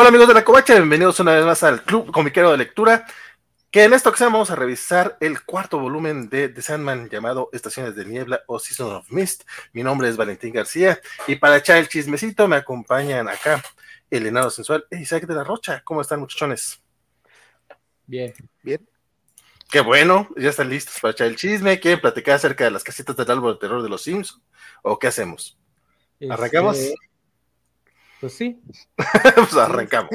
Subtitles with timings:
[0.00, 3.04] Hola amigos de la Covacha, bienvenidos una vez más al Club Comiquero de Lectura,
[3.70, 7.94] que en esta ocasión vamos a revisar el cuarto volumen de The Sandman llamado Estaciones
[7.94, 9.42] de Niebla o Season of Mist.
[9.74, 13.62] Mi nombre es Valentín García y para echar el chismecito me acompañan acá
[14.08, 15.82] el enano sensual e Isaac de la Rocha.
[15.84, 16.80] ¿Cómo están muchachones?
[18.06, 18.32] Bien.
[18.62, 18.80] Bien.
[19.70, 21.78] Qué bueno, ya están listos para echar el chisme.
[21.78, 24.40] ¿Quieren platicar acerca de las casitas del árbol de terror de los Sims?
[24.80, 25.58] ¿O qué hacemos?
[26.30, 26.78] ¿Arrancamos?
[26.78, 27.09] Este,
[28.20, 28.60] Pues sí.
[29.34, 30.10] pues arrancamos.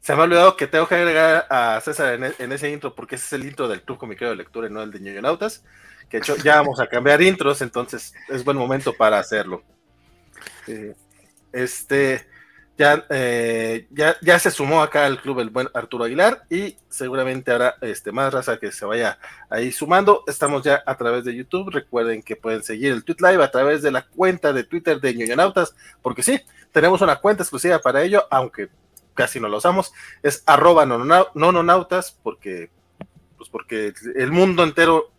[0.00, 3.16] Se me ha olvidado que tengo que agregar a César en, e- ese intro, porque
[3.16, 5.64] ese es el intro del Club Comiquero de Lectura y no el de Ñoñonautas.
[6.08, 9.64] Que hecho ya vamos a cambiar intros, entonces es buen momento para hacerlo.
[10.68, 10.94] Eh,
[11.52, 12.24] este,
[12.78, 17.50] ya, eh, ya, ya se sumó acá al club el buen Arturo Aguilar y seguramente
[17.50, 19.18] habrá este, más raza que se vaya
[19.48, 20.24] ahí sumando.
[20.26, 21.70] Estamos ya a través de YouTube.
[21.70, 25.14] Recuerden que pueden seguir el Tweet Live a través de la cuenta de Twitter de
[25.14, 26.40] Ñoñonautas, porque sí,
[26.72, 28.68] tenemos una cuenta exclusiva para ello, aunque
[29.14, 29.92] casi no lo usamos.
[30.22, 32.70] Es arroba nononau- nononautas, porque,
[33.38, 35.10] pues porque el mundo entero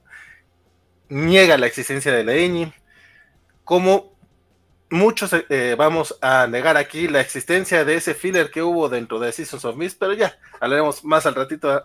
[1.10, 2.72] niega la existencia de la ñ.
[3.64, 4.17] Como
[4.90, 9.32] muchos eh, vamos a negar aquí la existencia de ese filler que hubo dentro de
[9.32, 11.84] Seasons of Mist, pero ya hablaremos más al ratito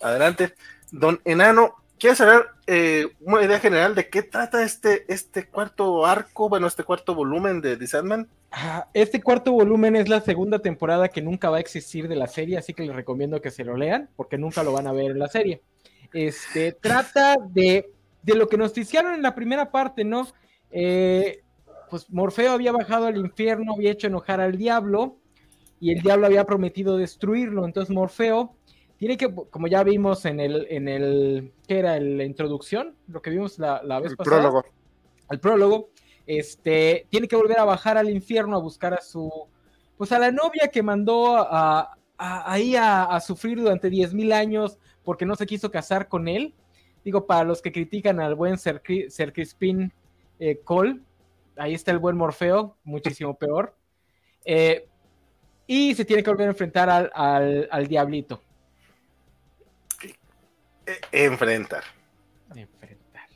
[0.00, 0.54] adelante.
[0.90, 6.48] Don Enano, ¿quieres saber eh, una idea general de qué trata este, este cuarto arco,
[6.48, 8.28] bueno, este cuarto volumen de The Sandman?
[8.50, 12.26] Ah, Este cuarto volumen es la segunda temporada que nunca va a existir de la
[12.26, 15.10] serie, así que les recomiendo que se lo lean, porque nunca lo van a ver
[15.10, 15.62] en la serie.
[16.12, 17.90] Este trata de,
[18.22, 20.28] de lo que nos noticiaron en la primera parte, ¿no?
[20.70, 21.43] Eh,
[21.90, 25.16] pues Morfeo había bajado al infierno, había hecho enojar al diablo,
[25.80, 27.64] y el diablo había prometido destruirlo.
[27.64, 28.54] Entonces Morfeo
[28.96, 31.98] tiene que, como ya vimos en el, en el, ¿qué era?
[32.00, 34.64] La introducción, lo que vimos la, la vez El pasada prólogo.
[35.28, 35.90] al prólogo,
[36.26, 39.30] este, tiene que volver a bajar al infierno a buscar a su,
[39.96, 45.26] pues a la novia que mandó a, ahí a, a sufrir durante 10.000 años porque
[45.26, 46.54] no se quiso casar con él.
[47.04, 49.92] Digo, para los que critican al buen Ser, Ser Crispin
[50.38, 51.00] eh, Cole,
[51.56, 53.76] ahí está el buen Morfeo, muchísimo peor.
[54.44, 54.88] Eh,
[55.66, 58.42] y se tiene que volver a enfrentar al, al, al diablito.
[60.86, 61.84] Eh, enfrentar.
[62.54, 63.28] Enfrentar.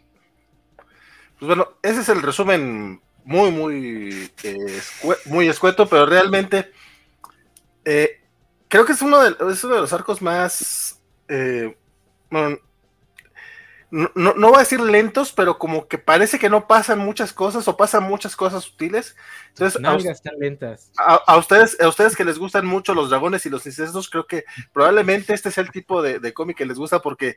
[1.39, 4.81] Pues bueno, ese es el resumen muy, muy, eh,
[5.27, 6.73] muy escueto, pero realmente
[7.85, 8.21] eh,
[8.69, 11.77] creo que es uno de, es uno de los arcos más, eh,
[12.31, 12.59] bueno,
[13.91, 17.33] no, no, no voy a decir lentos, pero como que parece que no pasan muchas
[17.33, 19.17] cosas o pasan muchas cosas sutiles.
[19.51, 20.91] Entonces, a, us- Nalgas están lentas.
[20.99, 24.27] a- a ustedes, a ustedes que les gustan mucho los dragones y los incestos, creo
[24.27, 27.37] que probablemente este sea el tipo de, de cómic que les gusta porque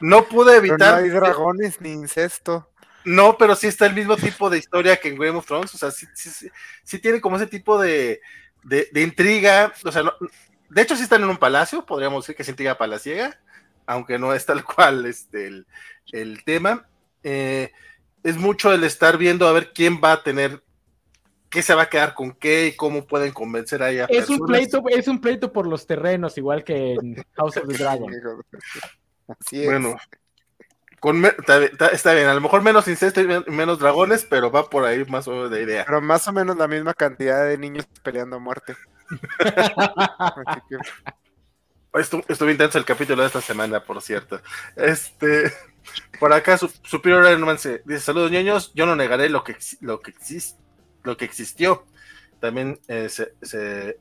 [0.00, 0.94] no pude Pero no evitar...
[1.02, 2.70] hay dragones ni incesto.
[3.04, 5.74] No, pero sí está el mismo tipo de historia que en Game of Thrones.
[5.74, 6.50] O sea, sí, sí, sí,
[6.82, 8.20] sí tiene como ese tipo de,
[8.64, 9.72] de- de intriga.
[9.84, 10.14] O sea, no-
[10.68, 13.38] de hecho, sí están en un palacio, podríamos decir que es intriga palaciega,
[13.86, 15.66] aunque no es tal cual este, el,
[16.12, 16.88] el tema.
[17.22, 17.72] Eh,
[18.22, 20.62] es mucho el estar viendo a ver quién va a tener,
[21.48, 24.06] qué se va a quedar con qué y cómo pueden convencer a ella.
[24.08, 27.78] Es un, pleito, es un pleito por los terrenos, igual que en House of the
[27.78, 28.12] Dragon.
[29.40, 29.66] Así es.
[29.66, 29.96] Bueno,
[31.00, 34.26] con está, bien- está- está bien, a lo mejor menos incesto y men- menos dragones,
[34.28, 35.84] pero va por ahí más o menos de idea.
[35.84, 38.74] Pero más o menos la misma cantidad de niños peleando a muerte.
[41.98, 44.40] Estuvo, estuvo intenso el capítulo de esta semana, por cierto.
[44.76, 45.52] Este,
[46.20, 48.72] por acá, su, Superior Iron se- dice: Saludos, niños.
[48.74, 50.56] Yo no negaré lo que, lo que, exis-
[51.02, 51.86] lo que existió.
[52.40, 53.98] También eh, se, se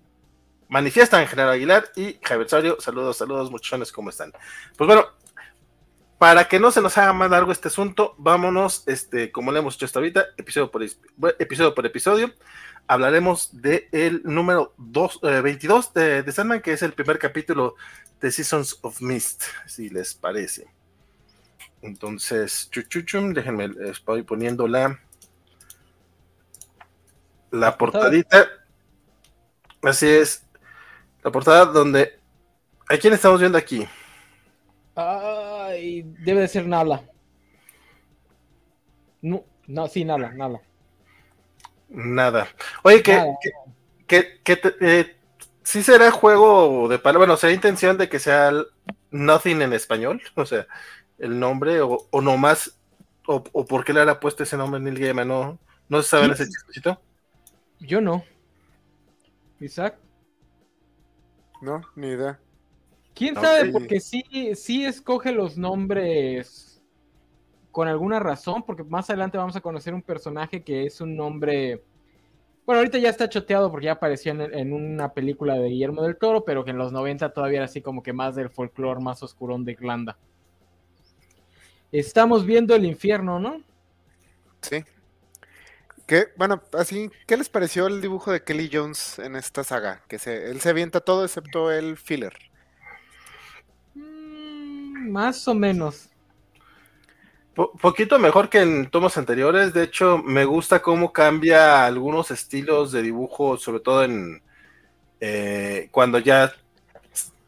[0.67, 2.77] manifiestan General Aguilar y Javier Osorio.
[2.81, 4.31] Saludos, saludos, muchachones, ¿cómo están?
[4.77, 5.05] Pues bueno,
[6.17, 9.75] para que no se nos haga más largo este asunto, vámonos, este, como le hemos
[9.75, 12.33] hecho hasta ahorita, episodio por, episodio.
[12.87, 17.75] Hablaremos del número dos, eh, 22 de, de Sandman, que es el primer capítulo
[18.21, 20.67] de Seasons of Mist, si les parece.
[21.81, 24.99] Entonces, chuchuchum, déjenme, estoy poniendo la,
[27.51, 28.47] la portadita.
[29.81, 30.45] Así es,
[31.23, 32.19] la portada donde...
[32.87, 33.87] ¿A quién estamos viendo aquí?
[36.03, 37.03] Debe de ser Nala.
[39.21, 40.61] No, no, sí, Nala, Nala.
[41.89, 42.47] Nada.
[42.83, 43.33] Oye, que, Nada.
[43.41, 43.51] que,
[44.07, 45.15] que, que te- eh,
[45.63, 48.51] sí será juego de palabras, bueno, será intención de que sea
[49.11, 50.67] Nothing en español, o sea,
[51.17, 52.79] el nombre, o, o nomás,
[53.27, 55.59] o, o por qué le habrá puesto ese nombre Neil Gaiman, no,
[55.89, 56.31] no se sabe Sí.
[56.33, 57.01] ese chistecito.
[57.79, 58.23] Yo no.
[59.59, 59.97] Isaac.
[61.61, 62.39] No, ni idea.
[63.15, 63.71] ¿Quién sabe?
[63.71, 64.23] Porque sí,
[64.55, 66.83] sí escoge los nombres
[67.71, 71.81] con alguna razón, porque más adelante vamos a conocer un personaje que es un nombre...
[72.65, 76.17] Bueno, ahorita ya está choteado porque ya apareció en, en una película de Guillermo del
[76.17, 79.23] Toro, pero que en los 90 todavía era así como que más del folclore más
[79.23, 80.17] oscurón de Irlanda.
[81.91, 83.61] Estamos viendo el infierno, ¿no?
[84.61, 84.83] Sí.
[86.05, 86.27] ¿Qué?
[86.35, 90.03] Bueno, así, ¿qué les pareció el dibujo de Kelly Jones en esta saga?
[90.07, 92.33] Que se, él se avienta todo excepto el filler.
[95.05, 96.09] Más o menos.
[97.53, 99.73] Po- poquito mejor que en tomos anteriores.
[99.73, 104.41] De hecho, me gusta cómo cambia algunos estilos de dibujo, sobre todo en
[105.21, 106.53] eh, cuando ya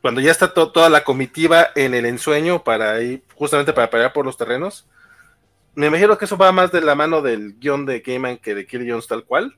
[0.01, 4.13] cuando ya está to- toda la comitiva en el ensueño para ir justamente para pelear
[4.13, 4.87] por los terrenos.
[5.75, 8.65] Me imagino que eso va más de la mano del guion de Gaiman que de
[8.65, 9.57] Kelly Jones tal cual,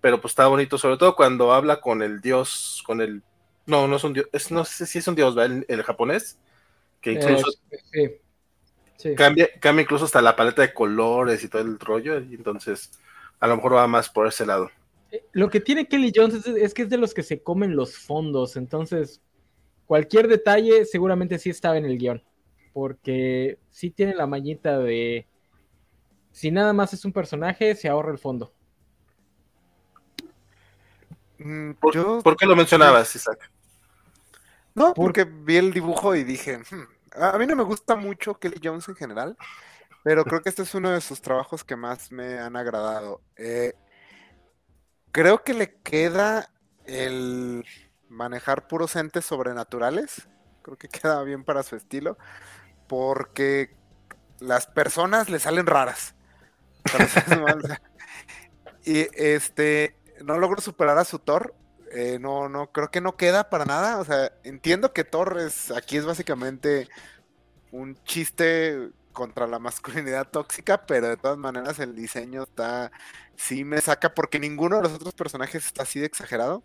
[0.00, 3.22] pero pues está bonito, sobre todo cuando habla con el dios, con el
[3.66, 5.64] no, no es un dios, no sé si es un dios, ¿verdad?
[5.68, 6.38] El japonés,
[7.00, 9.10] que incluso Eh, sí.
[9.10, 9.14] Sí.
[9.14, 12.90] cambia, cambia incluso hasta la paleta de colores y todo el rollo, y entonces
[13.38, 14.70] a lo mejor va más por ese lado.
[15.12, 17.76] Eh, Lo que tiene Kelly Jones es, es que es de los que se comen
[17.76, 19.20] los fondos, entonces
[19.86, 22.22] cualquier detalle seguramente sí estaba en el guion,
[22.72, 25.26] porque sí tiene la mañita de
[26.32, 28.52] si nada más es un personaje, se ahorra el fondo.
[31.38, 33.50] Mm, ¿Por, yo, por qué lo mencionabas, Isaac?
[34.74, 36.84] No, por- porque vi el dibujo y dije, "Hmm,
[37.22, 39.36] a mí no me gusta mucho Kelly Jones en general,
[40.04, 43.22] pero creo que este es uno de sus trabajos que más me han agradado.
[43.36, 43.74] Eh,
[45.12, 46.50] creo que le queda
[46.86, 47.64] el
[48.08, 50.28] manejar puros entes sobrenaturales.
[50.62, 52.18] Creo que queda bien para su estilo,
[52.88, 53.76] porque
[54.40, 56.14] las personas le salen raras.
[58.84, 61.54] Y este, no logro superar a su Thor.
[61.92, 63.98] Eh, no, no, creo que no queda para nada.
[64.00, 66.88] O sea, entiendo que Thor es, aquí es básicamente
[67.72, 72.92] un chiste contra la masculinidad tóxica, pero de todas maneras el diseño está,
[73.36, 76.64] sí me saca porque ninguno de los otros personajes está así de exagerado.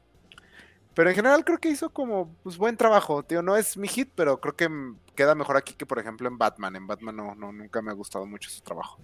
[0.96, 3.42] Pero en general creo que hizo como pues, buen trabajo, tío.
[3.42, 4.70] No es mi hit, pero creo que
[5.16, 6.76] queda mejor aquí que por ejemplo en Batman.
[6.76, 9.00] En Batman no, no nunca me ha gustado mucho su trabajo.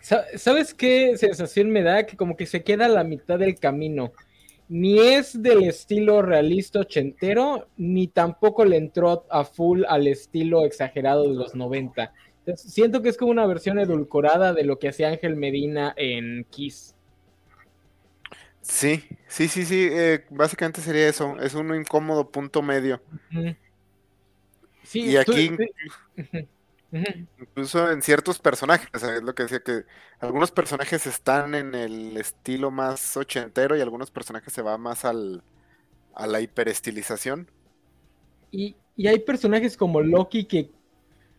[0.00, 2.04] Sa- ¿Sabes qué sensación me da?
[2.06, 4.12] Que como que se queda a la mitad del camino.
[4.68, 11.28] Ni es del estilo realista ochentero, ni tampoco le entró a full al estilo exagerado
[11.28, 12.12] de los 90.
[12.40, 16.44] Entonces, siento que es como una versión edulcorada de lo que hacía Ángel Medina en
[16.50, 16.94] Kiss.
[18.62, 19.88] Sí, sí, sí, sí.
[19.90, 21.36] eh, básicamente sería eso.
[21.40, 23.02] Es un incómodo punto medio.
[23.30, 23.54] Ujú.
[24.82, 25.56] Sí, Y aquí- tú-
[27.38, 29.84] Incluso en ciertos personajes, es lo que decía que
[30.20, 35.44] algunos personajes están en el estilo más ochentero y algunos personajes se va más al,
[36.14, 37.50] a la hiperestilización.
[38.50, 40.70] Y, y hay personajes como Loki que,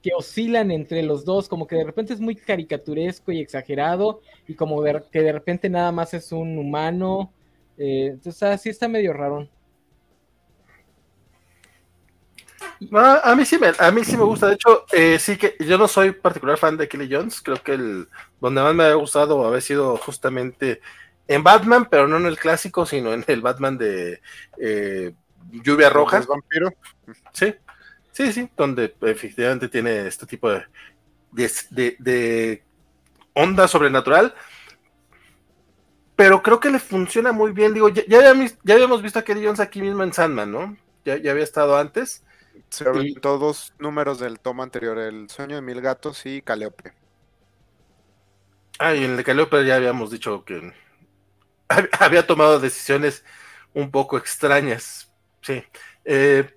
[0.02, 4.56] que oscilan entre los dos, como que de repente es muy caricaturesco y exagerado, y
[4.56, 7.34] como de- que de repente nada más es un humano.
[7.78, 9.50] eh, entonces, así está medio raro.
[12.80, 14.48] No, a mí sí me, a mí sí me gusta.
[14.48, 17.42] De hecho, eh, sí que yo no soy particular fan de Kelly Jones.
[17.42, 18.08] Creo que el
[18.40, 20.82] donde más me ha gustado haber sido justamente
[21.28, 24.22] en Batman, pero no en el clásico, sino en el Batman de
[24.60, 25.14] eh,
[25.52, 26.18] Lluvia Roja.
[26.20, 26.70] ¿Es vampiro?
[27.34, 27.56] Sí,
[28.12, 30.64] sí, sí, donde efectivamente tiene este tipo de,
[31.32, 32.64] de, de- de
[33.36, 34.34] onda sobrenatural.
[36.16, 37.74] Pero creo que le funciona muy bien.
[37.74, 40.78] Digo, ya, ya habíamos, ya habíamos visto a Kelly Jones aquí mismo en Sandman, ¿no?
[41.04, 42.24] Ya, ya había estado antes.
[42.76, 46.94] Se aventó dos números del tomo anterior, El sueño de mil gatos y Caleope.
[48.80, 50.74] Ah, y en el de Calliope ya habíamos dicho que
[51.70, 53.24] hab- había tomado decisiones
[53.74, 55.12] un poco extrañas.
[55.42, 55.64] Sí.
[56.06, 56.50] Eh,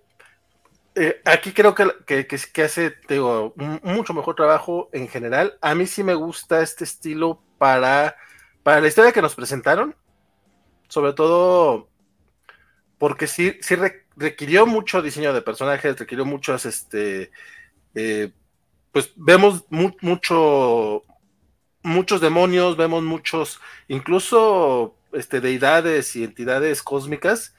[0.94, 5.58] eh, aquí creo que, que, que- hace te digo, un mucho mejor trabajo en general.
[5.60, 8.16] A mí sí me gusta este estilo para,
[8.62, 9.94] para la historia que nos presentaron.
[10.88, 11.90] Sobre todo
[12.98, 17.30] porque sí, sí re- requirió mucho diseño de personajes, requirió muchos, este,
[17.94, 18.32] eh,
[18.92, 21.04] pues vemos mu- mucho,
[21.82, 27.54] muchos demonios, vemos muchos, incluso este, deidades y entidades cósmicas,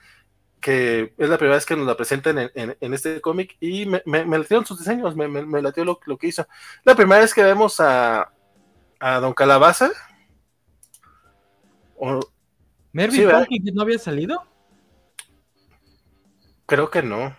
[0.59, 3.85] que es la primera vez que nos la presentan en, en- en este cómic, y
[3.85, 6.45] me, me, me latieron sus diseños, me, me, me latió lo, lo que hizo.
[6.83, 8.31] La primera vez que vemos a,
[8.99, 9.91] a Don Calabaza,
[11.97, 12.19] o-
[12.91, 14.43] ¿Mervyn Sí, no había salido?
[16.69, 17.35] Creo que no.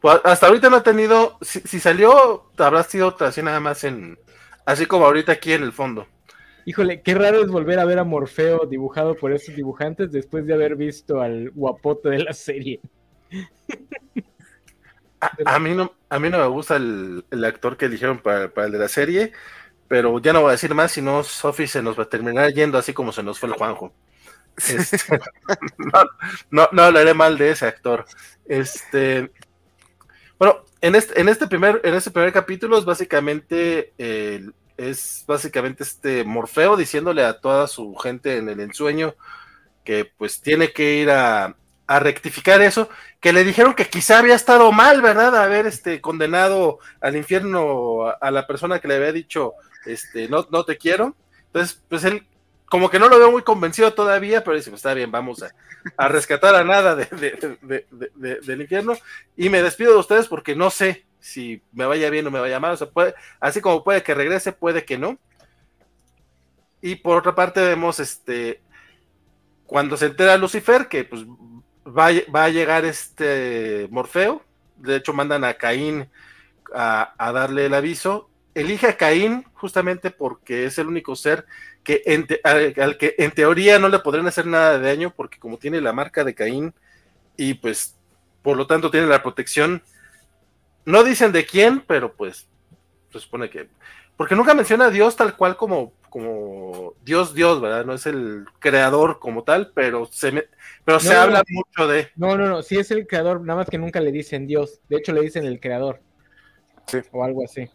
[0.00, 4.18] Pues hasta ahorita no ha tenido, si, si salió, habrá sido así nada más en,
[4.64, 6.06] así como ahorita aquí en el fondo.
[6.64, 10.54] Híjole, qué raro es volver a ver a Morfeo dibujado por esos dibujantes después de
[10.54, 12.80] haber visto al guapote de la serie.
[15.44, 18.78] A, mí no, a mí no me gusta el, actor que eligieron para, el de
[18.78, 19.32] la serie,
[19.86, 22.52] pero ya no voy a decir más, si no, Sophie se nos va a terminar
[22.52, 23.92] yendo así como se nos fue el Juanjo.
[24.68, 24.98] Este,
[26.50, 28.04] no, no, hablaré mal de ese actor.
[28.46, 29.30] Este,
[30.38, 33.92] bueno, en este, en este primer, en este primer capítulo es básicamente
[34.76, 39.14] es básicamente este Morfeo diciéndole a toda su gente en el ensueño
[39.84, 41.54] que pues tiene que ir a,
[41.90, 42.88] a rectificar eso,
[43.18, 45.34] que le dijeron que quizá había estado mal, ¿verdad?
[45.34, 49.54] Haber este, condenado al infierno a, la persona que le había dicho,
[49.86, 51.16] este, no, no te quiero.
[51.46, 52.28] Entonces, pues él
[52.70, 56.08] como que no lo veo muy convencido todavía, pero dice, pues está bien, vamos a,
[56.08, 58.96] rescatar a nada del infierno.
[59.36, 62.60] Y me despido de ustedes porque no sé si me vaya bien o me vaya
[62.60, 62.72] mal.
[62.72, 62.88] O sea,
[63.40, 65.18] así como puede que regrese, puede que no.
[66.80, 68.62] Y por otra parte vemos este
[69.66, 71.24] cuando se entera Lucifer que pues
[71.86, 74.44] va, a llegar este Morfeo,
[74.76, 76.08] de hecho mandan a Caín
[76.72, 81.46] a, darle el aviso, elige a Caín justamente porque es el único ser
[81.82, 82.02] que
[82.44, 85.92] al, que en teoría no le podrían hacer nada de daño porque como tiene la
[85.92, 86.74] marca de Caín
[87.36, 87.96] y pues
[88.42, 89.82] por lo tanto tiene la protección,
[90.84, 92.48] no dicen de quién, pero pues
[93.12, 93.68] se supone que
[94.20, 97.86] porque nunca menciona a Dios tal cual como, como Dios, Dios, ¿verdad?
[97.86, 100.46] No es el creador como tal, pero se,
[100.84, 102.10] pero se habla mucho de.
[102.16, 104.82] No, no, no, sí es el creador, nada más que nunca le dicen Dios.
[104.90, 106.02] De hecho, le dicen el creador.
[106.86, 106.98] Sí.
[107.12, 107.70] O algo así.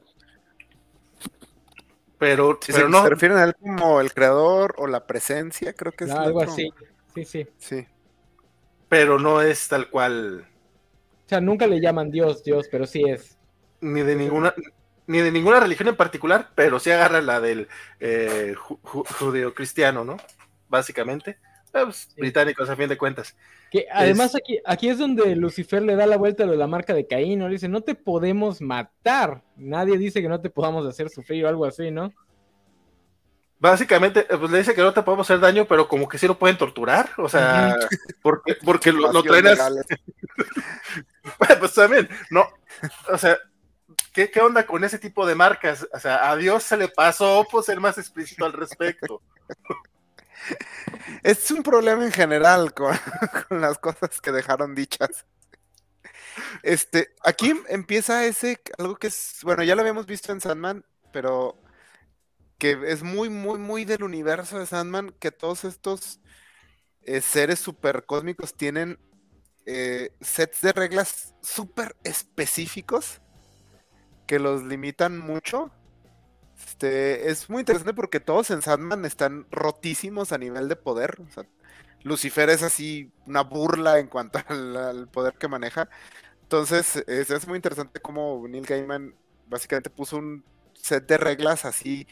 [2.17, 3.03] Pero, pero no.
[3.03, 6.11] Se refieren a él como el creador o la presencia, creo que es.
[6.11, 6.71] algo así.
[7.13, 7.47] Sí, sí.
[7.57, 7.87] Sí.
[8.89, 10.47] Pero no es tal cual.
[11.25, 13.37] O sea, nunca le llaman Dios, Dios, pero sí es.
[13.81, 14.53] Ni de ninguna,
[15.07, 17.67] ni de ninguna religión en particular, pero sí agarra la del
[17.99, 20.17] eh, judeo-cristiano, ¿no?
[20.69, 21.31] Básicamente.
[21.73, 23.35] Eh, pues, británicos a fin de cuentas.
[23.75, 27.07] Que además aquí, aquí es donde Lucifer le da la vuelta a la marca de
[27.07, 27.47] Caín, ¿no?
[27.47, 29.43] Le dice, no te podemos matar.
[29.57, 32.13] Nadie dice que no te podamos hacer sufrir o algo así, ¿no?
[33.59, 36.25] Básicamente, eh, pues le dice que no te podemos hacer daño, pero como que sí
[36.25, 37.75] lo pueden torturar, o sea,
[38.21, 39.45] porque, porque lo, lo traen
[41.59, 42.47] pues también, no,
[43.11, 43.37] o sea,
[44.13, 45.85] ¿Qué, onda con ese tipo de marcas?
[45.93, 49.21] O sea, a Dios se le pasó por ser más explícito al respecto.
[51.23, 55.25] Es un problema en general con, las cosas que dejaron dichas.
[56.63, 61.61] Este, aquí empieza ese, algo que es, bueno, ya lo habíamos visto en Sandman, pero
[62.57, 66.19] que es muy, muy, muy del universo de Sandman, que todos estos
[67.01, 68.99] eh, seres super cósmicos tienen
[69.65, 73.21] eh, sets de reglas súper específicos
[74.27, 75.71] que los limitan mucho.
[76.57, 81.17] Este, es muy interesante porque todos en Sandman están rotísimos a nivel de poder.
[82.03, 85.89] Lucifer es así una burla en cuanto al, poder que maneja.
[86.43, 89.15] Entonces, es, muy interesante cómo Neil Gaiman
[89.47, 90.43] básicamente puso un
[90.73, 92.07] set de reglas así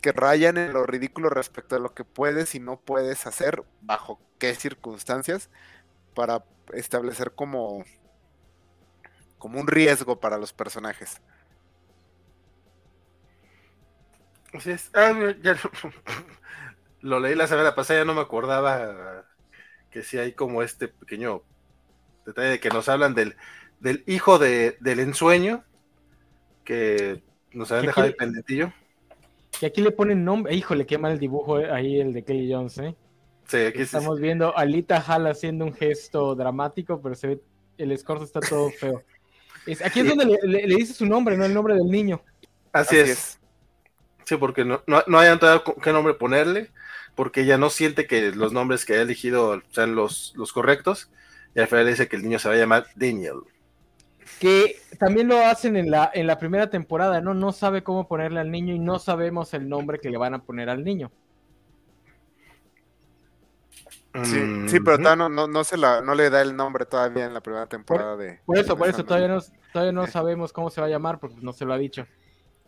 [0.00, 4.20] que rayan en lo ridículo respecto a lo que puedes y no puedes hacer, bajo
[4.38, 5.50] qué circunstancias,
[6.14, 7.84] para establecer como,
[9.38, 11.22] como un riesgo para los personajes.
[14.54, 14.90] Así es.
[14.94, 15.56] Ah, ya
[17.00, 19.26] lo, leí la semana pasada, ya no me acordaba
[19.90, 21.42] que sí hay como este pequeño
[22.24, 23.36] detalle de que nos hablan del,
[23.80, 25.64] del hijo de, del ensueño,
[26.64, 28.72] que nos habían dejado el pendentillo.
[29.60, 32.52] Y aquí le ponen nombre, híjole, qué mal el dibujo eh, ahí el de Kelly
[32.52, 32.96] Jones, ¿eh?
[33.46, 37.40] Sí, aquí Estamos viendo a Lita Hall haciendo un gesto dramático, pero se ve,
[37.76, 39.02] el escorzo está todo feo.
[39.84, 42.22] aquí es donde le, dice su nombre, no el nombre del niño.
[42.72, 43.38] Así, es.
[44.24, 45.38] Sí, porque no, no, no hayan
[45.82, 46.70] qué nombre ponerle,
[47.14, 51.10] porque ella no siente que los nombres que ha elegido sean los, los correctos,
[51.54, 53.40] y al final dice que el niño se va a llamar Daniel.
[54.40, 57.34] Que también lo hacen en la, en la primera temporada, ¿no?
[57.34, 60.42] No sabe cómo ponerle al niño y no sabemos el nombre que le van a
[60.42, 61.12] poner al niño.
[64.22, 67.34] Sí, sí pero no, no, no, se la, no le da el nombre todavía en
[67.34, 68.40] la primera temporada de.
[68.46, 69.40] Por eso, por eso todavía no,
[69.72, 72.06] todavía no sabemos cómo se va a llamar, porque no se lo ha dicho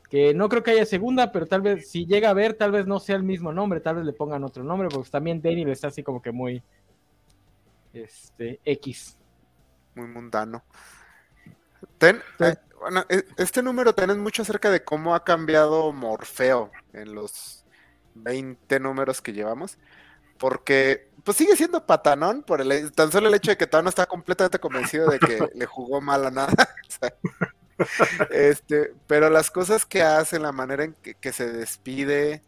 [0.09, 2.87] que no creo que haya segunda, pero tal vez si llega a ver, tal vez
[2.87, 5.89] no sea el mismo nombre, tal vez le pongan otro nombre, porque también Daniel está
[5.89, 6.63] así como que muy
[7.93, 9.17] este X.
[9.95, 10.65] Muy mundano.
[11.99, 17.15] Ten, eh, bueno, e, este número tenés mucho acerca de cómo ha cambiado Morfeo en
[17.15, 17.65] los
[18.15, 19.79] 20 números que llevamos.
[20.39, 23.89] Porque pues sigue siendo patanón por el tan solo el hecho de que todavía no
[23.89, 26.77] está completamente convencido de que le jugó mal a nada.
[28.31, 32.43] este, pero las cosas que hace, la manera en que, se despide,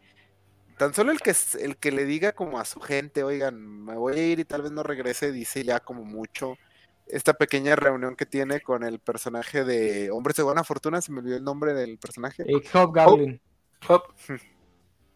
[0.77, 4.19] tan solo el que, el que le diga como a su gente, oigan, me voy
[4.19, 6.57] a ir y tal vez no regrese, dice ya como mucho.
[7.07, 11.21] esta pequeña reunión que tiene con el personaje de Hombres de Buena Fortuna, se me
[11.21, 12.45] olvidó el nombre del personaje.
[12.47, 13.41] Eh, Hop Gatlin.
[13.89, 14.03] Hop.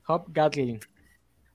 [0.07, 0.81] Hop Gatlin.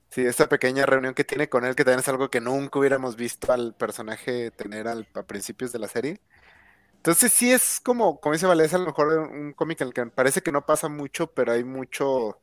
[0.09, 3.17] Sí, esta pequeña reunión que tiene con él, que también es algo que nunca hubiéramos
[3.17, 6.21] visto al personaje tener al, a principios de la serie.
[7.07, 10.05] Entonces sí es como, como dice Valdés, a lo mejor un cómic en el que
[10.07, 12.41] parece que no pasa mucho, pero hay mucho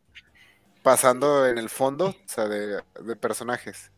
[0.82, 2.82] pasando en el fondo, o sea, de,
[3.20, 3.92] personajes.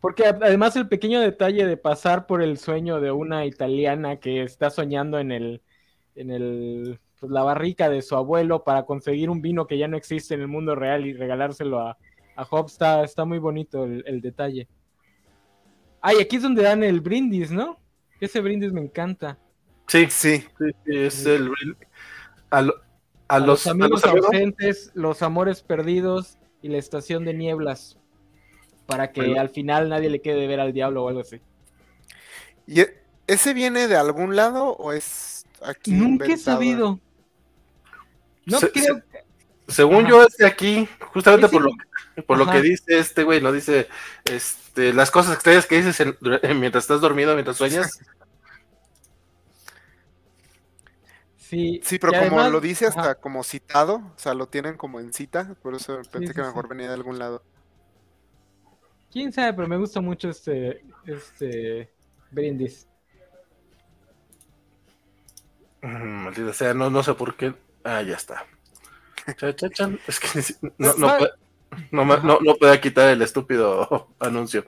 [0.00, 4.70] Porque además el pequeño detalle de pasar por el sueño de una italiana que está
[4.70, 5.62] soñando en el,
[6.16, 9.96] en el, pues, la barrica de su abuelo para conseguir un vino que ya no
[9.96, 11.96] existe en el mundo real y regalárselo a,
[12.34, 14.66] a Hobbs, está, está muy bonito el, detalle.
[16.00, 17.78] Ay, aquí es donde dan el brindis, ¿no?
[18.20, 19.38] Ese brindis me encanta.
[19.90, 21.50] Sí, sí, sí, es el
[22.50, 22.74] a, lo-
[23.26, 27.24] a A los, los a amigos los amigos- ausentes, los amores perdidos y la estación
[27.24, 27.96] de nieblas.
[28.86, 29.40] Para que Bueno.
[29.40, 31.40] al final nadie le quede de ver al diablo o algo así.
[32.68, 35.90] ¿Y e- ese viene de algún lado o es aquí?
[35.92, 37.00] Nunca he sabido.
[38.46, 39.02] No Se- creo.
[39.66, 40.08] Según Ajá.
[40.08, 41.70] yo es de aquí, justamente por lo
[42.26, 43.88] por lo que dice este güey, no dice
[44.24, 46.16] este las cosas extrañas que dices en-
[46.60, 47.98] mientras estás dormido, mientras sueñas.
[51.50, 54.76] Sí, Sí, pero como además- lo dice hasta ajá, como citado, o sea, lo tienen
[54.76, 56.46] como en cita, por eso pensé sí, que sí.
[56.46, 57.42] mejor venía de algún lado.
[59.10, 61.90] Quién sabe, pero me gusta mucho este, este
[62.30, 62.86] brindis.
[65.82, 67.54] Mm, Maldita sea, no, no sé por qué.
[67.84, 68.46] Ah, ya está.
[69.36, 69.98] Cha, cha, chan.
[70.06, 70.28] Es que
[70.78, 71.30] no, no, puede,
[71.90, 74.64] no, me- no, no puede quitar el estúpido anuncio.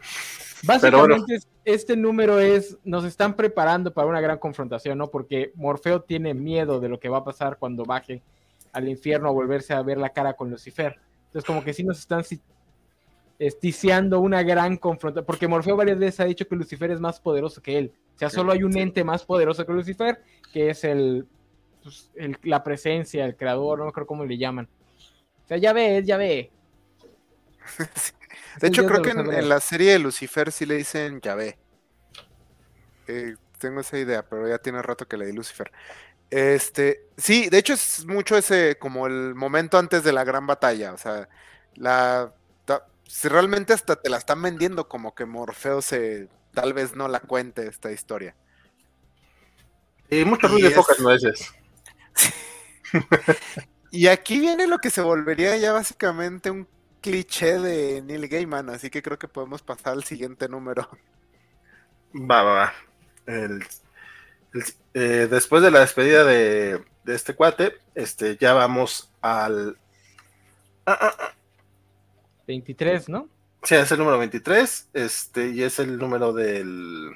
[0.64, 5.10] Básicamente es- este número es, nos están preparando para una gran confrontación, ¿no?
[5.10, 8.22] Porque Morfeo tiene miedo de lo que va a pasar cuando baje
[8.72, 10.98] al infierno a volverse a ver la cara con Lucifer.
[11.26, 12.22] Entonces como que sí nos están
[13.38, 17.60] esticiando una gran confrontación, porque Morfeo varias veces ha dicho que Lucifer es más poderoso
[17.60, 17.92] que él.
[18.14, 21.26] O sea, solo hay un ente más poderoso que Lucifer, que es el,
[21.82, 24.68] pues, el- la presencia, el creador, no me acuerdo cómo le llaman.
[25.44, 26.50] O sea, ya ves, ya ve.
[28.60, 31.58] De hecho, creo que en, la serie de Lucifer sí le dicen Yahvé.
[33.06, 35.70] Eh, tengo esa idea, pero ya tiene rato que leí Lucifer.
[36.30, 40.92] Este, sí, de hecho es mucho ese, como el momento antes de la gran batalla.
[40.92, 41.28] O sea,
[41.74, 42.32] la
[42.64, 47.08] ta- si realmente hasta te la están vendiendo como que Morfeo se tal vez no
[47.08, 48.34] la cuente esta historia.
[50.10, 51.52] Y mucho Y ruido de es- pocas nueces.
[53.94, 56.66] Y aquí viene lo que se volvería ya básicamente un
[57.02, 60.88] cliché de Neil Gaiman, así que creo que podemos pasar al siguiente número.
[62.30, 62.72] Va, va, va.
[63.26, 63.64] El-
[64.54, 69.78] el- eh, después de la despedida de, de este cuate, este, ya vamos al.
[70.86, 71.32] ah, ah, ah,
[72.46, 73.28] 23, ¿no?
[73.62, 77.12] sí, es el número 23, este, y es el número del.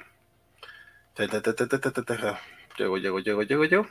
[2.77, 3.87] Llego, llego, llego, llego, llego.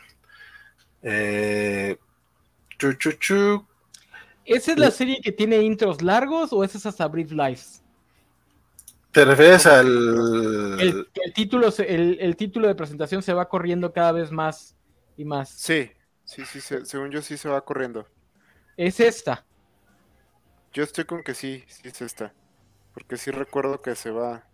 [1.02, 1.96] Eh,
[2.78, 3.66] chu, chu, chu.
[4.46, 7.82] ¿Esa es la serie que tiene intros largos o esa es hasta Brief Lives?
[9.12, 9.87] ¿Te refieres al.
[10.76, 14.76] El, el título, el, el título de presentación se va corriendo cada vez más
[15.16, 15.62] y más.
[15.64, 15.90] Sí,
[16.24, 18.06] sí, sí, se- según yo sí se va corriendo.
[18.76, 19.46] Es esta.
[20.72, 22.32] Yo estoy con que sí, sí es esta.
[22.92, 24.48] Porque sí recuerdo que se va.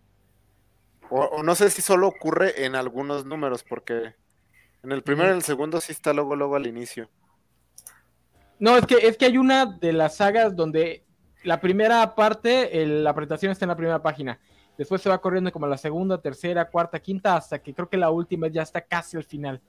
[1.11, 4.17] O, o no sé si solo ocurre en algunos números, porque
[4.83, 7.11] en el primero y en el segundo sí está luego, luego al inicio.
[8.63, 11.05] No, es que, es que hay una de las sagas donde
[11.43, 14.39] la primera parte, el- la presentación está en la primera página.
[14.79, 18.11] Después se va corriendo como la segunda, tercera, cuarta, quinta, hasta que creo que la
[18.11, 19.61] última ya está casi al final.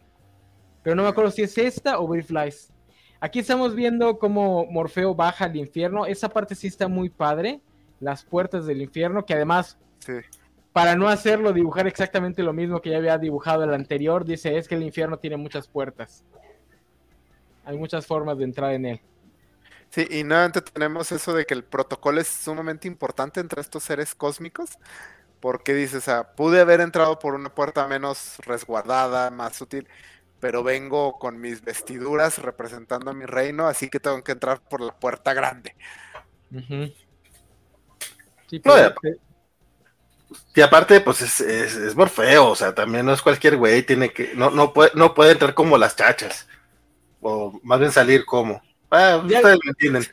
[0.83, 2.71] Pero no me acuerdo si es esta o Brief Lies.
[3.19, 6.05] Aquí estamos viendo cómo Morfeo baja al infierno.
[6.05, 7.61] Esa parte sí está muy padre.
[7.99, 10.13] Las puertas del infierno, que además Sí.
[10.71, 14.67] para no hacerlo dibujar exactamente lo mismo que ya había dibujado el anterior, dice es
[14.67, 16.23] que el infierno tiene muchas puertas.
[17.63, 19.01] Hay muchas formas de entrar en él.
[19.89, 24.15] Sí, y nuevamente tenemos eso de que el protocolo es sumamente importante entre estos seres
[24.15, 24.71] cósmicos.
[25.41, 29.87] Porque dices, ah, pude haber entrado por una puerta menos resguardada, más sutil,
[30.39, 34.81] pero vengo con mis vestiduras representando a mi reino, así que tengo que entrar por
[34.81, 35.75] la puerta grande.
[38.47, 39.17] Sí, No, pero-.
[40.55, 44.11] Y aparte, pues es, es, es Morfeo, o sea, también no es cualquier güey, tiene
[44.13, 46.47] que, no, no puede, no puede entrar como las chachas,
[47.23, 48.61] o más bien salir como.
[48.91, 50.03] Ah, ustedes me entienden.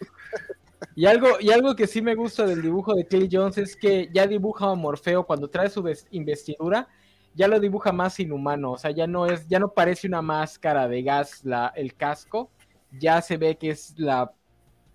[0.95, 4.09] Y algo, y algo que sí me gusta del dibujo de Kelly Jones es que
[4.13, 6.89] ya dibuja a Morfeo cuando trae su ves- investidura,
[7.35, 10.89] ya lo dibuja más inhumano, o sea, ya no es, ya no parece una máscara
[10.89, 12.51] de gas la, el casco,
[12.99, 14.33] ya se ve que es la,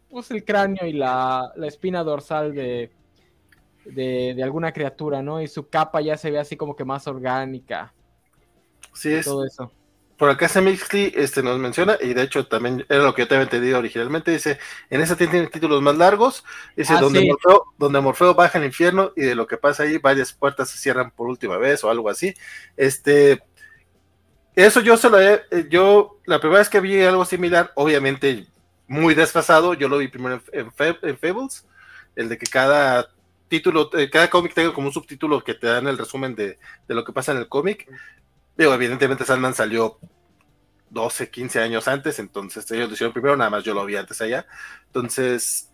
[0.10, 2.92] pues el cráneo y la, la espina dorsal de,
[3.86, 5.42] de, de alguna criatura, ¿no?
[5.42, 7.94] Y su capa ya se ve así como que más orgánica.
[8.94, 9.26] Sí, es.
[9.26, 9.72] Todo eso.
[10.18, 13.36] Por acá Semixly este, nos menciona, y de hecho también era lo que yo te
[13.36, 17.28] había entendido originalmente, dice, en ese tiene títulos más largos, dice, Ah, donde, sí.
[17.28, 20.78] Morfeo, donde Morfeo baja al infierno y de lo que pasa ahí, varias puertas se
[20.78, 22.34] cierran por última vez o algo así.
[22.78, 23.44] Este,
[24.56, 28.48] eso yo se lo he, eh, yo, la primera vez que vi algo similar, obviamente
[28.88, 31.68] muy desfasado, yo lo vi primero en, en en Fables,
[32.16, 33.10] el de que cada
[33.50, 36.96] título, eh, cada cómic tenga como un subtítulo que te dan el resumen de, de
[36.96, 37.88] lo que pasa en el cómic.
[38.58, 40.00] Digo, evidentemente Sandman salió
[40.90, 44.22] 12, 15 años antes, entonces ellos lo hicieron primero, nada más yo lo vi antes
[44.22, 44.46] allá.
[44.88, 45.72] Entonces,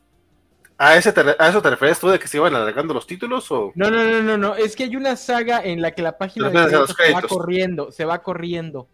[0.77, 3.51] ¿a, ese te ¿a eso te refieres tú de que se iban alargando los títulos
[3.51, 3.71] o...?
[3.75, 4.55] No, no, no, no, no.
[4.55, 7.21] Es que hay una saga en la que la página de Los créditos, se va
[7.21, 8.87] corriendo, se va corriendo.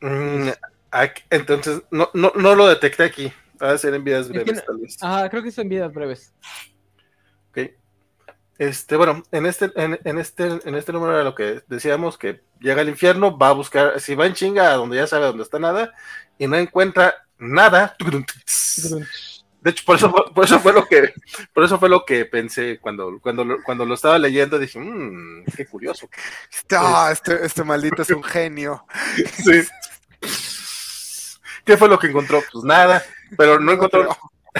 [0.00, 0.48] Mm,
[0.90, 3.32] aquí- entonces, no, no, no lo detecté aquí.
[3.62, 4.96] Va a ser en vidas Es que breves, no- tal vez.
[5.02, 6.32] Ah, creo que son vidas breves.
[8.58, 12.40] Este, bueno, en este, en, en este, en este número era lo que decíamos, que
[12.60, 15.42] llega al infierno, va a buscar, si va en chinga a donde ya sabe dónde
[15.42, 15.92] está nada,
[16.38, 17.96] y no encuentra nada.
[19.60, 21.12] De hecho, por eso, fue- por eso fue lo que,
[21.52, 25.44] por eso fue lo que pensé cuando, cuando, lo- cuando lo estaba leyendo, dije, mmm,
[25.56, 26.08] qué curioso.
[26.70, 28.86] Ah, este, este maldito es un genio.
[29.44, 29.62] Sí.
[31.64, 32.42] ¿Qué fue lo que encontró?
[32.52, 33.02] Pues nada,
[33.36, 34.16] pero no encontró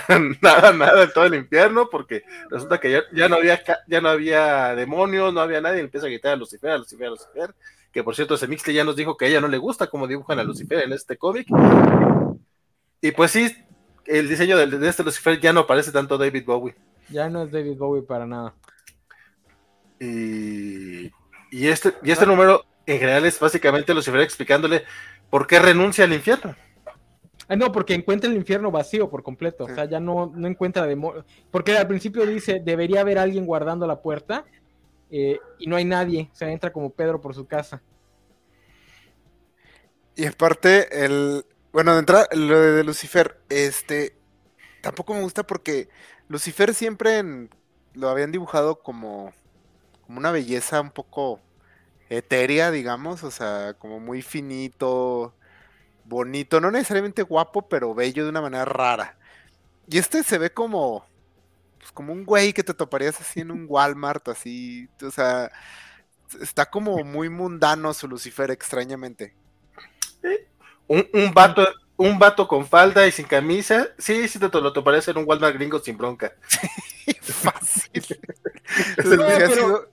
[0.42, 4.08] nada, nada en todo el infierno, porque resulta que ya, ya no había ya no
[4.08, 7.54] había demonios, no había nadie, empieza a gritar a Lucifer, a Lucifer, a Lucifer,
[7.92, 10.38] que por cierto, Semixle ya nos dijo que a ella no le gusta cómo dibujan
[10.38, 11.46] a Lucifer en este cómic.
[13.00, 13.56] Y pues sí,
[14.04, 16.74] el diseño de, de este Lucifer ya no parece tanto David Bowie.
[17.08, 18.54] Ya no es David Bowie para nada.
[20.00, 21.06] Y,
[21.50, 24.84] y este, y este número en general es básicamente Lucifer explicándole
[25.30, 26.54] por qué renuncia al infierno.
[27.48, 29.64] Ah, no, porque encuentra el infierno vacío por completo.
[29.66, 31.24] O sea, ya no, no encuentra demonios.
[31.50, 34.44] Porque al principio dice, debería haber alguien guardando la puerta.
[35.10, 36.30] eh, y no hay nadie.
[36.32, 37.82] O sea, entra como Pedro por su casa.
[40.14, 41.44] Y aparte, el.
[41.72, 44.16] Bueno, de entrada, lo de Lucifer, este.
[44.82, 45.88] Tampoco me gusta porque
[46.28, 47.50] Lucifer siempre en-
[47.94, 49.34] lo habían dibujado como.
[50.02, 51.40] Como una belleza un poco
[52.10, 53.24] etérea, digamos.
[53.24, 55.35] O sea, como muy finito,
[56.08, 56.60] bonito.
[56.60, 59.16] No necesariamente guapo, pero bello de una manera rara.
[59.88, 61.06] Y este se ve como.
[61.78, 64.88] Pues como un güey que te toparías así en un Walmart, así.
[65.02, 65.50] O sea.
[66.40, 69.32] Está como muy mundano su Lucifer, extrañamente.
[70.88, 71.66] Un, un vato,
[71.96, 75.54] un vato con falda y sin camisa, sí, sí te lo toparías en un Walmart
[75.54, 76.32] gringo sin bronca.
[77.22, 77.90] Fácil.
[78.96, 79.88] Es el- Sí, ha pero- sido-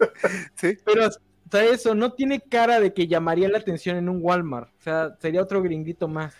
[0.56, 1.08] Sí, Pero
[1.50, 4.70] hasta eso, no tiene cara de que llamaría la atención en un Walmart.
[4.78, 6.34] O sea, sería otro gringuito más.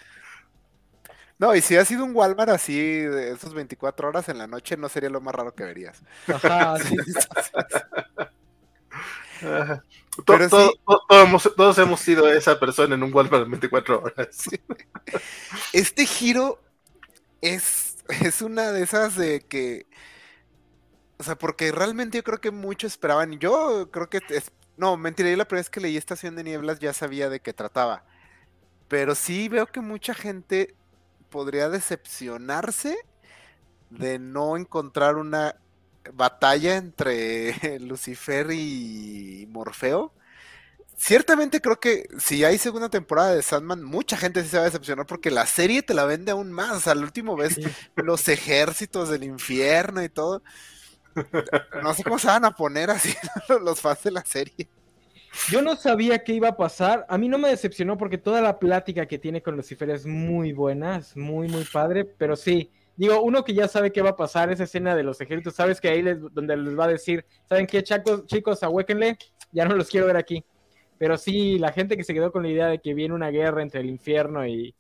[1.39, 4.77] no, y si ha sido un Walmart así de esos 24 horas en la noche,
[4.77, 6.03] no sería lo más raro que verías.
[6.27, 6.97] Ajá, sí.
[10.27, 10.81] Pero to- sí.
[10.87, 14.49] to- todos, hemos, todos hemos sido esa persona en un Walmart de 24 horas.
[15.73, 16.61] Este giro
[17.41, 19.87] es, es una de esas de que.
[21.19, 23.39] O sea, porque realmente yo creo que muchos esperaban.
[23.39, 24.21] Yo creo que.
[24.31, 27.41] es- no, mentira, yo la primera vez que leí Estación de Nieblas ya sabía de
[27.41, 28.05] qué trataba.
[28.89, 30.75] Pero sí veo que mucha gente
[31.31, 32.97] podría decepcionarse
[33.91, 35.57] de no encontrar una
[36.15, 40.15] batalla entre Lucifer y Morfeo.
[40.97, 44.67] Ciertamente creo que si hay segunda temporada de Sandman, mucha gente sí se va a
[44.67, 46.87] decepcionar porque la serie te la vende aún más.
[46.89, 47.61] Al último ves
[47.97, 50.43] los ejércitos del infierno y todo.
[51.83, 53.15] No sé cómo se van a poner así
[53.65, 54.69] los fans de la serie.
[55.49, 57.07] Yo no sabía qué iba a pasar.
[57.09, 60.53] A mí no me decepcionó porque toda la plática que tiene con Lucifer es muy
[60.53, 62.05] buena, es muy, muy padre.
[62.05, 65.21] Pero sí, digo, uno que ya sabe qué va a pasar, esa escena de los
[65.21, 69.19] ejércitos, sabes que ahí les, donde les va a decir, ¿saben qué, chacos, chicos, ahuéquenle?
[69.53, 70.45] Ya no los quiero ver aquí.
[70.99, 73.63] Pero sí, la gente que se quedó con la idea de que viene una guerra
[73.63, 74.75] entre el infierno y,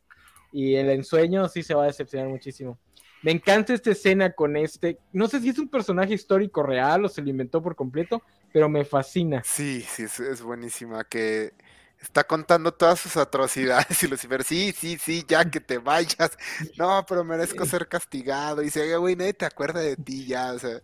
[0.53, 2.79] y el ensueño, sí se va a decepcionar muchísimo.
[3.23, 4.99] Me encanta esta escena con este.
[5.13, 8.69] No sé si es un personaje histórico real o se lo inventó por completo, pero
[8.69, 9.47] me fascina.
[9.47, 11.55] Sí, sí, es, es buenísima que
[12.01, 16.37] está contando todas sus atrocidades y Lucifer, sí, sí, sí, ya que te vayas.
[16.79, 18.63] No, pero merezco ser castigado.
[18.63, 20.81] Y dice, güey, nadie te acuerda de ti ya, o sea,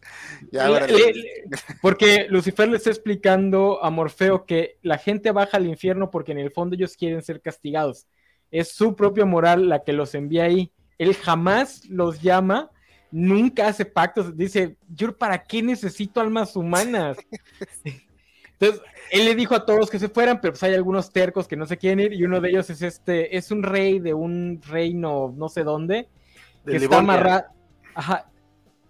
[0.51, 0.93] ya Le- órale".
[0.93, 1.47] le- le-
[1.81, 6.39] porque Lucifer le está explicando a Morfeo que la gente baja al infierno porque en
[6.39, 8.07] el fondo ellos quieren ser castigados.
[8.51, 10.73] Es su propia moral la que los envía ahí.
[10.99, 12.71] Él jamás los llama,
[13.11, 14.37] nunca hace pactos.
[14.37, 17.19] Dice, yo para qué necesito almas humanas.
[18.59, 21.57] Entonces, él le dijo a todos que se fueran, pero pues hay algunos tercos que
[21.57, 24.63] no se quieren ir y uno de ellos es este, es un rey de un
[24.67, 26.09] reino no sé dónde,
[26.65, 27.45] De que está amarrado,
[27.95, 28.31] ajá,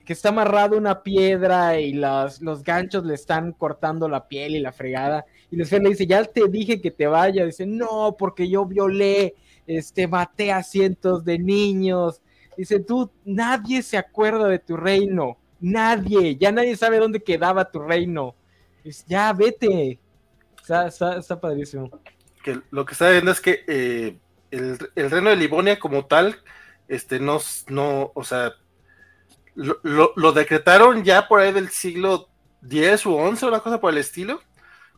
[0.05, 4.61] que está amarrado una piedra y los, los ganchos le están cortando la piel y
[4.61, 5.27] la fregada.
[5.51, 7.45] Y Lucifer le dice, ya te dije que te vaya.
[7.45, 9.35] Dice, no, porque yo violé,
[9.67, 12.21] este, maté a cientos de niños.
[12.57, 15.39] Dice, tú, nadie se acuerda de tu reino.
[15.61, 18.35] Nadie, ya nadie sabe dónde quedaba tu reino.
[19.07, 19.99] Ya, vete.
[20.61, 21.91] Está, padrísimo.
[22.43, 24.17] Que lo que está viendo es que eh,
[24.51, 26.37] el, reino de Livonia como tal,
[26.89, 28.53] este, no, no, o sea,
[29.55, 32.29] lo, decretaron ya por ahí del siglo
[32.63, 34.41] X u XI, una cosa por el estilo.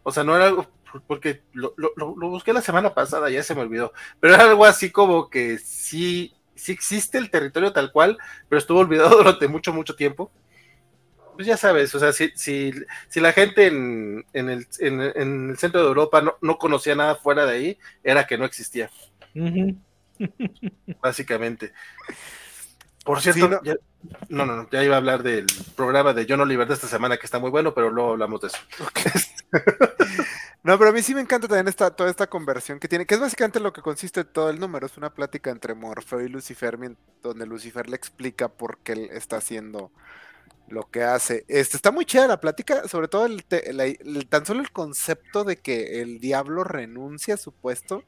[0.08, 0.66] O sea, no era algo,
[1.06, 4.64] porque lo, lo, lo, busqué la semana pasada, ya se me olvidó, pero era algo
[4.64, 8.16] así como que sí, sí existe el territorio tal cual,
[8.48, 10.32] pero estuvo olvidado durante mucho, mucho tiempo.
[11.34, 12.72] Pues ya sabes, o sea, si, si,
[13.10, 16.94] si la gente en, en, el, en, en, el centro de Europa no, no, conocía
[16.94, 18.90] nada fuera de ahí, era que no existía.
[19.34, 19.78] Uh -huh.
[21.02, 21.74] Básicamente.
[23.04, 23.62] Por cierto, sí, no.
[23.62, 23.74] Ya,
[24.28, 27.16] no, no, no, ya iba a hablar del programa de John Oliver de esta semana
[27.16, 28.58] que está muy bueno, pero luego hablamos de eso.
[30.64, 33.14] No, pero a mí sí me encanta también esta, toda esta conversión que tiene, que
[33.14, 34.86] es básicamente lo que consiste todo el número.
[34.86, 36.78] Es una plática entre Morfeo y Lucifer,
[37.22, 39.92] donde Lucifer le explica por qué él está haciendo
[40.68, 41.44] lo que hace.
[41.48, 43.44] Este, está muy chida la plática, sobre todo el,
[44.28, 48.04] tan solo el concepto de que el diablo renuncia a su puesto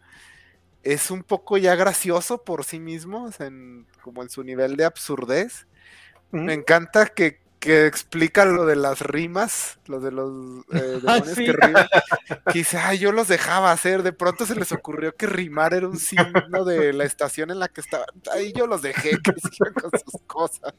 [0.82, 3.30] es un poco ya gracioso por sí mismo,
[4.02, 5.66] como en su nivel de absurdez.
[6.32, 11.22] Me encanta que, que, explica lo de las rimas, lo de los eh, demonios ¿Ah,
[11.24, 11.44] sí?
[11.44, 11.86] que riman.
[12.52, 14.02] Que dice, ay, yo los dejaba hacer.
[14.02, 17.68] De pronto se les ocurrió que rimar era un signo de la estación en la
[17.68, 18.06] que estaban.
[18.32, 20.74] Ahí yo los dejé que sigan con sus cosas.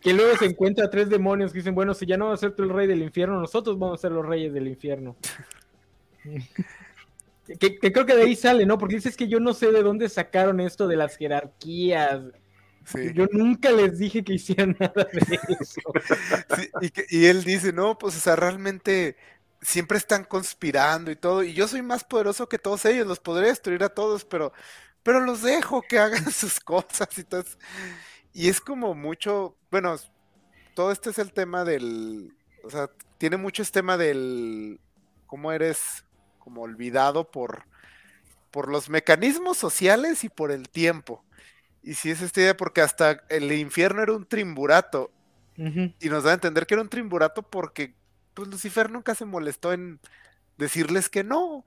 [0.00, 2.38] Que luego se encuentra a tres demonios que dicen, bueno, si ya no va a
[2.38, 5.16] ser tú el rey del infierno, nosotros vamos a ser los reyes del infierno.
[7.58, 8.76] Que, que, creo que de ahí sale, ¿no?
[8.76, 12.20] Porque dices que yo no sé de dónde sacaron esto de las jerarquías.
[12.90, 13.12] Sí.
[13.12, 15.20] Yo nunca les dije que hicieran nada de
[15.60, 15.80] eso.
[16.56, 19.16] Sí, y, que, y, él dice, no, pues, o sea, realmente
[19.60, 23.48] siempre están conspirando y todo, y yo soy más poderoso que todos ellos, los podré
[23.48, 24.52] destruir a todos, pero,
[25.02, 27.44] pero los dejo que hagan sus cosas y todo.
[28.32, 29.96] Y es como mucho, bueno,
[30.74, 34.80] todo este es el tema del, o sea, tiene mucho este tema del,
[35.26, 36.04] cómo eres
[36.38, 37.64] como olvidado por,
[38.50, 41.24] por los mecanismos sociales y por el tiempo.
[41.88, 45.10] Y si es esta idea, porque hasta el infierno era un trimburato.
[45.56, 45.94] Uh -huh.
[45.98, 47.94] Y nos da a entender que era un trimburato porque
[48.34, 49.98] pues, Lucifer nunca se molestó en
[50.58, 51.64] decirles que no.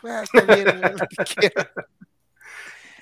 [0.00, 1.66] Pues, está bien, lo que quieran.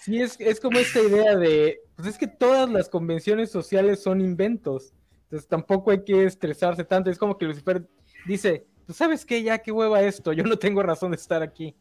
[0.00, 4.22] Sí, es, es como esta idea de, pues es que todas las convenciones sociales son
[4.22, 4.94] inventos.
[5.24, 7.10] Entonces tampoco hay que estresarse tanto.
[7.10, 7.86] Es como que Lucifer
[8.24, 11.76] dice, pues sabes qué, ya qué hueva esto, yo no tengo razón de estar aquí.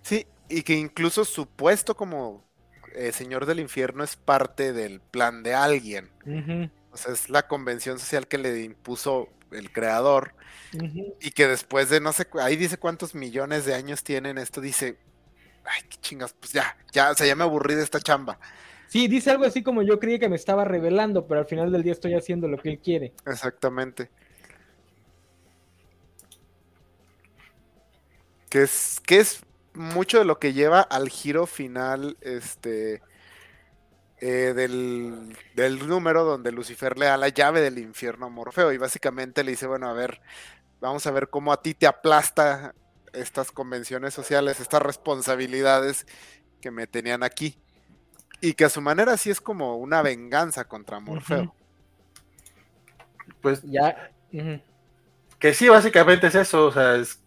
[0.00, 2.47] Sí, y que incluso su puesto como
[2.98, 6.10] eh, señor del infierno es parte del plan de alguien.
[6.26, 6.70] Uh -huh.
[6.90, 10.34] O sea, es la convención social que le impuso el creador.
[10.74, 11.14] Uh -huh.
[11.20, 14.98] Y que después de no sé, ahí dice cuántos millones de años tienen esto, dice,
[15.64, 18.38] ay, qué chingas, pues ya, ya, o sea, ya me aburrí de esta chamba.
[18.88, 21.82] Sí, dice algo así como yo creía que me estaba revelando, pero al final del
[21.82, 23.12] día estoy haciendo lo que él quiere.
[23.26, 24.10] Exactamente.
[28.48, 29.40] que es, que es
[29.78, 33.02] mucho de lo que lleva al giro final este,
[34.20, 38.78] eh, del, del, número donde Lucifer le da la llave del infierno a Morfeo y
[38.78, 40.20] básicamente le dice, bueno, a ver,
[40.80, 42.74] vamos a ver cómo a ti te aplasta
[43.12, 46.06] estas convenciones sociales, estas responsabilidades
[46.60, 47.58] que me tenían aquí.
[48.40, 51.42] Y que a su manera sí es como una venganza contra Morfeo.
[51.42, 51.52] Uh -huh.
[53.40, 54.12] Pues ya.
[54.32, 54.62] Uh -huh.
[55.38, 57.20] Que sí, básicamente es eso, o sea, es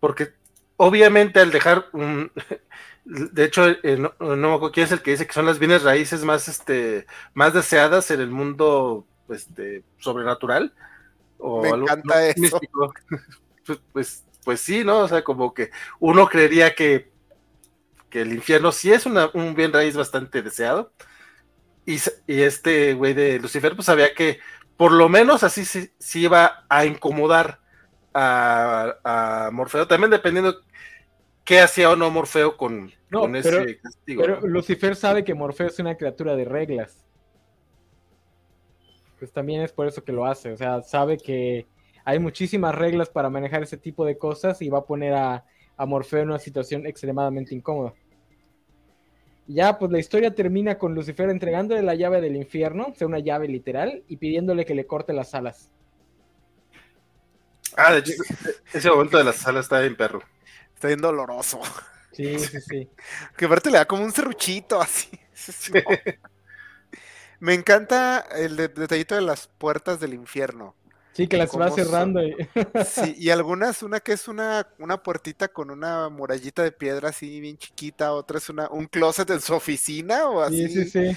[0.00, 0.32] porque
[0.78, 2.32] obviamente al dejar un,
[3.04, 5.58] de hecho eh, no, no me acuerdo quién es el que dice que son las
[5.58, 10.72] bienes raíces más este más deseadas en el mundo este sobrenatural
[11.36, 12.40] o me encanta algo, eso.
[12.40, 12.94] místico.
[13.68, 17.10] Pues, pues, pues sí no o sea como que uno creería que
[18.08, 20.92] que el infierno sí es una, un bien raíz bastante deseado.
[21.86, 24.40] Y, y este güey de Lucifer pues sabía que
[24.76, 27.60] por lo menos así sí, sí iba a incomodar
[28.18, 30.56] a, a, Morfeo, también dependiendo
[31.44, 34.22] qué hacía o no Morfeo con, no, con pero, ese castigo.
[34.22, 37.04] Pero Lucifer sabe que Morfeo es una criatura de reglas.
[39.18, 41.66] Pues también es por eso que lo hace, o sea, sabe que
[42.04, 45.44] hay muchísimas reglas para manejar ese tipo de cosas y va a poner a,
[45.76, 47.94] a Morfeo en una situación extremadamente incómoda.
[49.46, 53.18] Ya, pues la historia termina con Lucifer entregándole la llave del infierno, o sea, una
[53.18, 55.72] llave literal, y pidiéndole que le corte las alas.
[57.78, 58.12] Ah, de hecho,
[58.72, 60.22] ese momento de la sala está bien perro.
[60.74, 61.60] Está bien doloroso.
[62.12, 62.88] Sí, sí, sí.
[63.36, 65.08] que aparte le da como un serruchito así.
[65.38, 65.72] Sí.
[67.40, 70.74] Me encanta el de- detallito de las puertas del infierno.
[71.12, 72.22] Sí, que las va cerrando.
[72.22, 72.36] y-
[72.86, 77.40] Sí, y algunas, una que es una, una puertita con una murallita de piedra así
[77.40, 80.68] bien chiquita, otra es una, un closet en su oficina o así.
[80.68, 81.16] Sí, sí, sí.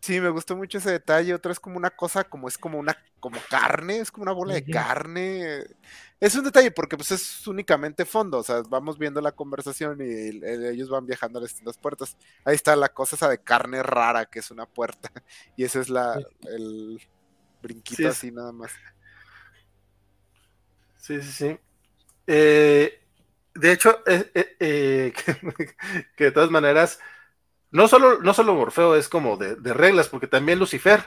[0.00, 1.34] Sí, me gustó mucho ese detalle.
[1.34, 4.54] Otra es como una cosa, como es como una, como carne, es como una bola
[4.54, 5.62] de carne.
[6.18, 10.04] Es un detalle porque pues es únicamente fondo, o sea, vamos viendo la conversación y
[10.04, 12.16] el- el- ellos van viajando a las distintas puertas.
[12.44, 15.10] Ahí está la cosa esa de carne rara que es una puerta
[15.56, 17.00] y ese es la, el
[17.62, 18.72] brinquito Sí, así nada más.
[20.96, 21.58] Sí, sí, sí.
[22.26, 23.00] Eh,
[23.54, 25.36] de hecho, eh, eh, eh, que,
[26.16, 27.00] que de todas maneras,
[27.72, 31.02] no solo, no solo Morfeo es como de, de reglas, porque también Lucifer,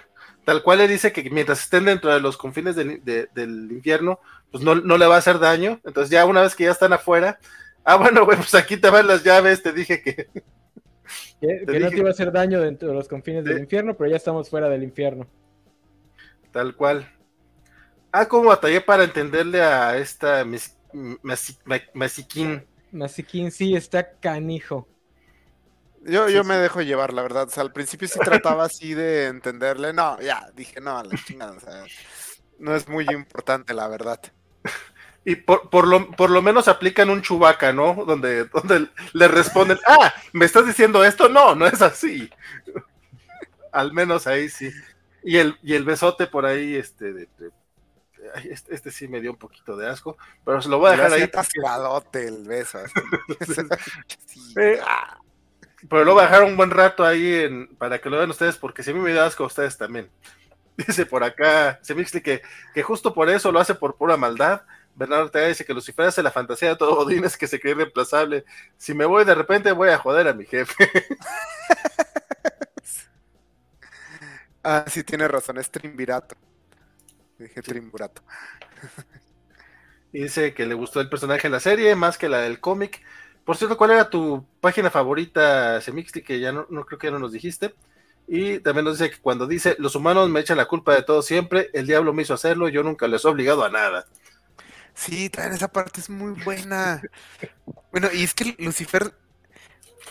[0.45, 4.19] tal cual le dice que mientras estén dentro de los confines del, de- del infierno,
[4.51, 5.79] pues no, no le va a hacer daño.
[5.83, 7.39] Entonces ya una vez que ya están afuera,
[7.83, 10.27] ah, bueno, güey, pues aquí te van las llaves, te dije que...
[11.41, 13.63] Que, no te iba a hacer daño dentro de los confines del Sí.
[13.63, 15.27] infierno, pero ya estamos fuera del infierno.
[16.53, 17.11] Tal cual.
[18.13, 20.45] Ah, como batallé para entenderle a esta
[21.93, 22.65] Masiquín.
[22.93, 24.87] Masiquín sí está canijo.
[26.05, 26.47] Yo, yo sí.
[26.49, 27.47] me dejo llevar, la verdad.
[27.47, 29.93] O sea, al principio sí trataba así de entenderle.
[29.93, 31.53] No, ya, dije, no, a la chingada.
[31.53, 31.83] O sea,
[32.59, 34.19] no es muy importante, la verdad.
[35.25, 37.93] Y por, por, lo, por lo menos aplican un chubaca, ¿no?
[38.05, 41.29] Donde, donde le responden, ah, ¿me estás diciendo esto?
[41.29, 42.29] No, no es así.
[43.71, 44.69] Al menos ahí sí.
[45.23, 47.51] Y el, y el besote por ahí, este, de- de-
[48.35, 50.91] ay, este, este sí me dio un poquito de asco, pero se lo voy a
[50.91, 51.21] dejar ahí.
[51.23, 52.79] atascadote el beso.
[54.27, 54.53] Sí.
[54.59, 55.17] Eh, ah,
[55.89, 58.57] pero lo voy a dejar un buen rato ahí en, para que lo vean ustedes,
[58.57, 60.09] porque si a mí me dio asco, a ustedes también.
[60.77, 62.41] Dice por acá, se me que,
[62.73, 64.63] que justo por eso lo hace por pura maldad.
[64.95, 67.73] Bernardo Ortega dice que Lucifer hace la fantasía de todo Odín, es que se cree
[67.73, 68.45] irreemplazable.
[68.77, 70.91] Si me voy de repente, voy a joder a mi jefe.
[74.65, 76.37] Ah, sí, tiene razón, es Trimbirato.
[77.37, 78.21] Dije Trimburato.
[80.13, 83.01] Dice que le gustó el personaje en la serie más que la del cómic.
[83.45, 86.23] Por cierto, ¿cuál era tu página favorita, Semixli?
[86.23, 87.75] Que ya no, creo que ya no nos dijiste.
[88.27, 91.21] Y también nos dice que cuando dice, los humanos me echan la culpa de todo
[91.21, 94.05] siempre, el diablo me hizo hacerlo, yo nunca les he obligado a nada.
[94.93, 97.01] Sí, también esa parte es muy buena.
[97.91, 99.13] Bueno, y es que Lucifer,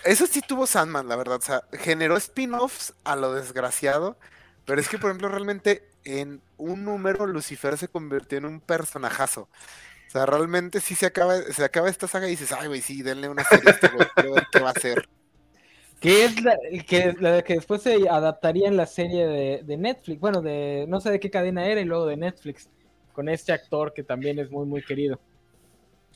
[0.05, 1.39] eso sí tuvo Sandman, la verdad.
[1.39, 4.17] O sea, generó spin-offs a lo desgraciado.
[4.65, 9.49] Pero es que, por ejemplo, realmente en un número Lucifer se convirtió en un personajazo.
[10.13, 13.01] O sea, realmente sí se acaba, se acaba esta saga y dices, ay, güey, sí,
[13.01, 15.09] denle una serie a este güey, quiero ver qué va a hacer.
[16.01, 16.55] Que es la
[16.87, 20.21] que, la que después se adaptaría en la serie de, de Netflix.
[20.21, 22.69] Bueno, de no sé de qué cadena era y luego de Netflix.
[23.15, 25.19] Con este actor que también es muy, muy querido.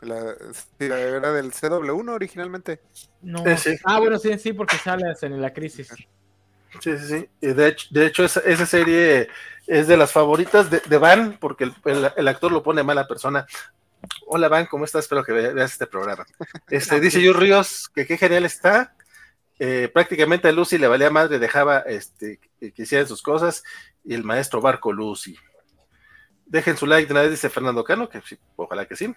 [0.03, 0.35] La,
[0.79, 2.81] sí, la era del CW1 originalmente.
[3.23, 3.47] No.
[3.47, 3.77] Eh, sí.
[3.83, 5.89] Ah, bueno, sí, sí, porque sale en la crisis.
[5.89, 7.29] Sí, sí, sí.
[7.41, 9.29] Y de hecho, de hecho esa, esa serie
[9.67, 13.09] es de las favoritas de, de Van, porque el, el- el actor lo pone mala
[13.09, 13.47] persona.
[14.27, 15.05] Hola Van, ¿cómo estás?
[15.05, 16.25] Espero que ve- veas este programa.
[16.71, 18.95] Este, dice Yu Ríos que qué genial está.
[19.59, 23.63] Eh, prácticamente a Lucy le valía madre, dejaba este, que hicieran sus cosas,
[24.05, 25.35] y el maestro Barco Lucy.
[26.45, 29.15] Dejen su like de una vez, dice Fernando Cano, que sí, ojalá que sí.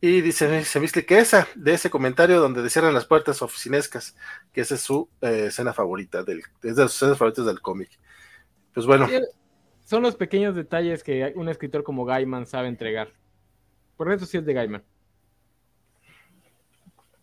[0.00, 4.16] Y dice, se viste que esa, de ese comentario donde cierran las puertas oficinescas,
[4.52, 7.90] que esa es su eh, escena favorita, del, es de sus escenas favoritas del cómic.
[8.74, 9.06] Pues bueno,
[9.84, 13.12] Son los pequeños detalles que un escritor como Gaiman sabe entregar.
[13.96, 14.82] Por eso sí es de Gaiman.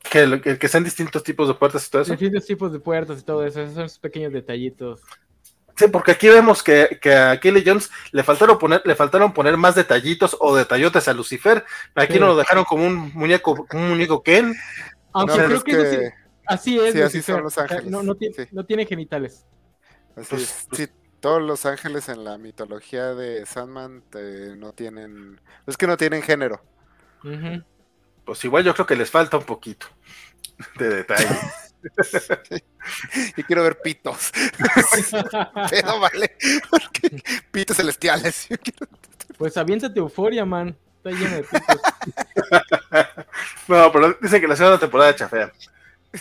[0.09, 2.11] que, que, que sean distintos tipos de puertas y todo eso.
[2.13, 3.61] Distintos tipos de puertas y todo eso.
[3.61, 5.01] Esos son esos pequeños detallitos.
[5.77, 9.55] Sí, porque aquí vemos que, que a Kelly Jones le faltaron poner, le faltaron poner
[9.55, 11.63] más detallitos o detallotes a Lucifer.
[11.95, 12.19] Aquí Sí.
[12.19, 14.53] nos lo dejaron como un muñeco, un muñeco Ken.
[15.13, 16.07] Aunque No, creo es que, eso sí-
[16.47, 16.93] así es.
[16.93, 18.43] sí, así son los ángeles, No, no tiene, sí.
[18.51, 19.45] no tiene genitales.
[20.17, 20.67] Así Pues- es.
[20.73, 20.87] Sí,
[21.19, 25.39] todos los ángeles en la mitología de Sandman eh, no tienen.
[25.67, 26.61] Es que no tienen género.
[28.25, 29.87] Pues igual yo creo que les falta un poquito
[30.77, 31.27] de detalle.
[33.37, 34.31] Y quiero ver pitos.
[35.69, 36.35] Pero vale.
[36.69, 38.47] Porque pitos celestiales.
[38.47, 38.87] Quiero-
[39.37, 40.75] Pues aviéntate euforia, man.
[40.97, 41.81] Está lleno de pitos.
[43.67, 45.51] no, pero dicen que la segunda temporada chafea.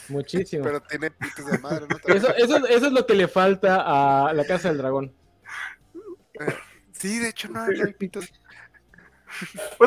[0.09, 0.65] Muchísimo.
[0.65, 1.87] Pero tiene pitos de madre.
[1.89, 2.15] ¿no?
[2.15, 5.13] Eso, eso, eso es lo que le falta a la Casa del Dragón.
[6.93, 8.27] Sí, de hecho no hay pitos.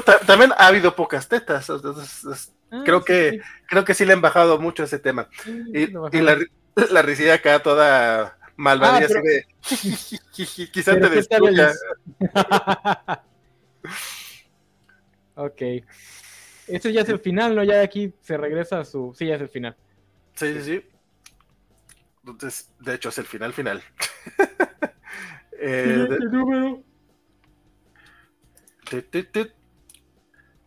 [0.05, 1.69] Ta- también ha habido pocas tetas.
[1.69, 5.27] entonces, Ah, creo sí, que creo que sí le han bajado mucho ese tema.
[5.43, 5.87] sí, Y,
[6.21, 6.37] la,
[6.89, 9.19] la risilla acá toda malvadilla Ah, pero-
[9.61, 11.73] así de quizá Pero te ¿qué tal el- destruya.
[15.35, 15.61] ok.
[16.67, 17.63] Esto ya es el final, ¿no?
[17.63, 19.13] Ya de aquí se regresa a su.
[19.17, 19.75] Sí, ya es el final.
[20.41, 20.81] Sí, sí, sí.
[22.25, 23.83] Entonces, de hecho, es el final final.
[25.63, 26.83] Eh, de- número.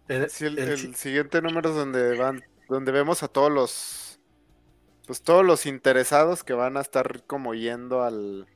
[0.08, 4.20] El- Sí, el, el- el siguiente número es donde van, donde vemos a todos los,
[5.06, 8.48] pues todos los interesados que van a estar como yendo al,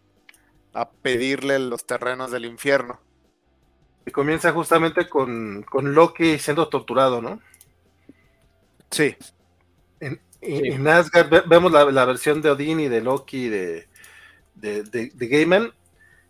[0.74, 3.00] a pedirle los terrenos del infierno.
[4.06, 7.40] y comienza justamente con, con Loki siendo torturado, ¿no?
[8.90, 9.16] Sí.
[10.00, 10.60] En- Sí.
[10.68, 13.88] en Asgard ve- vemos la, la versión de Odín y de Loki y de,
[14.54, 15.72] de, de, de Gaiman,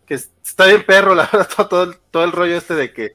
[0.05, 2.91] que es- está bien perro, la verdad, todo, todo el, todo el rollo este de
[2.93, 3.11] que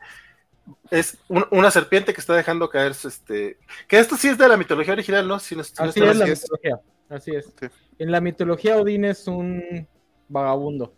[0.90, 4.49] es un- una serpiente que está dejando caer, su, este, que esto sí es de
[4.49, 5.38] la mitología original, ¿no?
[5.40, 6.42] Si no- si no Así es la es.
[6.42, 6.80] mitología.
[7.09, 7.53] Así es.
[7.61, 7.66] Sí.
[7.99, 9.86] En la mitología Odín es un
[10.28, 10.95] vagabundo.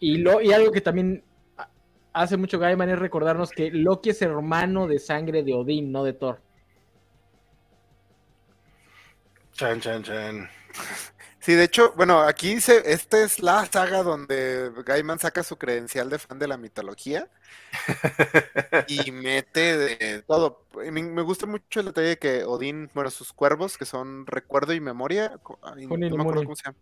[0.00, 1.22] Y, lo, y algo que también
[1.58, 1.68] ha-
[2.12, 6.14] hace mucho Gaiman es recordarnos que Loki es hermano de sangre de Odín, no de
[6.14, 6.40] Thor.
[9.56, 10.48] Chan, chan, chan.
[11.40, 16.10] Sí, de hecho, bueno, aquí se, esta es la saga donde Gaiman saca su credencial
[16.10, 17.28] de fan de la mitología
[18.88, 20.66] y mete de todo.
[20.74, 24.72] Me, me gusta mucho el detalle de que Odín, bueno, sus cuervos, que son recuerdo
[24.74, 26.78] y memoria, Junin no y me acuerdo cómo se llama.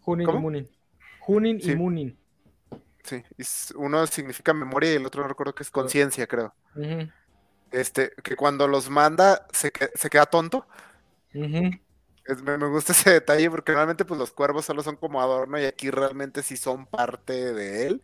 [0.00, 0.38] Junin ¿Cómo?
[0.38, 0.68] y Munin.
[1.20, 1.70] Junin Sí.
[1.72, 2.18] y Munin.
[3.04, 6.54] Sí, y s- uno significa memoria y el otro no recuerdo que es conciencia, creo.
[7.70, 10.66] Este, que cuando los manda se, que- se queda tonto.
[11.34, 11.70] ujú.
[12.44, 15.90] Me, gusta ese detalle porque normalmente pues los cuervos solo son como adorno y aquí
[15.90, 18.02] realmente sí son parte de él.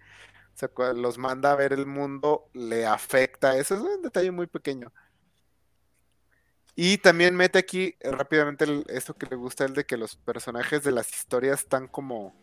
[0.54, 3.56] O sea, los manda a ver el mundo, le afecta.
[3.58, 4.92] Eso es un detalle muy pequeño.
[6.74, 10.16] Y también mete aquí eh, rápidamente el- esto que le gusta él de que los
[10.16, 12.34] personajes de las historias están como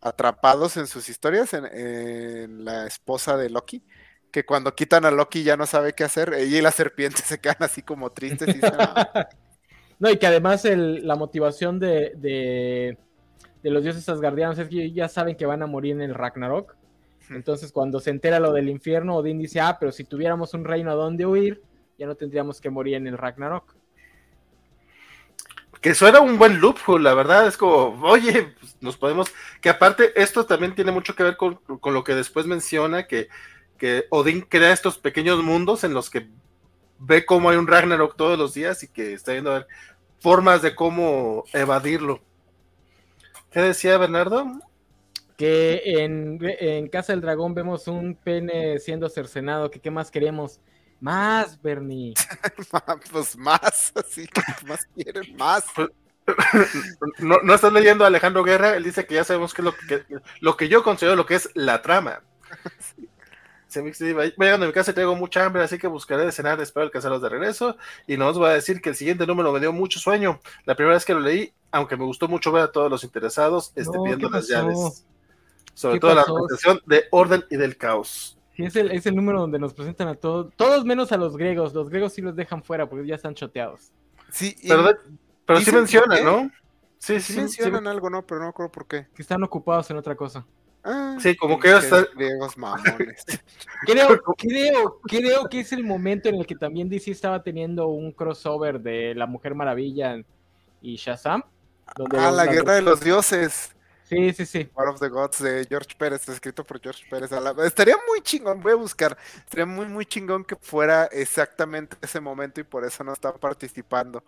[0.00, 3.82] atrapados en sus historias, en, la esposa de Loki,
[4.30, 7.40] que cuando quitan a Loki ya no sabe qué hacer, ella y la serpiente se
[7.40, 9.28] quedan así como tristes y dicen, "Ah,
[9.98, 12.98] No, y que además el- la motivación de, de,
[13.62, 16.76] de los dioses asgardianos es que ya saben que van a morir en el Ragnarok.
[17.30, 20.90] Entonces, cuando se entera lo del infierno, Odín dice, ah, pero si tuviéramos un reino
[20.90, 21.62] a donde huir,
[21.98, 23.74] ya no tendríamos que morir en el Ragnarok.
[25.80, 30.12] Que suena un buen loophole, la verdad, es como, oye, pues, nos podemos, que aparte
[30.20, 33.28] esto también tiene mucho que ver con, con lo que después menciona, que,
[33.76, 36.28] que Odín crea estos pequeños mundos en los que
[36.98, 39.66] ve cómo hay un Ragnarok todos los días y que está viendo a ver
[40.20, 42.20] formas de cómo evadirlo.
[43.50, 44.46] ¿Qué decía Bernardo?
[45.36, 50.60] Que en, en Casa del Dragón vemos un pene siendo cercenado, que qué más queremos.
[51.00, 52.14] Más, Bernie.
[52.72, 55.64] "Ma- pues más, así que más quieren, más.
[57.18, 59.74] No, no estás leyendo a Alejandro Guerra, él dice que ya sabemos qué es lo
[59.76, 60.04] que,
[60.40, 62.22] lo que yo considero lo que es la trama.
[63.76, 66.24] Se me dice, voy llegando a mi casa y tengo mucha hambre, así que buscaré
[66.24, 67.76] de cenar, espero alcanzarlos de regreso.
[68.06, 70.40] Y nos va a decir que el siguiente número me dio mucho sueño.
[70.64, 73.72] La primera vez que lo leí, aunque me gustó mucho ver a todos los interesados
[73.76, 75.04] este, No, viendo ¿qué las llaves.
[75.74, 76.32] Sobre ¿Qué todo pasó?
[76.32, 78.38] la representación de orden y del caos.
[78.54, 81.36] Sí, es el, es el número donde nos presentan a todos, todos menos a los
[81.36, 81.74] griegos.
[81.74, 83.92] Los griegos sí los dejan fuera porque ya están choteados.
[84.30, 84.84] Sí, y Pero,
[85.44, 86.24] pero sí ¿Dicen menciona, por qué?
[86.24, 86.50] ¿no?
[86.96, 88.24] Sí, sí sí, sí, mencionan algo, ¿no?
[88.24, 89.06] Pero no me acuerdo por qué.
[89.14, 90.46] Que están ocupados en otra cosa.
[90.88, 93.24] Ah, Sí, como que están- griegos mamones.
[93.84, 98.12] Creo, creo, creo que es el momento en el que también DC estaba teniendo un
[98.12, 100.16] crossover de La Mujer Maravilla
[100.80, 101.42] y Shazam.
[101.96, 103.72] donde Ah, la guerra de los dioses.
[104.08, 104.68] Sí, sí, sí.
[104.76, 107.28] War of the Gods de George Pérez, escrito por George Pérez.
[107.64, 109.18] Estaría muy chingón, voy a buscar.
[109.38, 114.22] Estaría muy, muy chingón que fuera exactamente ese momento y por eso no está participando.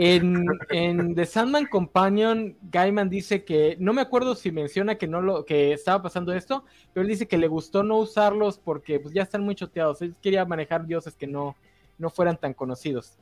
[0.00, 5.20] En, en The Sandman Companion, Gaiman dice que, no me acuerdo si menciona que no
[5.20, 9.12] lo, que estaba pasando esto, pero él dice que le gustó no usarlos porque pues
[9.12, 10.00] ya están muy choteados.
[10.00, 11.56] Él quería manejar dioses que no,
[11.98, 13.18] no fueran tan conocidos.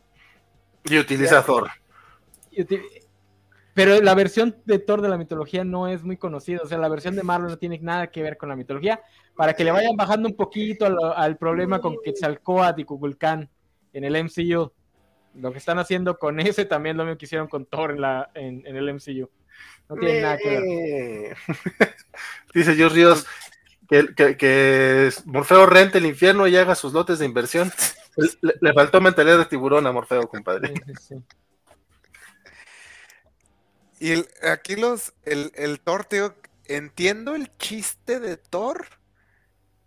[0.85, 1.71] Y utiliza Thor.
[3.73, 6.61] Pero la versión de Thor de la mitología no es muy conocida.
[6.63, 9.01] O sea, la versión de Marvel no tiene nada que ver con la mitología.
[9.35, 13.49] Para que le vayan bajando un poquito al, al problema con Quetzalcóatl y Kukulcán
[13.95, 14.73] en el MCU.
[15.37, 18.31] Lo que están haciendo con ese también lo mismo que hicieron con Thor en, la,
[18.35, 19.31] en, en el MCU.
[19.89, 21.37] No tiene nada que ver.
[22.55, 23.27] Dice George Ríos
[23.89, 27.71] que, que- que Morfeo rente el infierno y haga sus lotes de inversión.
[28.17, 30.69] Le, le faltó mentalidad de tiburón a Morfeo, compadre.
[30.69, 31.15] Sí, sí, sí.
[34.01, 36.35] Y el- aquí los, el, el Thor, tío,
[36.67, 38.87] entiendo el chiste de Thor,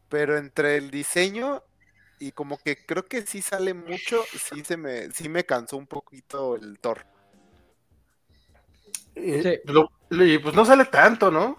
[0.08, 1.64] pero entre el diseño
[2.20, 5.88] y como que creo que sí sale mucho, sí se me, sí me cansó un
[5.88, 7.06] poquito el Thor.
[9.16, 9.60] Y, Sí.
[9.66, 11.58] lo- y, pues no sale tanto, ¿no?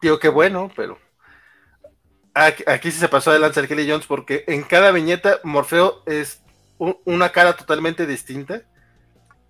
[0.00, 0.98] Digo que bueno, pero.
[2.32, 6.02] Aquí, aquí sí se pasó de lanza el Kelly Jones porque en cada viñeta Morfeo
[6.06, 6.40] es
[6.78, 8.62] un- una cara totalmente distinta.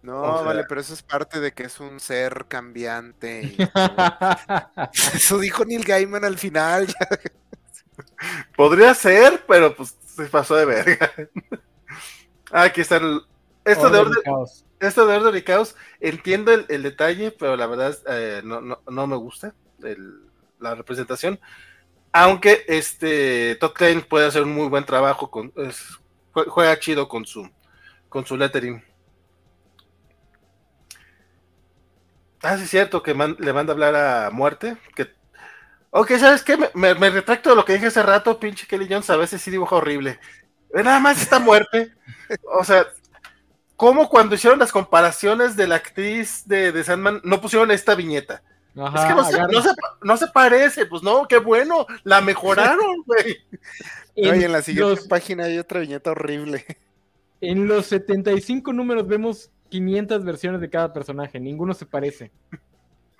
[0.03, 3.43] No, O sea- vale, pero eso es parte de que es un ser cambiante.
[3.45, 3.57] y-
[5.15, 6.87] eso dijo Neil Gaiman al final.
[8.57, 11.11] Podría ser, pero pues se pasó de verga.
[12.53, 13.21] Ah, aquí está el.
[13.65, 14.65] Esto de Orden y caos.
[14.81, 18.81] esto de orden y caos, entiendo el, el detalle, pero la verdad eh, no, no,
[18.91, 20.23] no me gusta el-
[20.59, 21.39] la representación.
[22.13, 25.99] Aunque este Todd Klein puede hacer un muy buen trabajo con es-
[26.33, 27.49] jue- juega chido con su
[28.09, 28.83] con su lettering.
[32.43, 35.09] Ah, sí es cierto que man- le manda a hablar a muerte, que
[35.91, 36.57] Ok, ¿sabes qué?
[36.57, 39.43] Me, me- me retracto de lo que dije hace rato, pinche Kelly Jones, a veces
[39.43, 40.19] sí dibuja horrible.
[40.73, 41.93] Ve Nada más esta muerte.
[42.61, 42.87] O sea,
[43.77, 48.43] ¿cómo cuando hicieron las comparaciones de la actriz de, de Sandman no pusieron esta viñeta?
[48.77, 49.71] Ajá, es que no se, agarra- no se-
[50.03, 53.39] no se parece, pues no, qué bueno, la mejoraron, güey.
[54.17, 56.65] No, y en la siguiente los- página hay otra viñeta horrible.
[57.41, 62.31] En los 75 números vemos 500 versiones de cada personaje, ninguno se parece.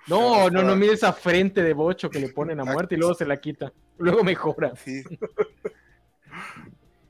[0.07, 3.13] No, no, no, mira esa frente de bocho que le ponen a muerte y luego
[3.13, 3.71] se la quita.
[3.97, 4.75] Luego mejora.
[4.75, 5.03] Sí.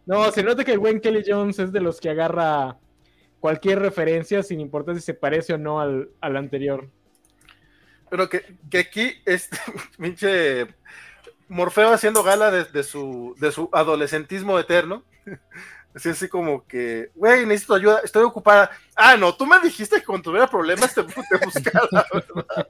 [0.03, 2.77] No, se nota que el buen Kelly Jones es de los que agarra
[3.39, 6.89] cualquier referencia sin importar si se parece o no al, al anterior.
[8.09, 9.57] Pero que, que aquí, este
[9.97, 10.67] pinche
[11.47, 15.05] Morfeo haciendo gala de, de su, de su adolescentismo eterno.
[15.93, 18.71] Así, así como que, güey, necesito ayuda, estoy ocupada.
[18.95, 22.67] Ah, no, tú me dijiste que cuando tuviera problemas te, te buscara, ¿verdad?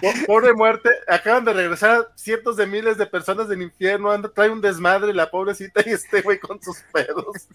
[0.00, 4.50] Po- Pobre muerte, acaban de regresar cientos de miles de personas del infierno, anda, trae
[4.50, 7.48] un desmadre la pobrecita y este güey con sus pedos.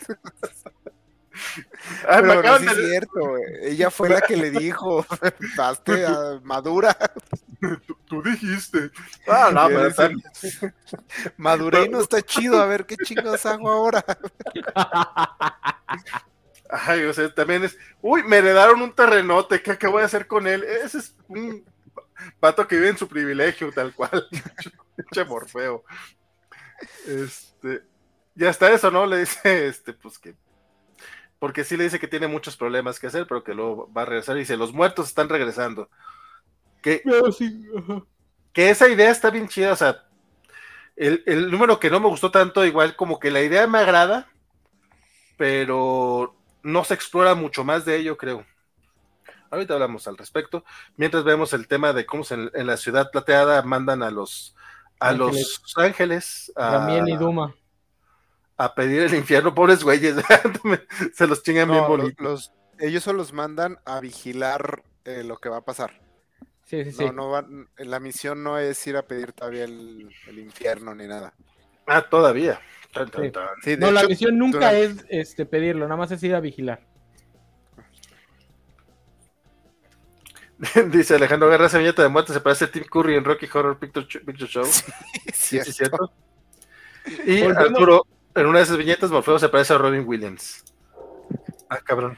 [2.08, 5.06] Ah, Pero no es de- cierto, ella fue la que le dijo,
[5.60, 6.98] hazte ah, madura,
[7.86, 8.92] tú, tú dijiste.
[9.28, 9.90] Ah, no, pero
[11.38, 14.04] maduré y no está chido, a ver qué chingados hago ahora.
[16.70, 20.28] Ay, o sea, también es, uy, me heredaron un terrenote, ¿qué, qué voy a hacer
[20.28, 20.64] con él?
[20.64, 21.64] Ese es un
[22.40, 24.28] pato que vive en su privilegio, tal cual.
[24.96, 25.84] Pinche Morfeo.
[27.06, 27.84] Este,
[28.36, 29.06] y hasta eso, ¿no?
[29.06, 30.36] Le dice, este, pues que,
[31.40, 34.06] porque sí le dice que tiene muchos problemas que hacer, pero que luego va a
[34.06, 35.90] regresar y dice, los muertos están regresando.
[36.82, 37.04] Que,
[37.38, 37.66] sí,
[38.70, 40.06] esa idea está bien chida, o sea,
[40.96, 44.30] el, el número que no me gustó tanto, igual como que la idea me agrada,
[45.38, 48.46] pero no se explora mucho más de ello, creo.
[49.52, 50.64] Ahorita hablamos al respecto,
[50.98, 54.56] mientras vemos el tema de cómo se- en, la ciudad plateada mandan a los
[55.00, 55.62] a Ángeles.
[55.64, 57.54] los ángeles a, y Duma.
[58.58, 60.16] A pedir el infierno, pobres güeyes,
[61.14, 62.24] se los chingan bien No, bonito.
[62.24, 66.02] los- ellos solo los mandan a vigilar eh, lo que va a pasar.
[66.66, 67.06] Sí, sí, sí.
[67.06, 71.06] No, no van, la misión no es ir a pedir todavía el, el infierno ni
[71.08, 71.34] nada.
[71.88, 72.60] Ah, todavía.
[72.94, 73.32] Tan, tan, Sí.
[73.32, 73.48] tan.
[73.64, 76.40] Sí, de No, la misión nunca durante- es este, pedirlo, nada más es ir a
[76.40, 76.82] vigilar.
[80.92, 83.78] Dice Alejandro Guerra, esa viñeta de muerte se parece a Tim Curry en Rocky Horror
[83.78, 84.66] Picture, Picture Show.
[85.34, 86.12] Sí, Sí, sí, cierto.
[87.06, 87.32] cierto.
[87.32, 90.64] Y Volvemos- Arturo, en una de esas viñetas, Morfeo se parece a Robin Williams.
[91.70, 92.18] Ah, cabrón.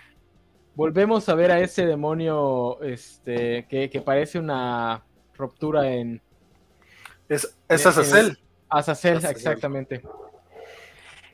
[0.75, 5.03] Volvemos a ver a ese demonio este, que, que parece una
[5.33, 6.21] ruptura en
[7.29, 8.37] Es, es Eh, Azazel.
[8.69, 9.31] Azazel, Azazel.
[9.31, 10.03] exactamente.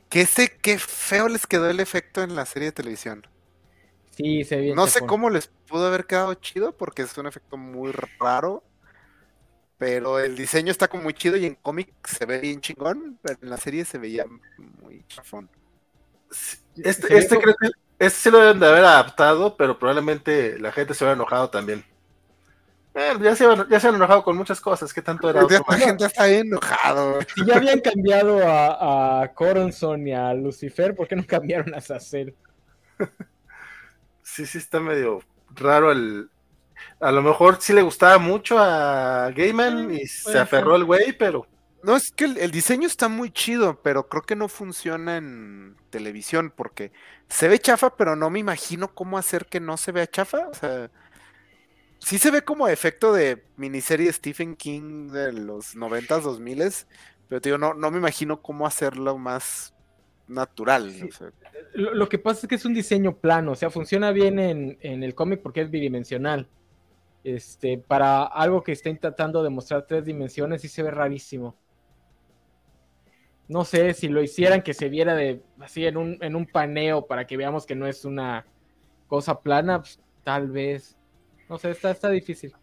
[0.08, 3.26] Que ese, qué feo les quedó el efecto en la serie de televisión.
[4.10, 7.26] Sí, se ve bien No sé cómo les pudo haber quedado chido porque es un
[7.26, 8.62] efecto muy raro.
[9.84, 13.38] Pero el diseño está como muy chido y en cómic se ve bien chingón, pero
[13.42, 14.24] en la serie se veía
[14.80, 15.50] muy chafón.
[16.76, 17.68] Este, Se este creo que
[17.98, 21.84] este sí lo deben de haber adaptado, pero probablemente la gente se hubiera enojado también.
[22.94, 24.94] Eh, ya, se, han- ya se han enojado con muchas cosas.
[24.94, 25.44] ¿Qué tanto era?
[25.48, 25.64] Ya otro?
[25.68, 27.18] la gente está bien enojado.
[27.34, 31.78] Si ya habían cambiado a, a Coronson y a Lucifer, ¿por qué no cambiaron a
[31.78, 32.34] Azazel?
[34.22, 35.20] Sí, sí, está medio
[35.54, 36.30] raro el.
[37.00, 41.46] A lo mejor sí le gustaba mucho a Gaiman y se aferró el güey, pero
[41.82, 45.76] No, es que el, el diseño está muy chido, pero creo que no funciona en
[45.90, 46.92] televisión porque
[47.28, 50.48] se ve chafa, pero no me imagino cómo hacer que no se vea chafa.
[50.48, 50.90] O sea,
[51.98, 56.86] sí se ve como efecto de miniserie Stephen King de los 90s, 2000s,
[57.28, 59.74] pero te digo, no, no me imagino cómo hacerlo más
[60.26, 60.92] natural.
[60.92, 61.08] Sí.
[61.08, 61.32] o sea,
[61.74, 64.78] Lo, lo que pasa es que es un diseño plano, o sea, funciona bien en,
[64.80, 66.48] en el cómic porque es bidimensional.
[67.24, 71.56] Este, para algo que está intentando demostrar tres dimensiones, sí se ve rarísimo.
[73.48, 77.06] No sé si lo hicieran que se viera de así en un, en un paneo
[77.06, 78.46] para que veamos que no es una
[79.06, 80.96] cosa plana, pues, tal vez.
[81.48, 82.54] No sé, está, está difícil.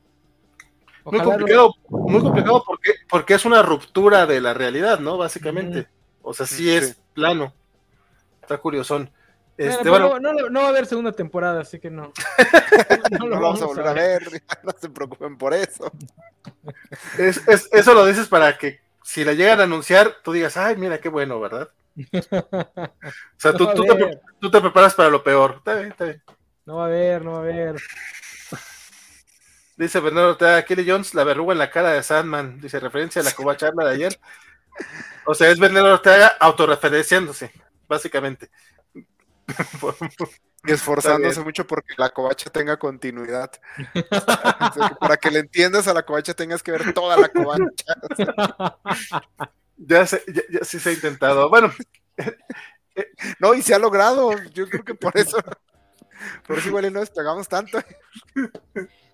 [1.05, 5.17] muy Ojalá complicado, muy complicado porque, porque es una ruptura de la realidad, ¿no?
[5.17, 5.87] Básicamente.
[6.23, 6.69] O sea, sí Sí.
[6.69, 7.53] es plano.
[8.41, 9.09] Está curiosón.
[9.69, 12.11] Este, Bueno, bueno, pero no, no- no va a haber segunda temporada, así que no.
[13.19, 14.23] No lo vamos a volver a ver,
[14.63, 15.91] no se preocupen por eso.
[17.17, 20.75] es- es- eso lo dices para que si la llegan a anunciar, tú digas, ay,
[20.77, 21.69] mira qué bueno, ¿verdad?
[22.31, 25.55] O sea, tú, tú te, tú preparas para lo peor.
[25.57, 26.23] Está bien, está bien.
[26.65, 27.75] No va a haber, no va a haber.
[29.77, 32.59] Dice Bernardo Ortega, Kelly Jones, la verruga en la cara de Sandman.
[32.61, 34.19] Dice referencia a la Cuba charla de ayer.
[35.25, 37.51] O sea, es Bernardo Ortega autorreferenciándose,
[37.87, 38.49] básicamente.
[40.63, 43.51] Y esforzándose mucho porque la covacha tenga continuidad.
[43.95, 47.29] O sea, que para que le entiendas a la covacha tengas que ver toda la
[47.29, 48.77] covacha.
[49.77, 51.49] ya, se, ya, ya sí se ha intentado.
[51.49, 51.73] Bueno,
[53.39, 54.31] No, y se ha logrado.
[54.53, 55.37] Yo creo que por eso.
[56.45, 57.79] Por eso igual y no despegamos tanto.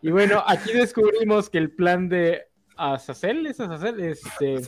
[0.02, 4.00] Y bueno, aquí descubrimos que el plan de Azazel, ¿es Azazel?
[4.02, 4.62] Este,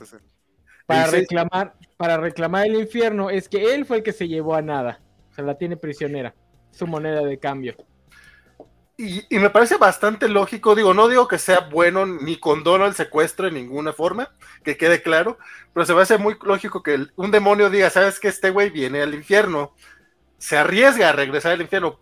[0.86, 4.61] para reclamar, para reclamar el infierno, es que él fue el que se llevó a
[4.61, 5.01] nada.
[5.41, 6.33] La tiene prisionera.
[6.71, 7.75] Su moneda de cambio.
[8.97, 10.75] y, me parece bastante lógico.
[10.75, 14.33] Digo, no digo que sea bueno ni condono el secuestro en ninguna forma,
[14.63, 15.37] que quede claro,
[15.73, 19.01] pero se me hace muy lógico que un demonio diga, sabes que este güey viene
[19.01, 19.73] al infierno,
[20.37, 21.99] se arriesga a regresar al infierno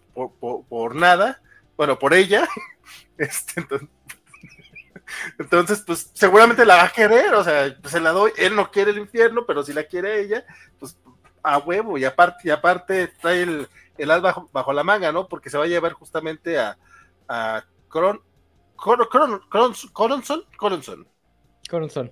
[0.70, 1.42] por, nada,
[1.76, 2.48] bueno, por ella.
[3.20, 3.66] Este,
[5.40, 8.92] entonces, pues seguramente la va a querer, o sea, se la doy, él no quiere
[8.92, 10.46] el infierno, pero si la quiere ella,
[10.80, 10.98] pues
[11.54, 15.28] a huevo, y aparte, y aparte trae el, el as bajo, bajo la manga, ¿no?
[15.28, 16.78] Porque se va a llevar justamente a,
[17.28, 18.22] a Cron,
[18.78, 21.08] Cron, Cron- Cron- Coronson, Coronson,
[21.70, 22.12] Coronson.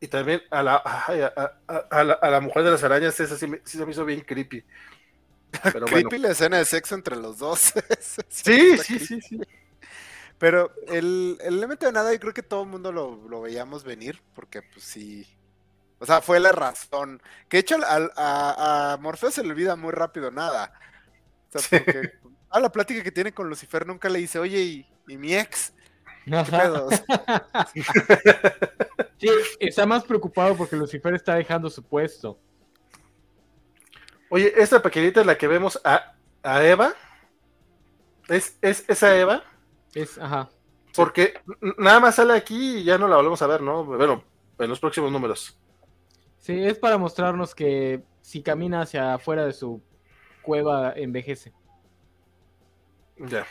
[0.00, 2.84] y también a la, ay, a, a- a- a la, a la mujer de las
[2.84, 4.64] arañas, esa sí, me- sí se me hizo bien creepy.
[5.72, 6.10] Pero bueno.
[6.10, 7.72] Creepy la escena de sexo entre los dos.
[8.28, 9.40] Sí, sí, sí, sí.
[10.38, 13.84] Pero el, el elemento de nada, yo creo que todo el mundo lo, lo veíamos
[13.84, 15.26] venir, porque pues sí.
[16.04, 17.22] O sea, fue la razón.
[17.48, 20.72] Que de hecho al- al- a, a Morfeo se le olvida muy rápido nada.
[21.52, 21.84] O sea, Sí.
[21.84, 22.12] porque
[22.50, 25.72] a la plática que tiene con Lucifer nunca le dice, oye, ¿y, y mi ex?
[29.18, 29.28] Sí,
[29.60, 32.38] está más preocupado porque Lucifer está dejando su puesto.
[34.28, 36.92] Oye, esta pequeñita es la que vemos a, a Eva.
[38.28, 39.42] ¿Es, es esa Eva?
[39.94, 40.50] Es, ajá.
[40.94, 41.34] Porque
[41.78, 43.84] nada más sale aquí y ya no la volvemos a ver, ¿no?
[43.84, 44.24] Bueno,
[44.58, 45.58] en los próximos números.
[46.44, 49.80] Sí, es para mostrarnos que si camina hacia afuera de su
[50.42, 51.54] cueva envejece.
[53.16, 53.46] Ya.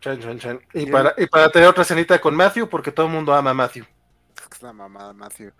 [0.00, 0.60] Chan, chan, chan.
[0.72, 3.54] Y para, y para tener otra cenita con Matthew, porque todo el mundo ama a
[3.54, 3.84] Matthew.
[4.50, 5.52] Es la mamada, Matthew.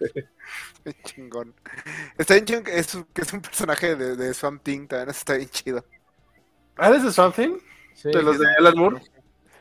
[0.84, 1.54] Bien chingón.
[2.18, 5.10] Está bien chingón que es, un- que es un personaje de, de Swamp Thing, también
[5.10, 5.84] está bien chido.
[6.76, 7.58] ¿Ah, es de Something?
[7.94, 9.00] Sí, ¿De los de Alan Moore?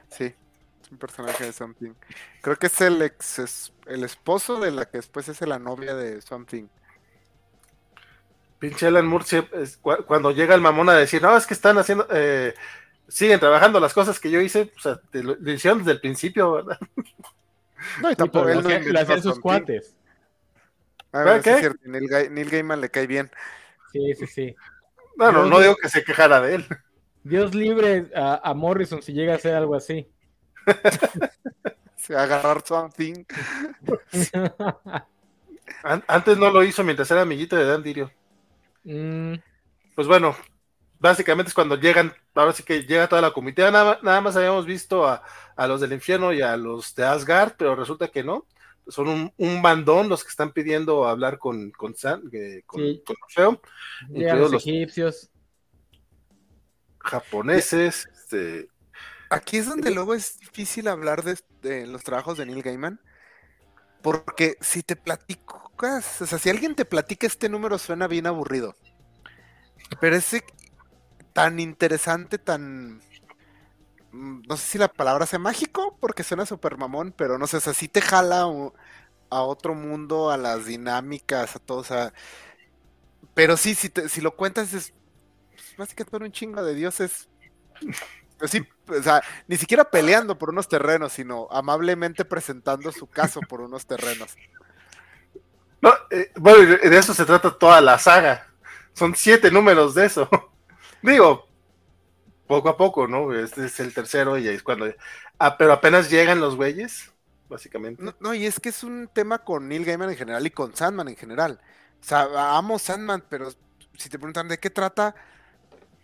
[0.10, 0.34] Sí,
[0.82, 1.94] es un personaje de Swamp Thing.
[2.42, 6.22] Creo que es el ex, el esposo de la que después es la novia de
[6.22, 6.68] Swamp Thing.
[8.60, 11.78] Pinche Alan Moore, es cu- cuando llega el mamón a decir, no, es que están
[11.80, 12.54] haciendo, eh,
[13.08, 16.00] siguen trabajando las cosas que yo hice, o sea, te lo, lo hicieron desde el
[16.02, 16.78] principio, ¿verdad?
[18.02, 19.96] No, y Sí, tampoco pero él lo no hacían- inventó lo a hacían sus cuates.
[21.14, 21.52] Ah, bueno, sí ¿Qué?
[21.54, 23.32] es cierto, Neil, Ga- Neil Gaiman le cae bien.
[23.92, 24.56] Sí, sí, sí.
[25.18, 26.68] Bueno, no digo que se quejara de él.
[27.24, 30.08] Dios libre a, a Morrison si llega a hacer algo así.
[32.02, 33.24] Se va a agarrar Swamp Thing.
[35.84, 38.12] An- antes no lo hizo mientras era amiguito de Dan Dirio.
[38.84, 39.36] Mm,
[39.96, 40.36] Pues bueno,
[41.00, 44.66] básicamente es cuando llegan, ahora sí que llega toda la comitiva, nada, nada más habíamos
[44.66, 45.24] visto a,
[45.56, 48.46] a los del infierno y a los de Asgard, pero resulta que no.
[48.88, 53.04] Son un, un bandón los que están pidiendo hablar con, con, San- eh, con, Sí.
[53.06, 53.62] con Orfeo.
[54.10, 55.30] los los- egipcios.
[57.00, 58.68] japoneses, este,
[59.32, 63.02] Aquí es donde luego es difícil hablar de, de los trabajos de Neil Gaiman.
[64.02, 68.76] Porque si te platicas, o sea, si alguien te platica este número suena bien aburrido.
[70.00, 70.44] Pero ese
[71.34, 73.02] tan interesante, tan...
[74.12, 77.58] mm, No sé si la palabra sea mágico, porque suena súper mamón, pero no sé,
[77.58, 78.42] o sea, sí te jala
[79.30, 82.14] a otro mundo, a las dinámicas, a todo, o sea...
[83.34, 84.94] Pero sí, si, te- si lo cuentas es...
[85.56, 87.30] pues, básicamente un chingo de dioses.
[88.48, 93.62] Sí, o sea, ni siquiera peleando por unos terrenos, sino amablemente presentando su caso por
[93.62, 94.36] unos terrenos.
[95.82, 98.48] No, eh, bueno, de eso se trata toda la saga.
[98.94, 100.30] Son siete números de eso.
[101.02, 101.48] Digo,
[102.48, 103.34] poco a poco, ¿no?
[103.34, 104.94] Este es el tercero y es cuando...
[105.40, 107.12] Ah, pero apenas llegan los güeyes,
[107.50, 108.04] básicamente.
[108.04, 110.76] No, no, y es que es un tema con Neil Gaiman en general y con
[110.76, 111.60] Sandman en general.
[112.00, 113.50] O sea, amo Sandman, pero
[113.98, 115.16] si te preguntan de qué trata,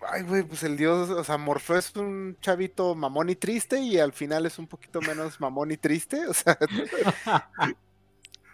[0.01, 3.99] ay, güey, pues el dios, o sea, Morfeo es un chavito mamón y triste y
[3.99, 6.27] al final es un poquito menos mamón y triste.
[6.27, 6.57] O sea,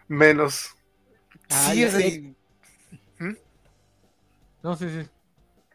[0.08, 0.76] Menos.
[1.50, 2.36] Ah, sí, es ahí.
[4.64, 5.08] No, sí, sí.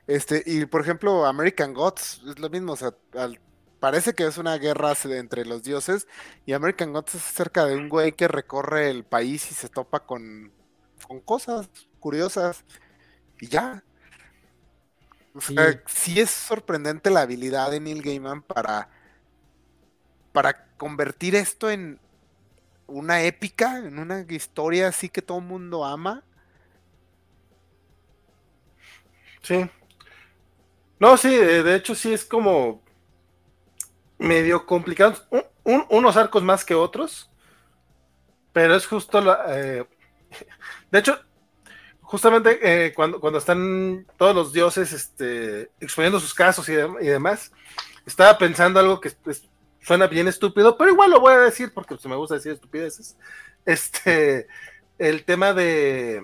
[0.06, 3.38] Este, y por ejemplo, American Gods es lo mismo, o sea, al-
[3.80, 6.06] parece que es una guerra entre los dioses,
[6.46, 10.00] y American Gods es acerca de un güey que recorre el país y se topa
[10.06, 10.52] con,
[11.06, 11.68] con cosas
[12.00, 12.64] curiosas,
[13.40, 13.84] y ya.
[15.34, 15.78] O sea, Sí.
[15.86, 18.88] sí es sorprendente la habilidad de Neil Gaiman para,
[20.32, 22.00] para convertir esto en
[22.86, 26.24] una épica, en una historia así que todo el mundo ama.
[29.42, 29.68] Sí.
[31.00, 32.82] No, sí, de, de hecho sí es como
[34.18, 35.14] medio complicado.
[35.30, 37.30] Un- un- unos arcos más que otros.
[38.52, 39.44] Pero es justo la.
[39.48, 39.86] eh,
[40.90, 41.18] de hecho,
[42.08, 47.06] justamente eh, cuando, cuando están todos los dioses este, exponiendo sus casos y, dem- y
[47.06, 47.52] demás,
[48.06, 49.12] estaba pensando algo que
[49.80, 53.16] suena bien estúpido, pero igual lo voy a decir porque pues, me gusta decir estupideces.
[53.66, 54.48] Este,
[54.98, 56.22] el tema de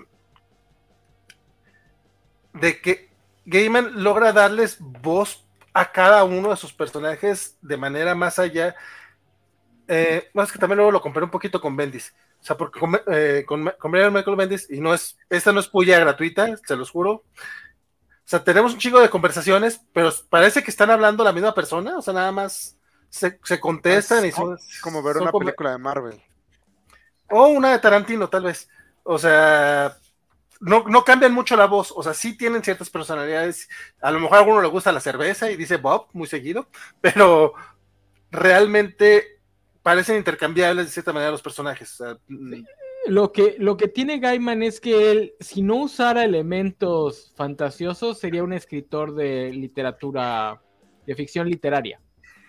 [2.53, 3.09] de que
[3.45, 8.75] Gaiman logra darles voz a cada uno de sus personajes de manera más allá.
[9.87, 12.13] Eh, es que también luego lo comparé un poquito con Bendis.
[12.45, 15.59] O sea, porque con, eh, con, con Brian Michael Bendis, y no es, esta no
[15.59, 17.11] es puya gratuita, se los juro.
[17.11, 17.23] O
[18.23, 22.03] sea, tenemos un chico de conversaciones, pero parece que están hablando la misma persona, o
[22.03, 22.77] sea, nada más
[23.09, 26.21] se, se contestan y son, Como ver son una como- película de Marvel.
[27.31, 28.69] o una de Tarantino, tal vez.
[29.01, 29.97] O sea,
[30.59, 31.91] no, no cambian mucho la voz.
[31.95, 33.67] O sea, sí tienen ciertas personalidades.
[34.01, 36.67] A lo mejor a alguno le gusta la cerveza y dice Bob muy seguido,
[37.01, 37.55] pero
[38.29, 39.34] realmente
[39.85, 42.01] parecen intercambiables de cierta manera los personajes.
[42.27, 42.63] Mm,
[43.05, 48.43] Lo que, lo que tiene Gaiman es que él, si no usara elementos fantasiosos, sería
[48.43, 50.59] un escritor de literatura,
[51.05, 52.01] de ficción literaria.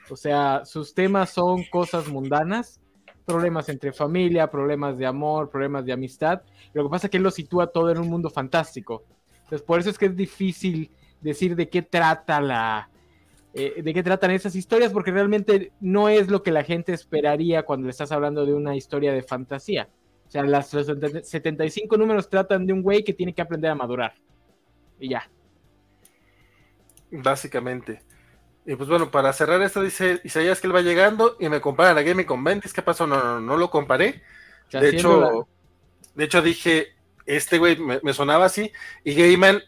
[0.09, 2.81] O sea, sus temas son cosas mundanas,
[3.27, 6.41] problemas entre familia, problemas de amor, problemas de amistad.
[6.73, 9.05] Lo que pasa es que él lo sitúa todo en un mundo fantástico.
[9.43, 12.89] Entonces, por eso es que es difícil decir de qué trata la,
[13.57, 17.63] eh, de qué tratan esas historias, porque realmente no es lo que la gente esperaría
[17.65, 19.89] cuando le estás hablando de una historia de fantasía.
[20.27, 20.87] O sea, las, los
[21.23, 24.15] 75 números tratan de un güey que tiene que aprender a madurar.
[25.01, 25.29] Y ya.
[27.11, 28.03] básicamente.
[28.65, 31.97] Y pues bueno, para cerrar esto, dice Isaías que él va llegando y me comparan
[31.97, 32.73] a Gaming con Bendis.
[32.73, 33.07] ¿Qué pasó?
[33.07, 34.23] No, no, no lo comparé.
[34.73, 35.49] De la- hecho,
[36.15, 36.89] de hecho dije,
[37.25, 38.73] este güey me, me sonaba así.
[39.05, 39.63] Y Gaiman,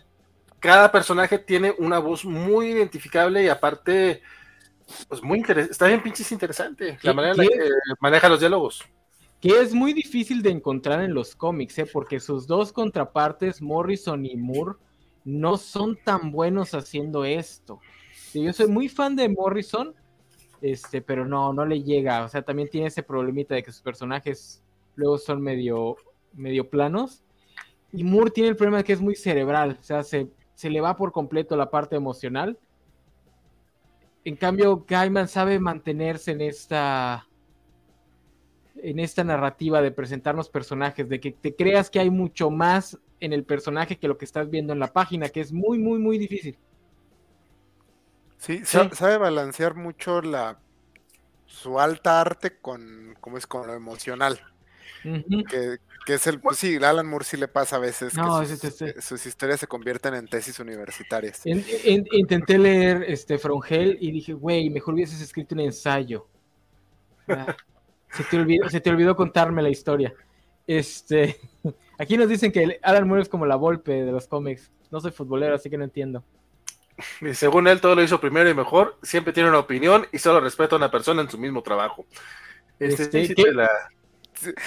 [0.60, 4.22] cada personaje tiene una voz muy identificable y aparte,
[5.08, 5.72] pues muy interesante.
[5.72, 7.68] Está bien pinches interesante la ¿Qué- manera en la que
[8.00, 8.84] maneja los diálogos.
[9.40, 11.86] que es muy difícil de encontrar en los cómics, ¿eh?
[11.92, 14.76] porque sus dos contrapartes, Morrison y Moore,
[15.24, 17.80] no son tan buenos haciendo esto.
[18.34, 19.94] Yo soy muy fan de Morrison,
[20.60, 22.24] este, pero no, no le llega.
[22.24, 24.62] O sea, también tiene ese problemita de que sus personajes
[24.96, 25.96] luego son medio,
[26.32, 27.22] medio planos.
[27.92, 30.28] Y Moore tiene el problema de que es muy cerebral, o sea, se,
[30.58, 32.58] se le va por completo la parte emocional.
[34.24, 37.28] En cambio, Gaiman sabe mantenerse en esta
[38.82, 43.32] en esta narrativa de presentarnos personajes, de que te creas que hay mucho más en
[43.32, 46.18] el personaje que lo que estás viendo en la página, que es muy, muy, muy
[46.18, 46.58] difícil.
[48.38, 48.64] Sí, Sí.
[48.64, 50.58] sa- sabe balancear mucho la
[51.46, 54.40] su alta arte con, como es, con lo emocional.
[55.48, 55.78] Que,
[56.08, 58.80] que es el, pues sí, Alan Moore sí le pasa a veces No, que sus,
[58.80, 61.44] eh, sus historias se convierten en tesis universitarias.
[61.44, 66.26] En- en- intenté leer este From Hell y dije, güey, mejor hubieses escrito un ensayo.
[67.28, 67.54] Ah,
[68.10, 70.14] se, te olvidó, se te olvidó contarme la historia.
[70.66, 71.38] Este,
[71.98, 74.70] aquí nos dicen que Alan Moore es como la Volpe de los cómics.
[74.90, 76.24] No soy futbolero, así que no entiendo.
[77.20, 78.96] Y según él, todo lo hizo primero y mejor.
[79.02, 82.06] Siempre tiene una opinión y solo respeta a una persona en su mismo trabajo.
[82.80, 83.52] Este, Este, sí, ¿qué?
[83.52, 83.68] la-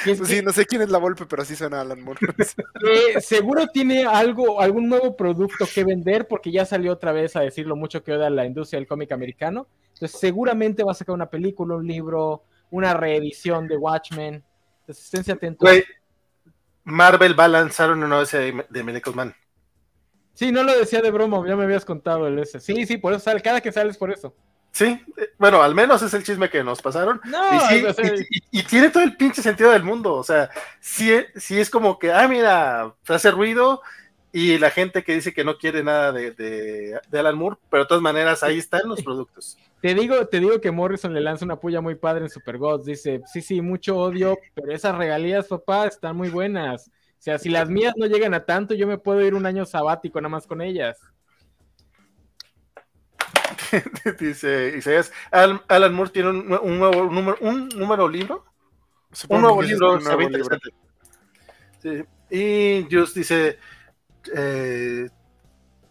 [0.04, 2.20] Pues que- sí, no sé quién es la Volpe, pero sí suena a Alan Moore.
[3.22, 7.68] seguro tiene algo, algún nuevo producto que vender, porque ya salió otra vez a decir
[7.68, 9.68] lo mucho que odia la industria del cómic americano.
[9.94, 14.44] Entonces, seguramente va a sacar una película, un libro, una reedición de Watchmen.
[14.82, 15.70] Entonces, esténse atentos.
[16.84, 19.36] Marvel va a lanzar una nueva serie de, de Medical Man.
[20.34, 22.60] Sí, no lo decía de broma, ya me habías contado el ese.
[22.60, 24.34] Sí, sí, por eso sale, cada que sales por eso.
[24.72, 24.86] Sí,
[25.18, 27.20] eh, bueno, al menos es el chisme que nos pasaron.
[27.24, 30.14] No, y, sí, o sea, y- y- y tiene todo el pinche sentido del mundo.
[30.16, 30.50] O sea,
[30.80, 33.82] sí, sí es como que, ah, mira, hace ruido
[34.32, 37.84] y la gente que dice que no quiere nada de, de, de Alan Moore, pero
[37.84, 39.60] de todas maneras ahí están los productos.
[39.82, 42.86] te digo, te digo que Morrison le lanza una puya muy padre en Super Gods.
[42.86, 46.88] Dice, sí, sí, mucho odio, pero esas regalías, papá, están muy buenas.
[46.90, 46.92] O
[47.24, 50.20] sea, si las mías no llegan a tanto, yo me puedo ir un año sabático
[50.22, 51.00] nada más con ellas.
[54.20, 58.46] Dice Isaías, Al- Alan Moore tiene un, un nuevo número, un número libro.
[59.28, 60.56] Un nuevo libro, un se ve nuevo libro.
[60.56, 60.70] interesante.
[61.82, 62.04] Sí.
[62.30, 63.60] Y Just dice,
[64.34, 65.10] eh,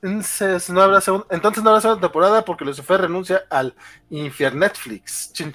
[0.03, 3.75] Entonces no habrá segunda, entonces no habrá segunda temporada porque Lucifer renuncia al
[4.11, 5.33] Infiernetflix.
[5.33, 5.53] Chin.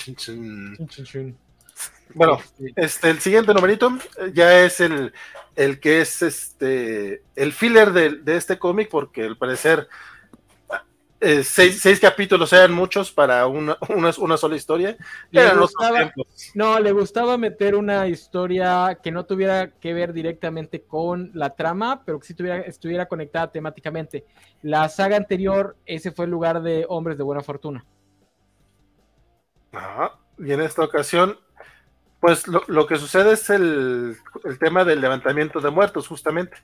[2.14, 2.40] Bueno,
[2.76, 5.12] este, el siguiente numerito eh, ya es el,
[5.56, 9.88] el que es este el filler de, de este cómic, porque al parecer
[11.26, 14.96] eh, seis, seis capítulos eran muchos para una, una, una sola historia.
[15.32, 16.14] Le gustaba-.
[16.54, 22.04] No, le gustaba meter una historia que no tuviera que ver directamente con la trama,
[22.06, 24.26] pero que sí tuviera, estuviera conectada temáticamente.
[24.62, 27.84] La saga anterior, ese fue el lugar de Hombres de Buena Fortuna.
[29.72, 30.20] Ajá.
[30.38, 31.38] Y en esta ocasión,
[32.20, 36.58] pues lo, lo que sucede es el, el tema del levantamiento de muertos, justamente.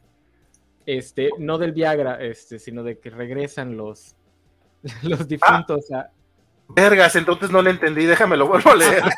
[0.86, 4.16] Este, no del Viagra, este, sino de que regresan los,
[5.04, 6.10] los difuntos a.
[6.74, 9.04] Vergas, entonces no le entendí, déjame lo vuelvo a leer.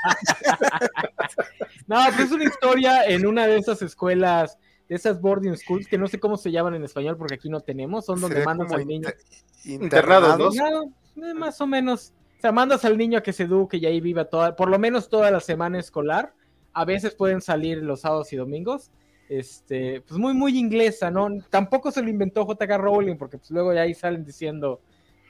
[1.88, 4.57] No, pues es una historia en una de esas escuelas,
[4.88, 7.59] de esas boarding schools, que no sé cómo se llaman en español porque aquí no
[7.61, 9.09] tenemos, son donde mandas al niño.
[9.09, 9.18] inter-
[9.66, 10.91] Internados, internados.
[11.16, 12.14] No, eh, más o menos.
[12.38, 14.80] O sea, mandas al niño a que se eduque y ahí viva toda, por lo
[14.80, 16.34] menos toda la semana escolar.
[16.74, 18.89] A veces pueden salir los sábados y domingos.
[19.30, 21.28] Este, pues muy, muy inglesa, ¿no?
[21.49, 22.78] Tampoco se lo inventó J.K.
[22.78, 24.82] Rowling, porque pues luego ya ahí salen diciendo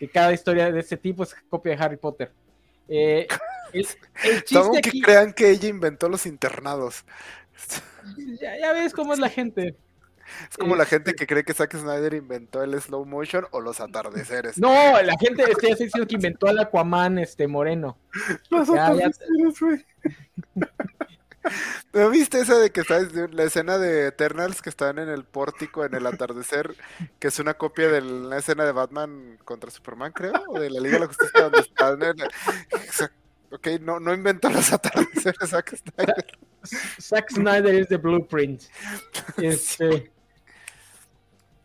[0.04, 2.34] que cada historia de ese tipo es copia de Harry Potter.
[2.90, 3.26] Eh,
[3.74, 3.88] el,
[4.26, 7.06] el que crean que ella inventó los internados.
[8.42, 9.78] ya, ya ves cómo es la gente.
[10.50, 13.62] Es como la gente Este- que cree que Zack Snyder inventó el slow motion o
[13.62, 14.58] los atardeceres.
[14.58, 17.98] No, la gente está diciendo que inventó al Aquaman este, moreno.
[18.50, 19.86] Los Ya, atardeceres, güey.
[21.94, 25.86] ¿No viste esa de que desde la escena de Eternals que están en el pórtico
[25.86, 26.76] en el atardecer,
[27.20, 30.80] que es una copia de la escena de Batman contra Superman, creo, o de la
[30.80, 32.16] Liga de la Justicia donde están en
[33.54, 36.26] Ok, no, no inventó los atardeceres Zack Snyder.
[37.00, 38.64] Zack Snyder es de Blueprint.
[39.38, 40.12] Este.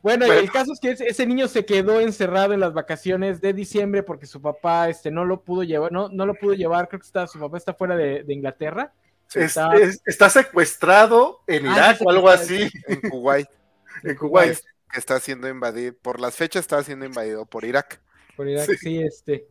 [0.03, 3.55] Bueno, el caso es que ese, ese niño se quedó encerrado en las vacaciones de
[3.55, 7.01] diciembre porque su papá este, no lo pudo llevar, no, no lo pudo llevar, creo
[7.01, 8.93] que está, su papá está fuera de, de Inglaterra.
[9.35, 13.49] Es- Está- es- está secuestrado en Ah, Irak o algo así, En Kuwait,
[14.05, 14.59] en Kuwait.
[14.91, 18.01] que está siendo invadido, por las fechas está siendo invadido por Irak.
[18.37, 18.77] Por Irak, Sí.
[18.79, 19.47] sí, este.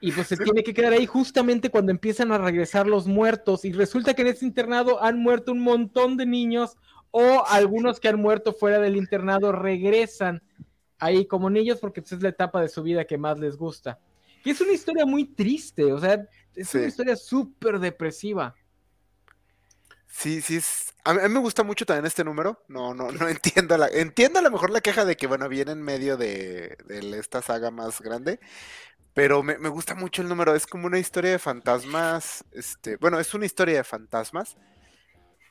[0.00, 3.64] Y pues se tiene que quedar ahí justamente cuando empiezan a regresar los muertos.
[3.64, 6.76] Y resulta que en ese internado han muerto un montón de niños
[7.10, 10.42] o algunos que han muerto fuera del internado regresan
[10.98, 13.98] ahí como niños porque pues, es la etapa de su vida que más les gusta.
[14.44, 16.24] Y es una historia muy triste, o sea,
[16.54, 18.54] es una historia súper depresiva.
[20.08, 22.64] Sí, sí, es- a mí, me gusta mucho también este número.
[22.68, 25.72] No, no, no entiendo la, entiendo a lo mejor la queja de que, bueno, viene
[25.72, 28.40] en medio de, de esta saga más grande,
[29.14, 30.54] pero me, me gusta mucho el número.
[30.54, 34.56] Es como una historia de fantasmas, este, bueno, es una historia de fantasmas,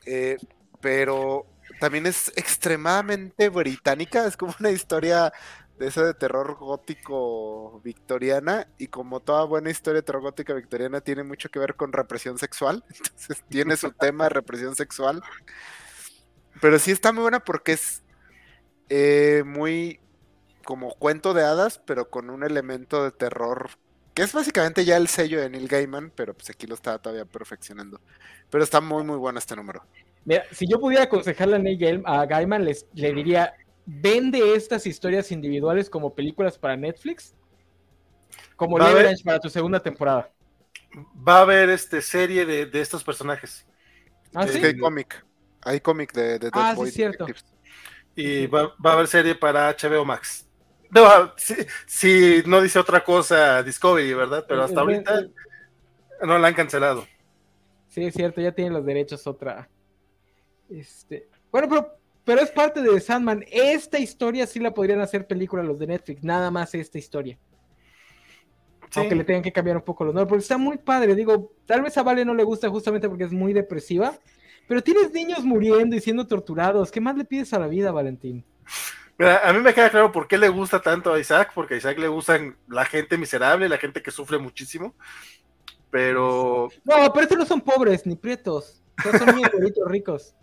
[0.06, 0.38] eh,
[0.80, 1.46] pero
[1.80, 4.26] también es extremadamente británica.
[4.26, 5.32] Es como una historia
[5.78, 11.22] de esa de terror gótico victoriana y como toda buena historia terror gótica victoriana tiene
[11.22, 15.22] mucho que ver con represión sexual, entonces tiene su tema de represión sexual.
[16.60, 18.02] Pero sí está muy buena porque es
[18.88, 20.00] eh, muy
[20.64, 23.70] como cuento de hadas, pero con un elemento de terror
[24.14, 27.26] que es básicamente ya el sello de Neil Gaiman, pero pues aquí lo está todavía
[27.26, 28.00] perfeccionando.
[28.48, 29.84] Pero está muy muy bueno este número.
[30.24, 33.54] Mira, si yo pudiera aconsejarle a Neil Gaiman, les, le diría,
[33.86, 37.34] vende estas historias individuales como películas para Netflix,
[38.56, 40.30] como Va a haber- Leverage para tu segunda temporada.
[41.26, 43.66] Va a haber este serie de, de estos personajes.
[44.34, 44.58] ¿Ah, Sí.
[44.60, 44.64] sí?
[44.64, 45.24] Hay cómic,
[45.62, 47.26] hay cómic de, de Ah, sí, Boy cierto.
[47.26, 47.54] Detectives.
[48.14, 50.48] Y va, va a haber serie para HBO Max.
[50.90, 51.54] No, si,
[51.86, 54.44] si no dice otra cosa Discovery, ¿verdad?
[54.48, 55.26] Pero hasta ahorita
[56.22, 57.06] no la han cancelado.
[57.88, 59.68] Sí, es cierto, ya tienen los derechos otra.
[60.68, 63.44] Este, bueno, pero, pero es parte de Sandman.
[63.52, 67.38] Esta historia sí la podrían hacer película los de Netflix, nada más esta historia.
[68.90, 68.98] Sí.
[68.98, 71.14] Aunque le tengan que cambiar un poco los nombres, porque está muy padre.
[71.14, 74.18] Digo, tal vez a Vale no le gusta justamente porque es muy depresiva,
[74.66, 76.90] pero tienes niños muriendo y siendo torturados.
[76.90, 78.44] ¿Qué más le pides a la vida, Valentín?
[79.18, 81.76] Mira, a mí me queda claro por qué le gusta tanto a Isaac, porque a
[81.76, 84.96] Isaac le gustan la gente miserable, la gente que sufre muchísimo.
[85.90, 88.82] Pero No, pero estos no son pobres ni prietos.
[89.00, 90.34] Sea, son güeritos ricos.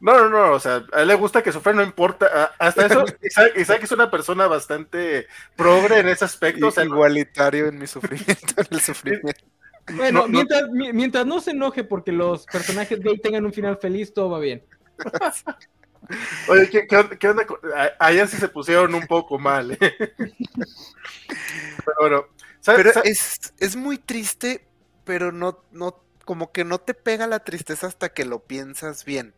[0.00, 2.52] No, no, no, o sea, a él le gusta que sufra, no importa.
[2.58, 5.26] Hasta eso, Isaac, Isaac es una persona bastante
[5.56, 6.68] progre en ese aspecto.
[6.68, 9.44] o sea, Igualitario en mi sufrimiento, en el sufrimiento.
[9.90, 10.32] Bueno, No, no.
[10.32, 14.28] Mientras, mi- mientras no se enoje porque los personajes gay tengan un final feliz, todo
[14.28, 14.62] va bien.
[16.48, 19.72] Oye, ¿qué, qué onda- qué onda con- a- Ayer sí se pusieron un poco mal.
[19.72, 20.12] ¿eh?
[20.18, 22.26] Pero bueno,
[22.60, 24.66] ¿sabes- Pero sabes- es, es muy triste,
[25.04, 29.34] pero no, no, como que no te pega la tristeza hasta que lo piensas bien.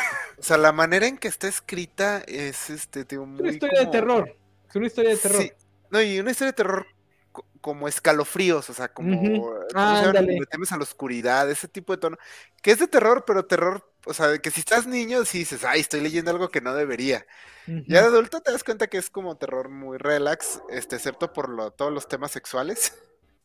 [0.38, 3.86] O sea, la manera en que está escrita es este, Es muy una historia de
[3.86, 4.36] terror.
[4.68, 5.42] Es una historia de terror.
[5.42, 5.52] Sí,
[5.90, 6.86] no, y una historia de terror
[7.32, 9.42] co- como escalofríos, o sea, como Ujú.
[9.78, 10.08] ¿cómo se llama?
[10.08, 10.32] Ándale.
[10.32, 12.16] Nos metemos a la oscuridad, ese tipo de tono,
[12.62, 15.64] que es de terror, pero terror, o sea, de que si estás niño, sí dices,
[15.64, 17.26] ay, estoy leyendo algo que no debería.
[17.66, 17.84] Ujú.
[17.86, 21.48] Ya de adulto te das cuenta que es como terror muy relax, este, excepto por
[21.50, 22.94] lo- todos los temas sexuales.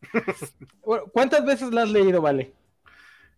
[1.14, 2.54] ¿Cuántas veces la has leído, Vale?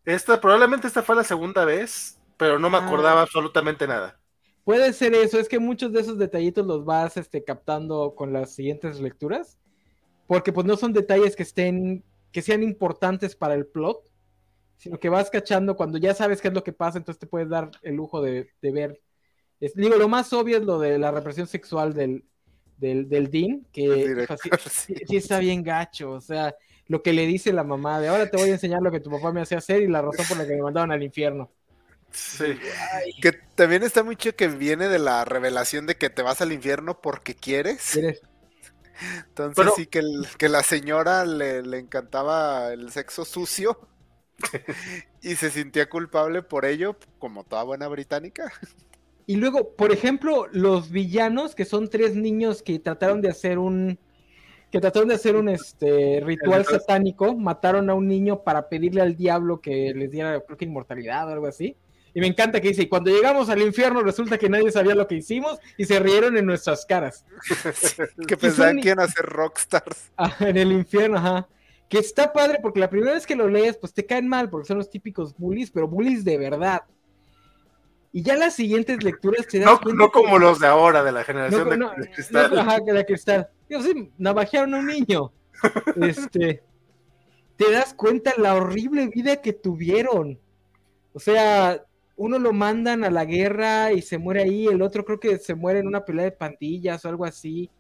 [0.06, 2.86] Esta, probablemente esta fue la segunda vez, pero no me Ah.
[2.88, 4.20] acordaba absolutamente nada.
[4.64, 8.54] Puede ser eso, es que muchos de esos detallitos los vas este, captando con las
[8.56, 9.58] siguientes lecturas,
[10.28, 14.00] porque pues no son detalles que estén, que sean importantes para el plot,
[14.78, 17.50] sino que vas cachando cuando ya sabes qué es lo que pasa, entonces te puedes
[17.50, 19.02] dar el lujo de, de ver.
[19.60, 22.26] Es- digo, lo más obvio es lo de la represión sexual del,
[22.78, 24.38] del, del Dean, que o sea,
[24.70, 25.18] sí, sí.
[25.18, 26.56] está bien gacho, o sea,
[26.88, 29.10] lo que le dice la mamá de ahora te voy a enseñar lo que tu
[29.12, 31.52] papá me hacía hacer y la razón por la que me mandaban al infierno.
[32.12, 32.58] Sí.
[33.22, 36.52] Que también está muy chido que viene de la revelación de que te vas al
[36.52, 37.92] infierno porque quieres.
[37.94, 38.22] ¿Quieres?
[39.28, 43.80] Entonces Pero- sí que, el- que la señora le, le encantaba el sexo sucio
[45.22, 48.52] y se sentía culpable por ello, como toda buena británica.
[49.26, 54.00] Y luego, por ejemplo, los villanos, que son tres niños que trataron de hacer un
[54.72, 56.80] que trataron de hacer un este ritual ritual.
[56.82, 61.28] satánico, mataron a un niño para pedirle al diablo que les diera, creo que inmortalidad
[61.28, 61.76] o algo así.
[62.14, 65.08] Y me encanta que dice, y cuando llegamos al infierno resulta que nadie sabía lo
[65.08, 67.26] que hicimos y se rieron en nuestras caras.
[68.28, 70.12] Que pensaban son- que iban a ser rockstars.
[70.18, 71.48] Ah, en el infierno, ajá.
[71.88, 74.68] Que está padre porque la primera vez que lo lees, pues te caen mal porque
[74.68, 76.82] son los típicos bullies, pero bullies de verdad.
[78.12, 81.04] Y ya las siguientes lecturas te das No, cuenta no que- como los de ahora,
[81.04, 82.52] de la generación no, de, no, de cristal.
[82.54, 83.50] no, ajá, que la cristal.
[83.70, 85.32] Digo, sí, navajearon a un niño.
[86.02, 86.64] Este,
[87.56, 90.40] te das cuenta la horrible vida que tuvieron.
[91.14, 91.84] O sea,
[92.20, 95.56] uno lo mandan a la guerra y se muere ahí, el otro creo que se
[95.56, 97.72] muere en una pelea de pandillas o algo así.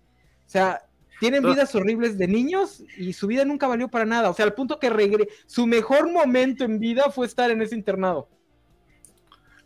[0.47, 0.81] O sea,
[1.19, 4.29] tienen vidas horribles de niños y su vida nunca valió para nada.
[4.29, 7.75] O sea, al punto que regre su mejor momento en vida fue estar en ese
[7.75, 8.29] internado.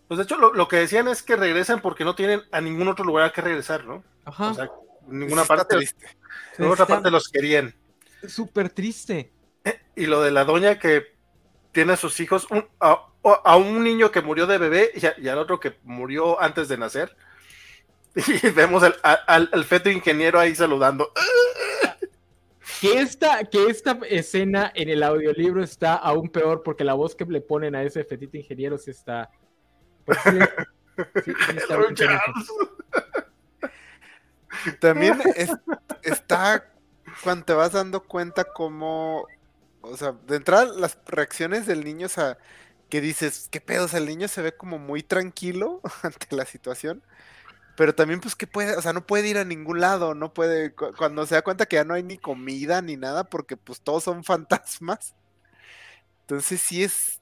[0.08, 2.88] Pues de hecho, lo, lo que decían es que regresan porque no tienen a ningún
[2.88, 4.04] otro lugar a que regresar, ¿no?
[4.26, 4.50] Ajá.
[4.50, 4.72] O sea,
[5.08, 6.08] ninguna Está parte, triste.
[6.58, 7.76] en otra parte los querían.
[8.28, 9.32] Súper triste.
[9.96, 11.13] Y lo de la doña que
[11.74, 13.08] tiene a sus hijos, un- a,
[13.44, 16.70] a un niño que murió de bebé y, a- y al otro que murió antes
[16.70, 17.16] de nacer.
[18.16, 21.12] Y vemos al, al- al feto ingeniero ahí saludando.
[22.80, 27.26] Que esta, que esta escena en el audiolibro está aún peor porque la voz que
[27.26, 29.30] le ponen a ese fetito ingeniero sí está.
[30.06, 30.32] pues sí,
[31.26, 32.24] sí- sí está bien canijo.
[34.80, 35.52] También es-
[36.04, 36.70] está
[37.24, 39.26] cuando te vas dando cuenta como,
[39.84, 42.40] o sea, de entrada las reacciones del niño, o sea,
[42.90, 43.86] que dices, ¿qué pedo?
[43.86, 47.04] O sea, el niño se ve como muy tranquilo ante la situación,
[47.76, 50.74] pero también pues que puede, o sea, no puede ir a ningún lado, no puede,
[50.76, 53.82] cu- cuando se da cuenta que ya no hay ni comida ni nada, porque pues
[53.82, 55.16] todos son fantasmas.
[56.22, 57.22] Entonces sí es,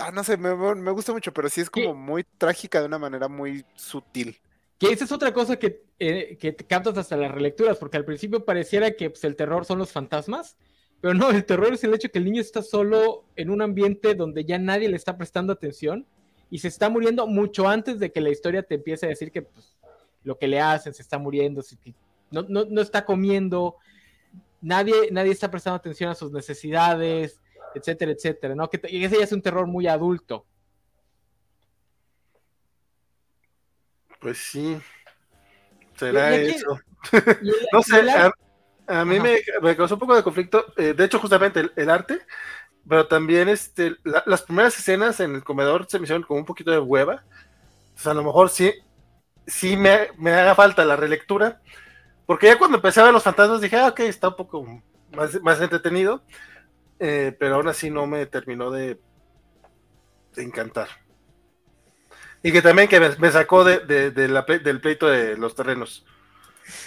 [0.00, 1.84] ah, no sé, me, me gusta mucho, pero sí es ¿Qué?
[1.84, 4.40] como muy trágica de una manera muy sutil.
[4.78, 8.04] Que esa es otra cosa que, eh, que te captas hasta las relecturas, porque al
[8.04, 10.56] principio pareciera que pues, el terror son los fantasmas,
[11.06, 14.16] pero no, el terror es el hecho que el niño está solo en un ambiente
[14.16, 16.04] donde ya nadie le está prestando atención
[16.50, 19.42] y se está muriendo mucho antes de que la historia te empiece a decir que
[19.42, 19.76] pues,
[20.24, 21.62] lo que le hacen se está muriendo,
[22.32, 23.76] no, no, no está comiendo,
[24.60, 27.40] nadie, nadie está prestando atención a sus necesidades,
[27.76, 28.68] etcétera, etcétera, ¿no?
[28.68, 30.44] Que ese ya es un terror muy adulto.
[34.20, 34.76] Pues sí.
[35.96, 36.80] Será Y- y aquí- eso.
[37.42, 38.32] Y el- No sé, el a,
[38.86, 40.66] a mí me, me causó un poco de conflicto.
[40.76, 42.20] eh, de hecho, justamente el, el arte,
[42.88, 46.46] pero también este, la- las primeras escenas en el comedor se me hicieron como un
[46.46, 47.24] poquito de hueva.
[47.96, 48.72] O sea, a lo mejor sí,
[49.46, 51.60] sí me, me haga falta la relectura.
[52.26, 54.64] Porque ya cuando empecé a ver los fantasmas dije, ah, ok, está un poco
[55.12, 56.24] más, más entretenido.
[57.00, 59.00] eh, pero aún así no me terminó de,
[60.34, 60.88] de encantar.
[62.42, 65.36] Y que también que me, me sacó de, de- de la ple- del pleito de
[65.36, 66.04] los terrenos.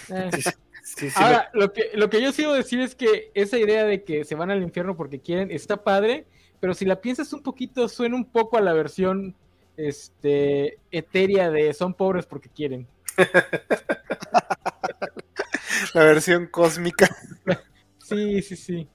[0.08, 0.30] eh.
[0.32, 0.54] Sí, sí,
[0.96, 4.04] sí, sí, Ahora, lo que, lo que yo sigo decir es que esa idea de
[4.04, 6.26] que se van al infierno porque quieren está padre,
[6.60, 9.34] pero si la piensas un poquito, suena un poco a la versión
[9.76, 12.86] este, etérea de son pobres porque quieren.
[15.94, 17.08] La versión cósmica.
[18.02, 18.88] Sí, sí, sí.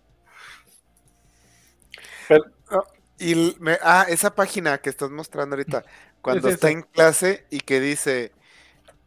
[3.17, 5.85] Y me- ah, esa página que estás mostrando ahorita,
[6.21, 8.33] cuando Es está en clase y que dice,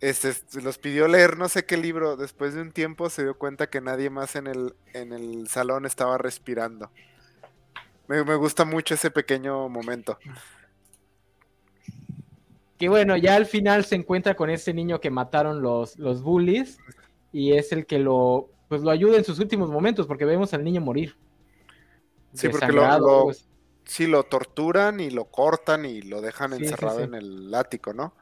[0.00, 0.32] este,
[0.62, 3.80] los pidió leer no sé qué libro, después de un tiempo se dio cuenta que
[3.80, 6.90] nadie más en el, en el salón estaba respirando.
[8.06, 10.18] Me, me gusta mucho ese pequeño momento.
[12.78, 16.78] Que bueno, ya al final se encuentra con ese niño que mataron los, los bullies
[17.32, 20.62] y es el que lo, pues lo ayuda en sus últimos momentos, porque vemos al
[20.62, 21.16] niño morir.
[22.34, 23.48] Sí, porque lo, pues.
[23.84, 27.04] sí, lo torturan y lo cortan y lo dejan Sí, sí, encerrado sí.
[27.04, 28.14] en el ático, ¿no?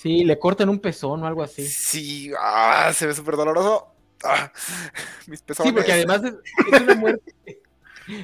[0.00, 1.66] Sí, le cortan un pezón o algo así.
[1.66, 3.88] Sí, ah, se ve súper doloroso.
[4.24, 4.50] Ah,
[5.26, 5.70] mis pezones.
[5.70, 6.34] Sí, porque además es,
[6.72, 7.34] es una muerte.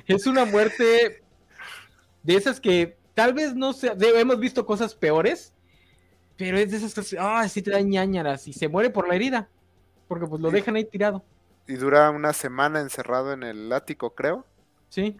[0.08, 1.22] Es una muerte
[2.24, 3.94] de esas que tal vez no sé.
[3.94, 5.52] de- hemos visto cosas peores,
[6.36, 9.14] pero es de esas que ah, sí te dan ñañaras y se muere por la
[9.14, 9.48] herida.
[10.08, 10.56] Porque pues lo Sí.
[10.56, 11.22] dejan ahí tirado.
[11.68, 14.44] Y dura una semana encerrado en el ático, creo.
[14.88, 15.16] Sí.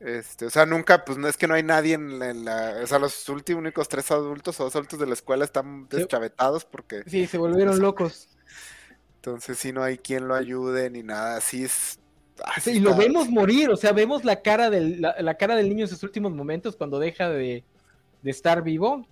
[0.00, 2.76] Este, o sea, nunca, pues no es que no hay nadie en la, en la-
[2.82, 6.64] o sea, los últimos únicos tres adultos o dos adultos de la escuela están deschavetados
[6.64, 8.28] porque Sí, se volvieron locos.
[9.16, 11.98] entonces sí no hay quien lo ayude ni nada, así es.
[12.44, 15.34] ah, sí y lo está- vemos morir, o sea, vemos la cara del, la, la
[15.36, 17.64] cara del niño en sus últimos momentos cuando deja de,
[18.22, 19.04] de estar vivo.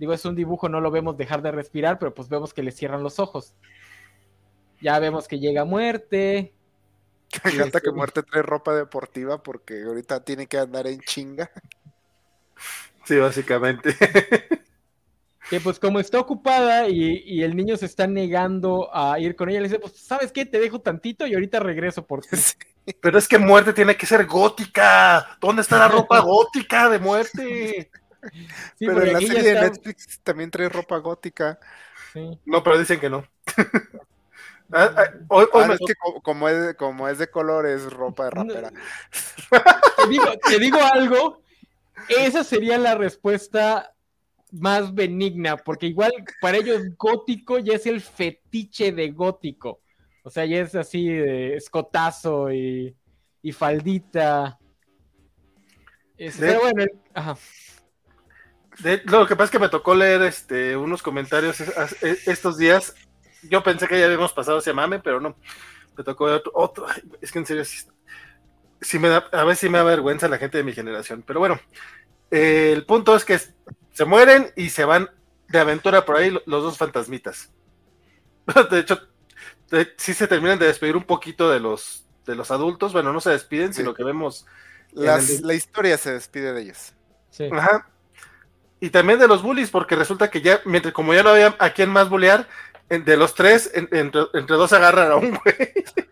[0.00, 2.72] Digo, es un dibujo, no lo vemos dejar de respirar, pero pues vemos que le
[2.72, 3.54] cierran los ojos.
[4.80, 6.54] Ya vemos que llega muerte.
[7.44, 11.50] Me encanta que muerte trae ropa deportiva porque ahorita tiene que andar en chinga.
[13.04, 13.96] Sí, básicamente.
[15.48, 19.48] Que pues como está ocupada y, y el niño se está negando a ir con
[19.48, 22.36] ella, le dice, pues sabes qué, te dejo tantito y ahorita regreso por ti.
[22.88, 22.94] Sí.
[23.02, 25.36] Pero es que muerte tiene que ser gótica.
[25.42, 27.90] ¿Dónde está la ropa gótica de muerte?
[28.78, 31.58] Sí, Pero en la serie de Netflix también trae ropa gótica.
[32.14, 32.40] sí.
[32.46, 33.26] No, pero dicen que no.
[34.72, 37.66] Ah, ah, hoy, hoy Ah, me es que co- como es, como es de color
[37.66, 38.70] es ropa de rapera.
[39.50, 41.42] Te digo, te digo algo,
[42.08, 43.94] esa sería la respuesta
[44.52, 49.80] más benigna, porque igual para ellos gótico ya es el fetiche de gótico.
[50.22, 52.94] O sea, ya es así de escotazo y,
[53.42, 54.58] y faldita.
[56.18, 57.36] Es- De- pero bueno, el- ajá.
[58.80, 62.58] De- lo que pasa es que me tocó leer este, unos comentarios es- es- estos
[62.58, 62.94] días.
[63.42, 65.36] Yo pensé que ya habíamos pasado ese mame, pero no.
[65.96, 66.86] Me tocó otro.
[67.20, 67.78] es que en serio, sí,
[68.80, 71.22] sí me da, a veces sí me da vergüenza la gente de mi generación.
[71.26, 71.58] Pero bueno,
[72.30, 75.10] eh, el punto es que se mueren y se van
[75.48, 77.50] de aventura por ahí lo- los dos fantasmitas.
[78.70, 79.00] De hecho,
[79.70, 82.92] de- sí se terminan de despedir un poquito de los, de los adultos.
[82.92, 83.80] Bueno, no se despiden, Sí.
[83.80, 84.46] sino que vemos
[84.92, 86.94] Las- En el- la historia se despide de ellos.
[87.30, 87.48] sí.
[87.52, 87.88] Ajá.
[88.80, 91.70] Y también de los bullies, porque resulta que ya, mientras como ya no había a
[91.70, 92.46] quién más bullear,
[92.88, 95.56] de los tres, en- entre, entre dos agarran a un güey,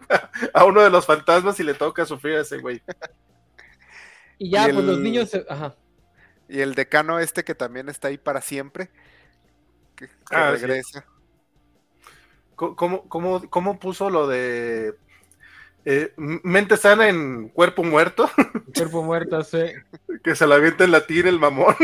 [0.55, 2.83] a uno de los fantasmas y le toca sufrir a ese güey.
[4.39, 5.75] Y ya, Y pues los el- niños, se- ajá.
[6.49, 8.91] Y el decano este que también está ahí para siempre.
[9.97, 11.07] Que, que Ah, regresa.
[12.55, 14.95] ¿Cómo, cómo, cómo puso lo de
[15.87, 18.31] eh, mente sana en cuerpo muerto?
[18.75, 19.59] cuerpo muerto, sí.
[20.23, 21.75] que se la avienta en la tira el mamón.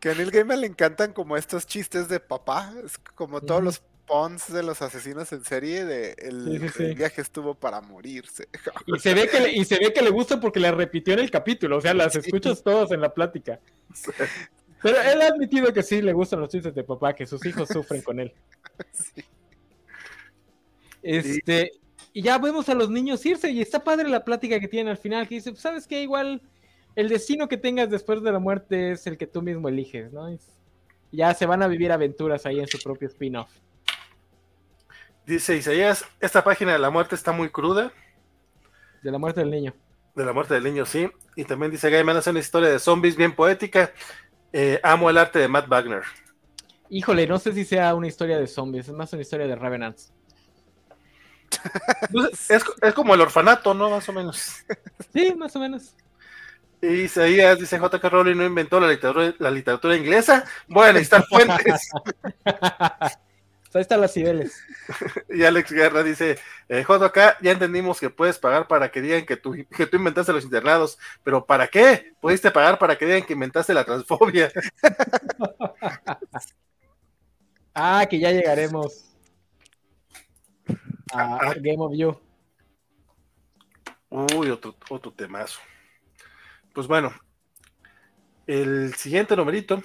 [0.00, 2.72] Que a Neil Gaiman le encantan como estos chistes de papá.
[2.84, 6.82] Es como todos los pons de los asesinos en serie de el, Sí, sí, sí.
[6.84, 8.48] el viaje estuvo para morirse.
[8.86, 11.20] Y se ve que le, y se ve que le gusta porque la repitió en
[11.20, 13.60] el capítulo, o sea, las escuchas todas en la plática.
[14.82, 17.68] Pero él ha admitido que sí le gustan los chistes de papá, que sus hijos
[17.68, 18.32] sufren con él.
[21.02, 21.72] Este,
[22.12, 24.98] y ya vemos a los niños irse, y está padre la plática que tienen al
[24.98, 26.42] final, que dice, pues, sabes que igual
[26.98, 30.26] el destino que tengas después de la muerte es el que tú mismo eliges, ¿no?
[30.26, 30.56] Es-
[31.12, 33.48] ya se van a vivir aventuras ahí en su propio spin-off.
[35.24, 37.92] Dice Isaías, esta página de la muerte está muy cruda.
[39.00, 39.74] De la muerte del niño.
[40.16, 41.08] De la muerte del niño, sí.
[41.36, 43.92] Y también dice Gaiman hace una historia de zombies bien poética.
[44.52, 46.02] Eh, amo el arte de Matt Wagner.
[46.90, 50.12] Híjole, no sé si sea una historia de zombies, es más una historia de Revenants.
[52.10, 53.88] Pues, es, es como el orfanato, ¿no?
[53.88, 54.64] Más o menos.
[55.12, 55.94] Sí, más o menos.
[56.80, 58.08] Y Isaías dice J.K.
[58.08, 60.44] Rowling no inventó la literatura, la literatura inglesa.
[60.68, 61.90] Voy a necesitar fuentes.
[63.74, 64.64] Ahí están las Cibeles.
[65.28, 66.38] y Alex Guerra dice,
[66.68, 70.32] eh, JK, ya entendimos que puedes pagar para que digan que tú, que tú inventaste
[70.32, 72.14] los internados, pero ¿para qué?
[72.20, 74.50] Pudiste pagar para que digan que inventaste la transfobia.
[77.80, 79.04] Ah, que ya llegaremos
[81.12, 81.54] a Ah.
[81.60, 82.18] Game of You.
[84.10, 85.60] Uy, otro, otro temazo.
[86.78, 87.12] Pues bueno,
[88.46, 89.82] el siguiente numerito,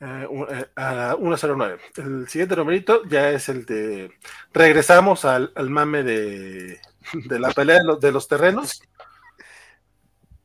[0.00, 1.78] eh, eh, a la 109.
[1.98, 4.10] El siguiente numerito ya es el de.
[4.52, 6.80] Regresamos al, al mame de,
[7.12, 8.82] de la pelea de los, de los terrenos.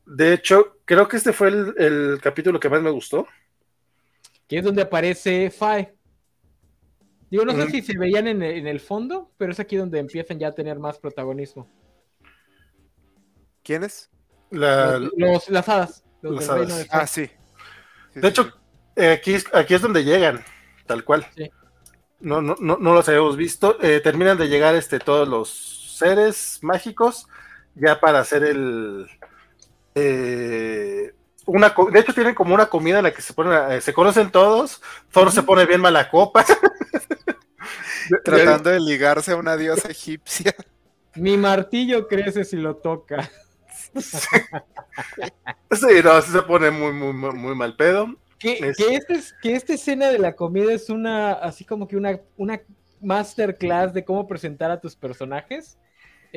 [0.06, 3.26] De hecho, creo que este fue el, el capítulo que más me gustó.
[4.46, 5.96] Que es donde aparece Fae.
[7.28, 7.70] Digo, no sé Mm.
[7.72, 10.54] si se veían en el, en el fondo, pero es aquí donde empiezan ya a
[10.54, 11.68] tener más protagonismo.
[13.64, 14.13] ¿Quiénes?
[14.54, 16.04] La- Los, los- las hadas.
[16.22, 16.88] los Las del reino hadas.
[16.88, 16.88] de.
[16.90, 17.26] Ah, sí.
[18.12, 18.50] Sí, de sí, hecho, sí.
[18.96, 20.44] eh, aquí, es- aquí es donde llegan,
[20.86, 21.26] tal cual.
[21.36, 21.50] Sí.
[22.20, 23.76] No, no, no, no los habíamos visto.
[23.82, 27.26] Eh, terminan de llegar este, todos los seres mágicos
[27.74, 29.06] ya para hacer el.
[29.94, 31.12] Eh,
[31.46, 34.30] una, de hecho, tienen como una comida en la que se ponen, eh, se conocen
[34.30, 34.80] todos.
[35.10, 36.44] Thor se pone bien mala copa.
[38.24, 40.54] Tratando de ligarse a una diosa egipcia.
[41.16, 43.30] Mi martillo crece si lo toca.
[44.00, 48.14] Sí, no, se pone muy, muy, muy, mal pedo.
[48.38, 52.60] Que, este que, esta escena de la comida es una, así como que una, una
[53.00, 55.78] masterclass de cómo presentar a tus personajes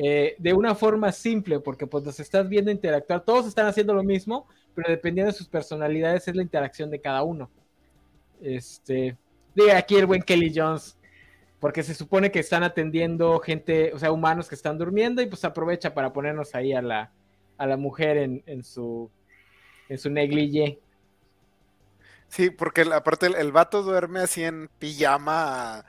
[0.00, 4.04] eh, de una forma simple, porque pues los estás viendo interactuar, todos están haciendo lo
[4.04, 7.50] mismo, pero dependiendo de sus personalidades es la interacción de cada uno.
[8.40, 9.16] Este,
[9.56, 10.96] de aquí el buen Kelly Jones,
[11.58, 15.44] porque se supone que están atendiendo gente, o sea, humanos que están durmiendo y pues
[15.44, 17.12] aprovecha para ponernos ahí a la,
[17.58, 19.10] a la mujer en, en su
[19.88, 20.78] en su neglige.
[22.28, 25.84] Sí, porque aparte el, el, vato duerme así en pijama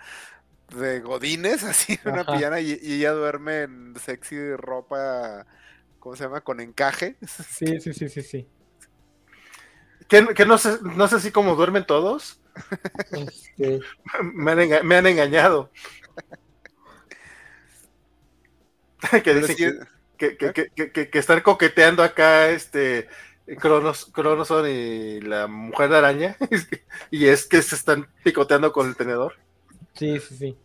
[0.76, 5.46] de godines, así en una pijama, y, y, ella duerme en sexy ropa,
[6.00, 6.42] ¿cómo se llama?
[6.42, 7.18] Con encaje.
[7.28, 8.48] Sí, sí, sí, sí, sí.
[10.08, 12.42] Que, no, sé, no sé si como duermen todos.
[13.12, 13.80] Este...
[14.34, 15.70] Me, han me, han engañado.
[19.24, 23.08] que dicen que, que, que, estar coqueteando acá este
[23.58, 26.38] Cronos, Cronoson y la mujer de araña
[27.12, 29.36] y es que se están picoteando con el tenedor.
[29.94, 30.58] Sí, sí, sí.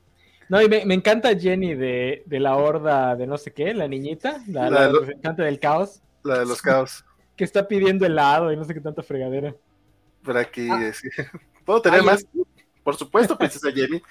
[0.48, 4.42] No, y me, encanta Jenny de, de, la horda de no sé qué, la niñita,
[4.46, 6.02] la, la, representante del caos.
[6.22, 7.04] La de los caos
[7.36, 9.54] que está pidiendo helado y no sé qué tanta fregadera.
[10.22, 10.92] Por aquí, ah.
[11.64, 12.26] ¿puedo tener más?
[12.82, 14.02] Por supuesto, princesa Jenny.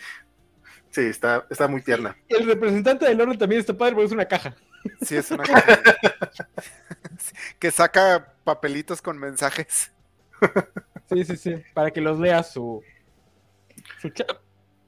[0.90, 2.16] Sí, está, está muy tierna.
[2.28, 4.56] El representante del orden también está padre porque es una caja.
[5.02, 5.44] Sí, es una
[7.60, 9.92] que saca papelitos con mensajes.
[11.10, 11.56] Sí, sí, sí.
[11.74, 12.84] Para que los lea su.
[14.02, 14.12] Su,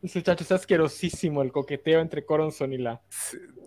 [0.07, 3.01] su chacho es asquerosísimo el coqueteo entre Coronson y la.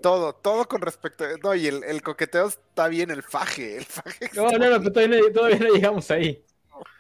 [0.02, 1.24] todo, todo con respecto.
[1.42, 3.78] No, y el, coqueteo está bien, el faje.
[3.78, 6.44] El faje no, no, no, todavía, todavía no llegamos ahí.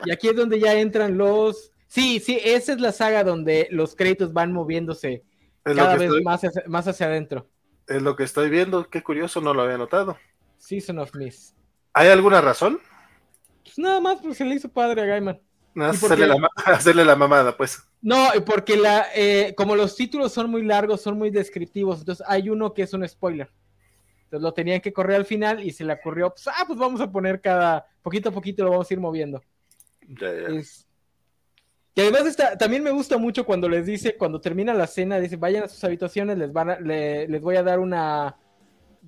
[0.04, 1.72] Y aquí es donde ya entran los.
[1.86, 5.24] Sí, sí, esa es la saga donde los créditos van moviéndose
[5.64, 7.48] cada vez más, hacia, más hacia adentro.
[7.88, 10.18] Es lo que estoy viendo, qué curioso, no lo había notado.
[10.58, 11.54] Season of Miss.
[11.94, 12.78] ¿Hay alguna razón?
[13.64, 15.40] Pues nada más, pues se le hizo padre a Gaiman.
[15.80, 16.36] hacerle, la,
[16.66, 17.82] hacerle, la, mamada, pues.
[18.02, 22.50] No, porque la, eh, como los títulos son muy largos, son muy descriptivos, entonces hay
[22.50, 23.50] uno que es un spoiler.
[24.24, 27.00] Entonces lo tenían que correr al final y se le ocurrió, pues, ah, pues vamos
[27.00, 29.42] a poner cada, poquito a poquito lo vamos a ir moviendo.
[31.98, 35.34] Y además está, también me gusta mucho cuando les dice, cuando termina la cena, dice,
[35.34, 38.36] vayan a sus habitaciones, les, van les voy a dar una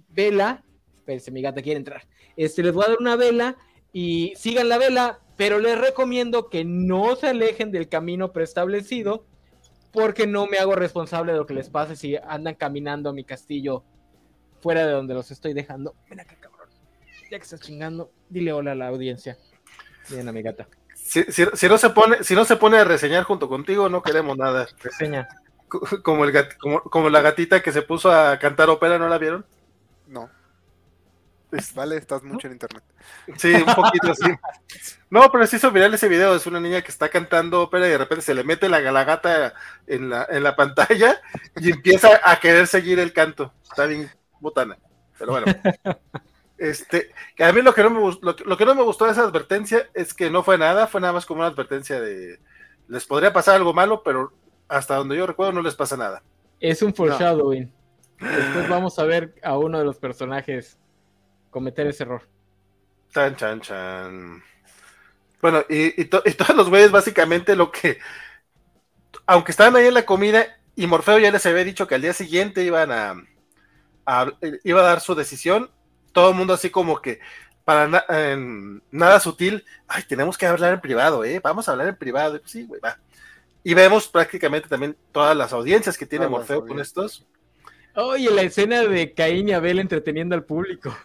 [0.08, 0.64] vela.
[0.96, 2.02] Espérense, mi gata quiere entrar.
[2.34, 3.56] Este, les voy a dar una vela
[3.92, 9.24] y sigan la vela, pero les recomiendo que no se alejen del camino preestablecido
[9.92, 13.22] porque no me hago responsable de lo que les pase si andan caminando a mi
[13.22, 13.84] castillo
[14.60, 15.94] fuera de donde los estoy dejando.
[16.08, 16.68] Ven acá, cabrón.
[17.30, 19.38] Ya que estás chingando, dile hola a la audiencia.
[20.10, 20.66] Bien, a mi gata.
[21.10, 24.68] Si, no se pone, si no se pone a reseñar junto contigo, no queremos nada.
[24.80, 25.28] Reseña.
[26.02, 29.44] Como, el como, la gatita que se puso a cantar ópera, ¿no la vieron?
[30.06, 30.30] No.
[31.74, 32.84] Vale, estás mucho en internet.
[33.36, 34.30] Sí, un poquito así.
[35.10, 36.36] No, pero sí hizo viral ese video.
[36.36, 39.02] Es una niña que está cantando ópera y de repente se le mete la, la
[39.02, 39.54] gata
[39.88, 41.20] en la, en la pantalla
[41.56, 43.52] y empieza a querer seguir el canto.
[43.64, 44.08] Está bien
[44.38, 44.78] botana.
[45.18, 45.46] Pero bueno.
[46.60, 49.12] Este, que a mí lo que, no me, lo, lo, que no me gustó de
[49.12, 52.38] esa advertencia es que no fue nada, fue nada más como una advertencia de
[52.86, 54.30] les podría pasar algo malo, pero
[54.68, 56.22] hasta donde yo recuerdo no les pasa nada.
[56.60, 57.72] Es un foreshadowing.
[58.18, 60.76] Después vamos a ver a uno de los personajes
[61.50, 62.28] cometer ese error.
[63.08, 64.42] Chan, chan, chan.
[65.40, 67.98] Bueno, y, todos los güeyes básicamente lo que,
[69.24, 72.12] aunque estaban ahí en la comida y Morfeo ya les había dicho que al día
[72.12, 73.14] siguiente iban a,
[74.04, 74.30] a
[74.62, 75.70] iba a dar su decisión,
[76.12, 77.20] todo el mundo así como que
[77.64, 77.88] para
[78.90, 81.40] nada sutil, ay, tenemos que hablar en privado, ¿eh?
[81.42, 82.40] Vamos a hablar en privado.
[82.40, 82.98] Pues sí, güey, va.
[83.62, 87.26] Y vemos prácticamente también todas las audiencias que tiene Morfeo con estos.
[87.94, 90.96] Oye, la escena de Caín y Abel entreteniendo al público.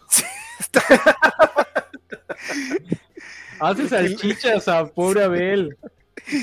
[3.60, 5.76] Hace salchichas a pobre Abel.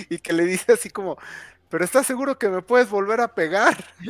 [0.10, 1.18] Y que le dice así como,
[1.70, 3.84] pero ¿estás seguro que me puedes volver a pegar?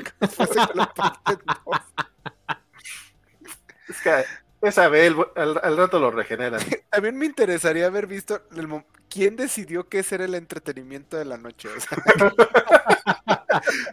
[3.87, 4.25] es que
[4.63, 6.61] pues a ver, al, rato lo regeneran.
[6.89, 8.43] También me interesaría haber visto
[9.09, 11.67] quién decidió qué ser el entretenimiento de la noche.
[11.67, 11.75] O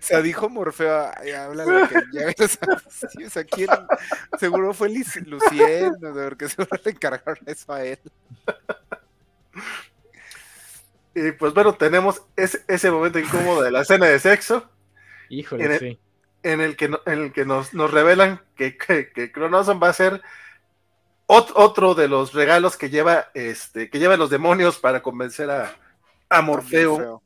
[0.00, 2.28] sea, dijo Morfeo, habla de que ya
[3.26, 3.68] o sea, ¿quién?
[4.38, 5.26] Seguro fue Lucien,
[6.00, 7.98] porque seguro le encargaron eso a él.
[11.16, 14.70] Y pues bueno, tenemos ese, ese momento incómodo de la escena de sexo.
[15.30, 16.00] Híjole, En el- sí.
[16.44, 19.88] en el que, no- en el que nos, nos revelan que, que, que Cronoson va
[19.88, 20.22] a ser
[21.30, 25.76] ot- otro de los regalos que lleva este que llevan los demonios para convencer a,
[26.28, 27.22] a Morfeo.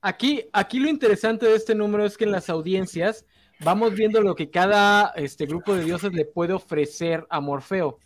[0.00, 3.24] Aquí, aquí lo interesante de este número es que en las audiencias
[3.60, 7.98] vamos viendo lo que cada este, grupo de dioses le puede ofrecer a Morfeo.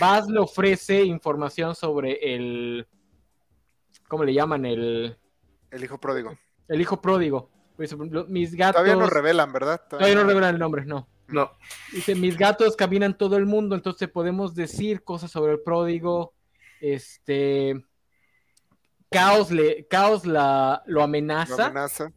[0.00, 2.86] Baz le ofrece información sobre el.
[4.08, 4.64] ¿Cómo le llaman?
[4.64, 5.16] El,
[5.70, 6.38] El hijo pródigo.
[6.68, 7.50] el hijo pródigo.
[8.10, 8.80] Lo- Mis gatos.
[8.82, 9.80] Todavía no revelan, ¿verdad?
[9.88, 11.08] Todavía no revelan el nombre, no.
[11.28, 11.50] No,
[11.92, 16.34] Dice, mis gatos caminan todo el mundo, entonces podemos decir cosas sobre el pródigo.
[16.80, 17.82] Este.
[19.10, 21.66] Caos, le, Caos la, lo Lo amenaza.
[21.66, 22.12] amenaza.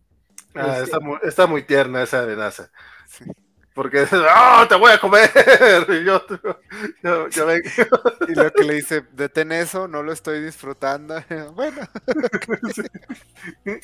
[0.56, 2.72] ah, Este- está, muy, está muy tierna esa amenaza.
[3.07, 3.26] Sí.
[3.73, 5.30] Porque ¡ah, te voy a comer!
[5.90, 6.22] Y yo,
[7.03, 7.61] yo, yo ven-
[8.30, 11.15] Y lo que le dice, detén eso, no lo estoy disfrutando.
[11.53, 11.82] Bueno,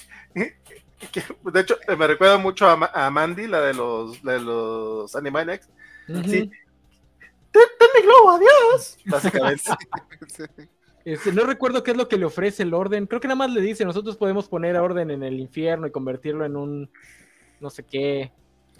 [1.11, 5.69] que, de hecho, me recuerda mucho a, a Mandy, la de los, de los Animaniacs.
[6.07, 6.51] Sí.
[7.51, 7.63] ¡Ten,
[7.95, 8.97] mi globo, adiós!
[9.05, 9.63] Básicamente.
[10.27, 10.43] sí.
[11.03, 13.07] Este, no recuerdo qué es lo que le ofrece el orden.
[13.07, 16.45] Creo que nada más le dice, nosotros podemos poner orden en el infierno y convertirlo
[16.45, 16.91] en un
[17.59, 18.31] no sé qué.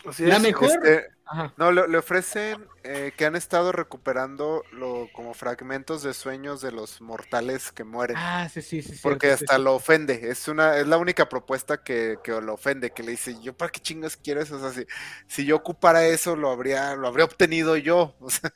[0.07, 0.41] Así La es.
[0.41, 1.53] mejor- Este, Ajá.
[1.57, 6.71] no, le, le ofrecen eh, que han estado recuperando lo, como fragmentos de sueños de
[6.71, 8.17] los mortales que mueren.
[8.17, 8.95] Ah, sí, sí, sí.
[9.01, 9.61] Porque cierto, hasta sí.
[9.63, 13.39] lo ofende, es una, es la única propuesta que, que lo ofende, que le dice,
[13.41, 14.85] yo para qué chingas quiero eso, o sea, si,
[15.27, 18.15] si yo ocupara eso, lo habría, lo habría obtenido yo.
[18.19, 18.51] O sea,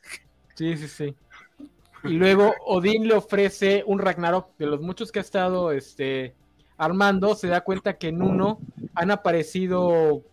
[0.55, 1.15] Sí, sí, sí.
[2.03, 6.35] Y luego Odín le ofrece un Ragnarok de los muchos que ha estado este,
[6.77, 7.35] armando.
[7.35, 8.59] Se da cuenta que en uno
[8.93, 10.23] han aparecido.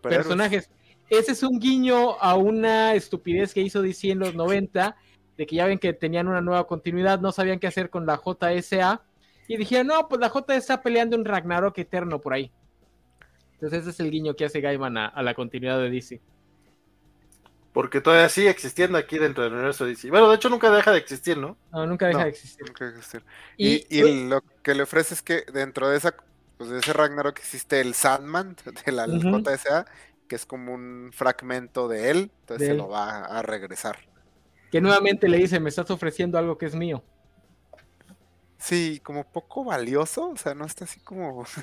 [0.00, 0.70] Personajes.
[1.08, 4.96] Ese es un guiño a una estupidez que hizo DC en los 90,
[5.36, 8.16] de que ya ven que tenían una nueva continuidad, no sabían qué hacer con la
[8.18, 9.02] JSA,
[9.48, 12.50] y dijeron, no, pues la JSA peleando un Ragnarok eterno por ahí.
[13.52, 16.20] Entonces ese es el guiño que hace Gaiman a, a la continuidad de DC.
[17.72, 20.08] Porque todavía sigue existiendo aquí dentro del universo DC.
[20.10, 21.58] Bueno, de hecho nunca deja de existir, ¿no?
[21.72, 22.24] No, nunca deja No.
[22.24, 22.66] de existir.
[22.66, 23.22] Nunca existir.
[23.56, 26.16] Y, Y, y lo que le ofrece es que dentro de esa,
[26.56, 28.56] pues de ese Ragnarok existe el Sandman
[28.86, 29.40] de la Ujú.
[29.42, 29.86] JSA,
[30.28, 32.78] que es como un fragmento de él, entonces De se él.
[32.78, 33.98] lo va a regresar.
[34.70, 37.02] que nuevamente le dice, me estás ofreciendo algo que es mío.
[38.58, 41.44] Sí, como poco valioso, o sea, no está así como...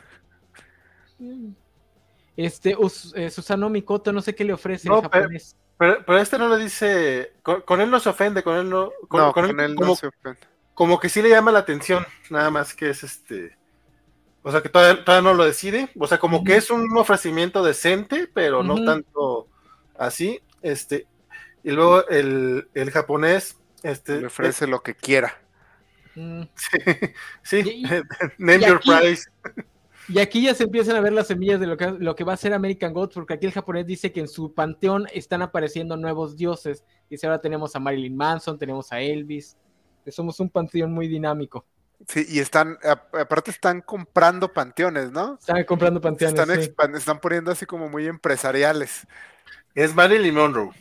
[2.36, 5.56] Este, Us- eh, Susano Mikoto, no sé qué le ofrece No, en pero- japonés.
[5.78, 7.34] Pero, pero este no le dice.
[7.41, 8.91] Con, con él no se ofende, con él no.
[9.07, 10.40] Con, no, con con él él como, no se ofende.
[10.74, 13.57] como que sí le llama la atención, nada más que es este.
[14.44, 15.90] O sea, que todavía, todavía no lo decide.
[15.98, 19.48] O sea, como que es un ofrecimiento decente, pero no tanto
[19.98, 20.41] así.
[20.61, 21.07] Este.
[21.64, 23.57] Y luego el, el japonés.
[23.84, 25.41] Este, Le ofrece lo que quiera.
[26.15, 26.44] Mm.
[27.44, 27.84] sí, sí, Y-
[28.38, 29.30] name y your aquí- price.
[30.10, 32.34] Y aquí ya se empiezan a ver las semillas de lo que, lo que va
[32.34, 35.95] a ser American Gods, porque aquí el japonés dice que en su panteón están apareciendo
[35.95, 36.84] nuevos dioses.
[37.10, 39.56] Dice, ahora tenemos a Marilyn Manson, tenemos a Elvis,
[40.03, 41.65] que somos un panteón muy dinámico.
[42.07, 45.35] Sí, y están, aparte están comprando panteones, ¿no?
[45.39, 46.38] Están comprando panteones.
[46.39, 46.97] Están, sí.
[46.97, 49.07] están poniendo así como muy empresariales.
[49.73, 50.71] Es Marilyn Monroe.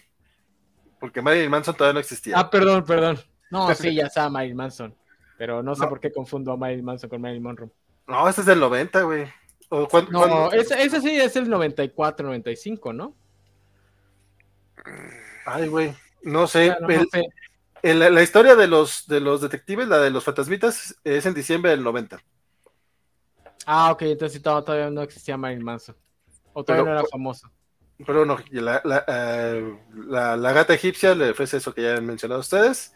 [0.99, 2.39] Porque Marilyn Manson todavía no existía.
[2.39, 3.21] Ah, perdón, perdón.
[3.51, 4.95] No, sí, ya está Marilyn Manson.
[5.39, 5.89] Pero no sé No.
[5.89, 7.71] por qué confundo a Marilyn Manson con Marilyn Monroe.
[8.07, 9.27] No, este es del 90, güey.
[9.69, 10.53] ¿O cuán- No, cuándo?
[10.53, 13.15] ese, ese sí es el 94, 95, ¿no?
[15.47, 15.95] Ay, güey.
[16.23, 16.67] No sé.
[16.67, 17.23] Ya, no, no el- sé.
[17.83, 21.35] El- la, la historia de los, de los detectives, la de los fantasmitas, es en
[21.35, 22.23] diciembre del 90.
[23.67, 25.97] Ah, ok, entonces todavía todavía no existía Marilyn Manson.
[26.53, 27.51] O todavía Pero- no era famoso.
[28.05, 29.79] Pero no, y la, la, eh,
[30.09, 32.93] la- la gata egipcia le ofrece eso que ya han mencionado ustedes.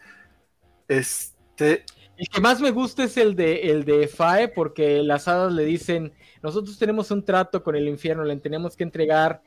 [0.87, 1.85] Este,
[2.17, 5.63] El que más me gusta es el de, el de Fae, porque las hadas le
[5.63, 9.41] dicen, nosotros tenemos un trato con el infierno, le tenemos que entregar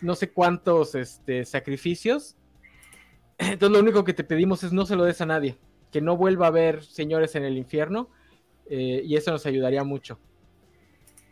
[0.00, 2.36] no sé cuántos este, sacrificios.
[3.38, 5.56] Entonces lo único que te pedimos es no se lo des a nadie,
[5.92, 8.10] que no vuelva a haber señores en el infierno,
[8.68, 10.18] eh, y eso nos ayudaría mucho.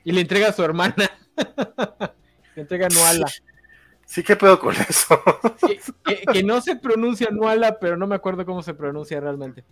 [0.04, 0.94] Y le entrega a su hermana.
[2.54, 3.26] le entrega a Nuala.
[4.06, 5.20] sí que puedo con eso.
[5.66, 9.64] Que, que- que no se pronuncia Nuala, pero no me acuerdo cómo se pronuncia realmente.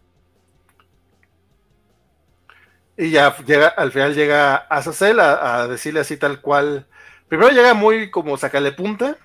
[2.96, 6.86] Y ya llega, al final llega Azazel a, a decirle así tal cual.
[7.28, 9.16] Primero llega muy como sacale punta.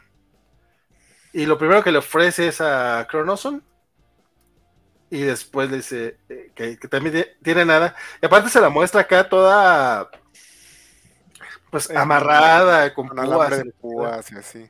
[1.34, 3.64] Y lo primero que le ofrece es a Cronoson.
[5.11, 7.95] Y después le dice eh, que, que también ti- tiene nada.
[8.22, 10.10] Y aparte se la muestra acá toda
[11.72, 13.15] pues Eh, amarrada, con Con
[13.80, 14.31] púas.
[14.31, 14.69] y así.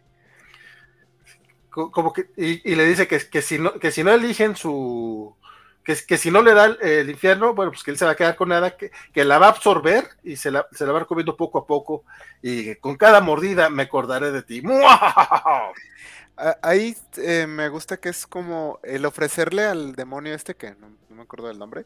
[1.70, 4.56] Co- como que, y, y le dice que, que si no, que si no eligen
[4.56, 5.36] su,
[5.84, 8.36] que si no le da el, infierno, bueno, pues que él se va a quedar
[8.36, 11.02] con nada, que, que la va a absorber y se la, se la va a
[11.02, 12.04] ir comiendo poco a poco
[12.42, 14.62] y con cada mordida me acordaré de ti.
[16.62, 21.22] Ahí eh, me gusta que es como el ofrecerle al demonio este, que no, me
[21.22, 21.86] acuerdo del nombre,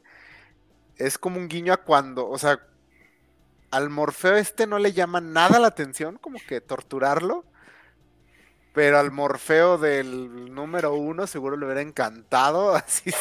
[0.97, 2.59] es como un guiño a cuando, o sea,
[3.71, 7.45] al Morfeo este no le llama nada la atención, como que torturarlo,
[8.73, 13.11] pero al Morfeo del número uno seguro le hubiera encantado así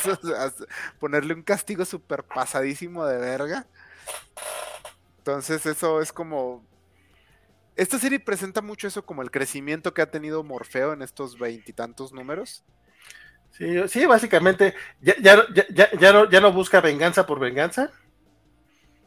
[0.99, 3.67] ponerle un castigo súper pasadísimo de verga.
[5.19, 6.65] Entonces eso es como
[7.77, 12.13] esta serie presenta mucho eso como el crecimiento que ha tenido Morfeo en estos veintitantos
[12.13, 12.65] números.
[13.51, 15.45] Sí, sí, básicamente ya, ya,
[15.75, 17.91] ya, ya, no, ya no busca venganza por venganza.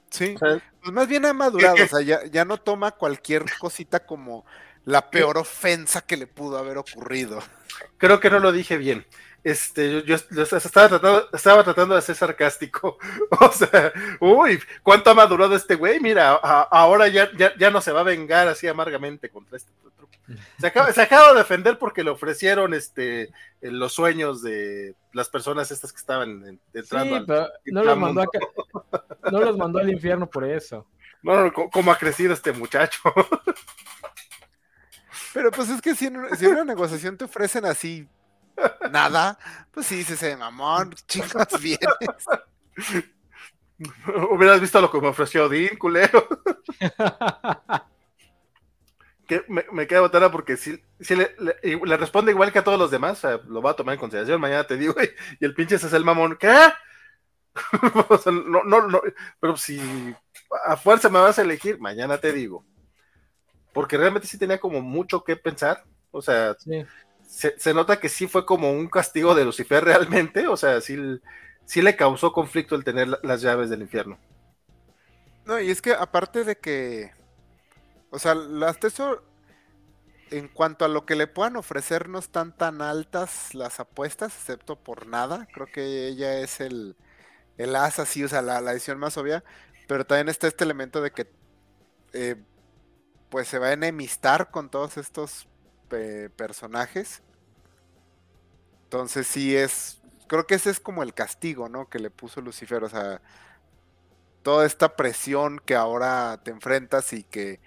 [0.09, 0.61] Sí, pues
[0.93, 4.45] más bien ha madurado, o sea, ya, ya no toma cualquier cosita como
[4.85, 7.41] la peor ofensa que le pudo haber ocurrido.
[7.97, 9.05] Creo que no lo dije bien
[9.45, 12.97] este, yo, estaba, tratando, estaba tratando de ser sarcástico.
[13.39, 15.99] O sea, uy, cuánto ha madurado este güey.
[15.99, 20.11] Mira, ahora ya, ya, no se va a vengar así amargamente contra este truco.
[20.59, 23.29] Se acaba, se acaba de defender porque le ofrecieron este
[23.61, 27.15] los sueños de las personas estas que estaban entrando.
[27.15, 28.25] al, no, los mandó
[29.31, 30.87] no los mandó al infierno por eso.
[31.21, 32.99] No, no, ¿cómo ha crecido este muchacho?
[35.35, 38.07] Pero pues es que si en, si en una negociación te ofrecen así
[38.91, 39.37] nada,
[39.71, 41.89] pues sí, dices, mamón, chicos, vienes.
[44.31, 46.27] Hubieras visto lo que me ofreció Dean, culero.
[49.27, 52.79] que me, me queda botana porque si, si le, le, responde igual que a todos
[52.79, 54.39] los demás, lo va a tomar en consideración.
[54.39, 56.53] Mañana te digo, y, el pinche es el mamón, ¿qué?
[58.25, 59.01] no, no, no,
[59.39, 59.79] pero si
[60.65, 62.65] a fuerza me vas a elegir, mañana te digo.
[63.73, 65.83] Porque realmente sí tenía como mucho que pensar.
[66.11, 66.85] O sea, sí
[67.27, 70.97] se, nota que sí fue como un castigo de Lucifer realmente, o sea, sí,
[71.65, 74.17] sí le causó conflicto el tener las llaves del infierno.
[75.45, 77.11] No, y es que aparte de que,
[78.09, 79.23] o sea, las tesor,
[80.31, 84.75] en cuanto a lo que le puedan ofrecer, no están tan altas las apuestas, excepto
[84.75, 85.47] por nada.
[85.53, 86.95] Creo que ella es el,
[87.57, 89.43] el as así, o sea, la, la más obvia.
[89.87, 91.29] Pero también está este elemento de que,
[92.13, 92.35] eh,
[93.29, 95.47] pues se va a enemistar con todos estos
[95.85, 97.23] personajes.
[98.83, 101.89] Entonces sí es, creo que ese es como el castigo, ¿no?
[101.89, 103.21] Que le puso Lucifer, o sea,
[104.43, 107.59] toda esta presión que ahora te enfrentas y que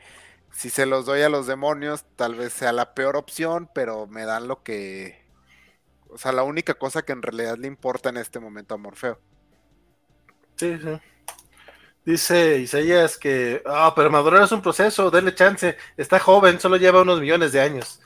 [0.53, 4.25] si se los doy a los demonios tal vez sea la peor opción, pero me
[4.25, 5.25] dan lo que,
[6.09, 9.21] o sea, la única cosa que en realidad le importa en este momento a Morfeo.
[10.57, 11.01] Sí, sí.
[12.05, 17.03] Dice Isaías que, ah, pero madurar es un proceso, denle chance, está joven, solo lleva
[17.03, 18.01] unos millones de años.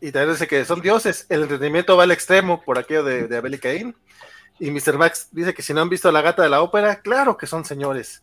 [0.00, 3.54] Y también dice que son dioses, el entretenimiento va al extremo por aquello de, Abel
[3.54, 3.96] y Caín.
[4.58, 4.98] Y Mr.
[4.98, 7.64] Max dice que si no han visto la gata de la ópera, claro que son
[7.64, 8.22] señores.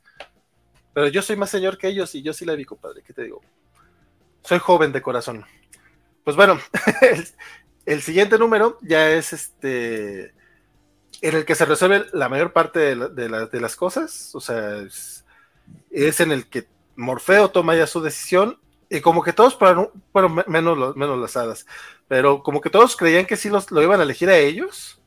[0.94, 3.02] Pero yo soy más señor que ellos y yo sí la vi, compadre.
[3.04, 3.42] ¿Qué te digo?
[4.44, 5.46] Soy joven de corazón.
[6.24, 6.60] Pues bueno,
[7.86, 10.34] el, siguiente número ya es este
[11.22, 14.34] en el que se resuelve la mayor parte de, las cosas.
[14.36, 14.86] O sea,
[15.92, 19.92] es, en el que Morfeo toma ya su decisión y como que todos, bueno,
[20.48, 21.66] menos, menos las hadas,
[22.08, 25.00] pero como que todos creían que sí los, lo iban a elegir a ellos,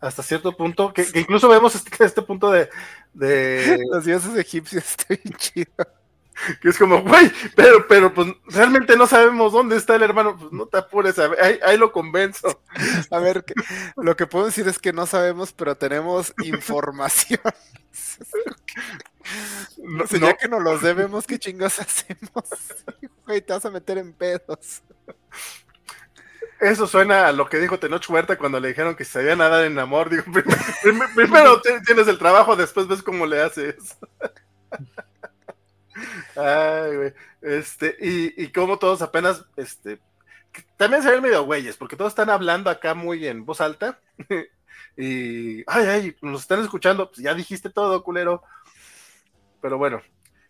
[0.00, 2.68] hasta cierto punto, que, incluso vemos este, este punto de,
[3.14, 3.84] de...
[3.90, 5.72] Los dioses egipcios, está bien chido.
[6.60, 10.52] Que es como, güey, pero, pero pues realmente no sabemos dónde está el hermano, pues
[10.52, 12.60] no te apures, ahí, ahí lo convenzo.
[13.10, 13.42] A ver,
[13.96, 17.40] lo que puedo decir es que no sabemos, pero tenemos información.
[19.96, 22.44] No, ya que nos los debemos, ¿qué chingos hacemos?
[23.26, 24.82] Güey, te vas a meter en pedos.
[26.60, 29.64] Eso suena a lo que dijo Tenoch Huerta cuando le dijeron que se sabía nadar
[29.64, 30.08] en amor.
[30.08, 30.24] Digo,
[31.14, 33.98] primero, tienes el trabajo, después ves cómo le haces.
[36.34, 37.14] Ay, güey.
[37.42, 40.00] Este, y, y como todos apenas, este,
[40.76, 44.00] también se ven medio güeyes, porque todos están hablando acá muy en voz alta.
[44.96, 48.42] y, ay, ay, nos están escuchando, pues ya dijiste todo, culero.
[49.66, 50.00] Pero bueno,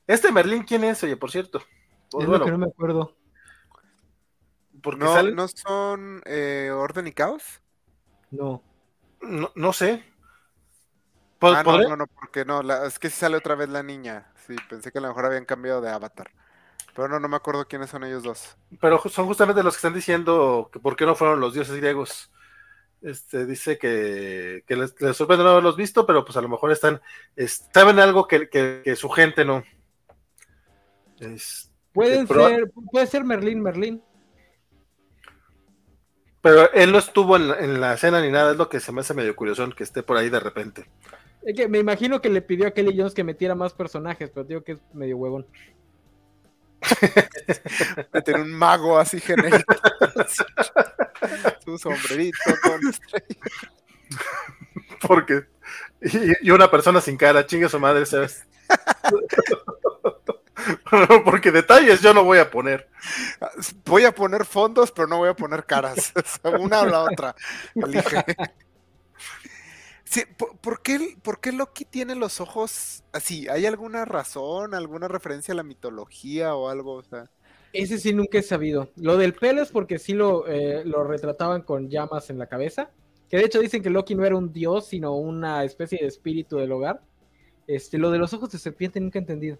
[0.06, 1.02] este Merlín, ¿quién es?
[1.02, 1.62] Oye, por cierto.
[2.10, 3.16] Pues es que no me acuerdo.
[4.82, 7.62] Porque no, ¿No son eh, Orden y Caos?
[8.30, 8.62] No.
[9.22, 10.04] No, no sé.
[11.40, 14.30] Ah, no, no, no, porque no, es que sale otra vez la niña.
[14.46, 16.30] Sí, pensé que a lo mejor habían cambiado de avatar.
[16.94, 18.58] Pero no, no me acuerdo quiénes son ellos dos.
[18.82, 22.30] Pero son justamente los que están diciendo que por qué no fueron los dioses griegos.
[23.02, 27.00] Este, dice que, les, sorprende no haberlos visto, pero pues a lo mejor están,
[27.72, 29.62] saben algo que, su gente no.
[31.92, 34.02] Pueden ser, puede ser Merlín, Merlín.
[36.40, 38.92] Pero él no estuvo en la, en la escena ni nada, es lo que se
[38.92, 40.86] me hace medio curioso que esté por ahí de repente.
[41.42, 44.44] Es que me imagino que le pidió a Kelly Jones que metiera más personajes, pero
[44.44, 45.46] digo que es medio huevón.
[48.12, 49.74] Meter un mago así genérico.
[51.66, 53.40] Su sombrerito con estrella.
[55.06, 55.44] Porque.
[56.00, 58.46] Y, y una persona sin cara, chingue su madre, ¿sabes?
[61.24, 62.88] Porque detalles yo no voy a poner.
[63.84, 66.12] Voy a poner fondos, pero no voy a poner caras.
[66.58, 67.34] Una o la otra.
[67.74, 68.24] Elige.
[70.04, 73.48] Sí, ¿por, por qué, por qué Loki tiene los ojos así?
[73.48, 76.94] ¿Hay alguna razón, alguna referencia a la mitología o algo?
[76.94, 77.28] O sea,
[77.76, 78.88] Ese sí nunca he sabido.
[78.96, 82.90] Lo del pelo es porque sí lo, eh, lo retrataban con llamas en la cabeza.
[83.28, 86.56] Que de hecho dicen que Loki no era un dios, sino una especie de espíritu
[86.56, 87.02] del hogar.
[87.66, 89.58] Este, lo de los ojos de serpiente nunca he entendido.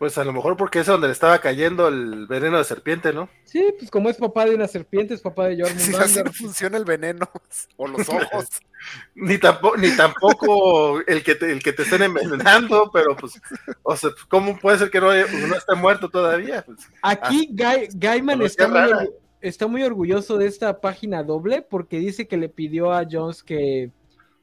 [0.00, 3.28] Pues a lo mejor porque es donde le estaba cayendo el veneno de serpiente, ¿no?
[3.44, 6.02] Sí, pues como es papá de una serpiente, es papá de si Jormungandr.
[6.02, 7.28] así no funciona el veneno
[7.76, 8.46] o los ojos.
[9.14, 13.38] Ni tampoco, ni tampoco el que te, el que te estén envenenando, pero pues,
[13.82, 16.62] o sea, ¿cómo puede ser que no, no esté muerto todavía?
[16.64, 19.10] Pues, Aquí Guy- Gaiman Conocía está muy,
[19.42, 23.90] está muy orgulloso de esta página doble porque dice que le pidió a Jones que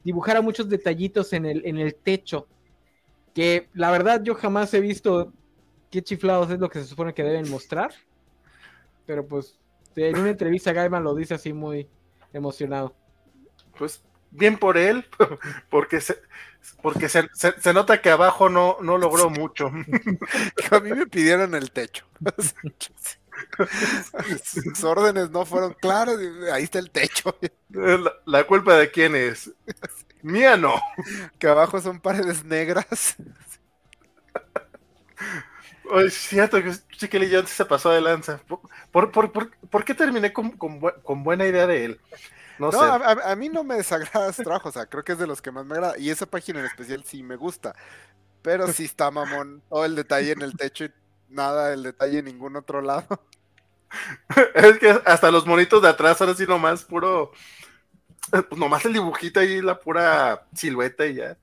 [0.04, 2.46] dibujara muchos detallitos en el, en el techo.
[3.34, 5.32] Que la verdad yo jamás he visto
[5.90, 7.92] qué chiflados es lo que se supone que deben mostrar.
[9.06, 9.58] Pero pues
[9.96, 11.88] en una entrevista Gaiman lo dice así muy
[12.32, 12.94] emocionado.
[13.78, 15.06] pues bien por él,
[15.70, 16.20] porque se,
[16.82, 19.68] porque se, se- se nota que abajo no, no logró mucho.
[20.70, 22.06] A mí me pidieron el techo.
[24.44, 26.16] Sus órdenes no fueron claras.
[26.52, 27.36] Ahí está el techo.
[27.70, 29.52] La, la culpa de quién es.
[30.22, 30.74] Mía no.
[31.38, 33.16] Que abajo son paredes negras.
[36.04, 38.40] Es cierto que Chiquilly Jones se pasó de lanza.
[38.46, 42.00] ¿Por, por, por, por- qué terminé con, con con buena idea de él?
[42.58, 42.84] No, No, sé.
[42.86, 44.68] a, a- mí no me desagrada su trabajo.
[44.68, 45.98] O sea, creo que es de los que más me agrada.
[45.98, 47.74] Y esa página en especial sí me gusta.
[48.42, 49.62] Pero sí está mamón.
[49.70, 50.92] Todo el detalle en el techo y
[51.28, 53.22] nada del detalle en ningún otro lado.
[54.54, 57.32] Es que hasta los monitos de atrás ahora sí nomás puro.
[58.30, 61.36] Pues nomás el dibujito ahí, la pura silueta y ya.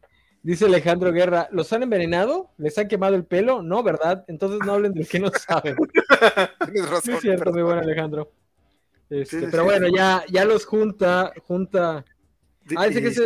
[0.46, 2.52] Dice Alejandro Guerra, ¿los han envenenado?
[2.60, 3.64] ¿Les han quemado el pelo?
[3.64, 4.24] No, ¿verdad?
[4.28, 5.76] Entonces no hablen del que no saben.
[6.66, 7.14] Tienes Sí, razón.
[7.16, 8.32] es cierto, muy bueno Alejandro.
[9.10, 9.70] Este, Sí, sí, pero sí.
[9.70, 12.06] bueno, ya, ya los junta, junta.
[12.78, 13.24] Ah, dice que ese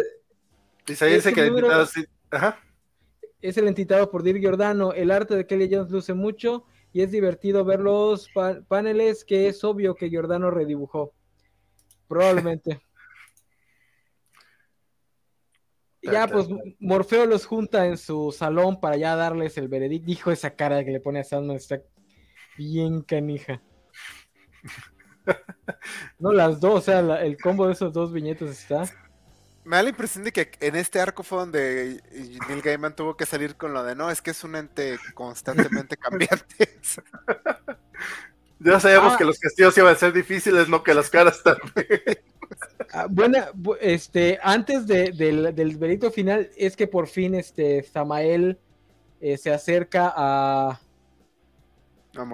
[0.88, 2.06] Isaías dice que número- sí.
[2.32, 2.58] Ajá.
[3.42, 4.94] es el entitado por Dirk Giordano.
[4.94, 6.64] El arte de Kelly Jones luce mucho
[6.94, 11.14] y es divertido ver los pa- paneles que es obvio que Giordano redibujó.
[12.08, 12.80] Probablemente.
[15.78, 16.48] Y ya, pues
[16.80, 20.08] Morfeo los junta en su salón para ya darles el veredicto.
[20.08, 21.82] Dijo esa cara que le pone a Sandman, está
[22.58, 23.62] bien canija.
[26.18, 28.84] No, las dos, o sea, la- el combo de esos dos viñetos está.
[29.64, 32.02] Me da la impresión de que en este arco fue donde
[32.48, 35.98] Neil Gaiman tuvo que salir con lo de no, es que es un ente constantemente
[35.98, 36.80] cambiante.
[38.62, 39.18] Ya sabemos Ah.
[39.18, 42.02] que los castillos iban a ser difíciles, no que las caras también.
[42.92, 47.84] Ah, buena, bu- este, antes de- del, del veredicto final, es que por fin este
[47.84, 48.60] Samael
[49.20, 50.82] eh, se acerca a,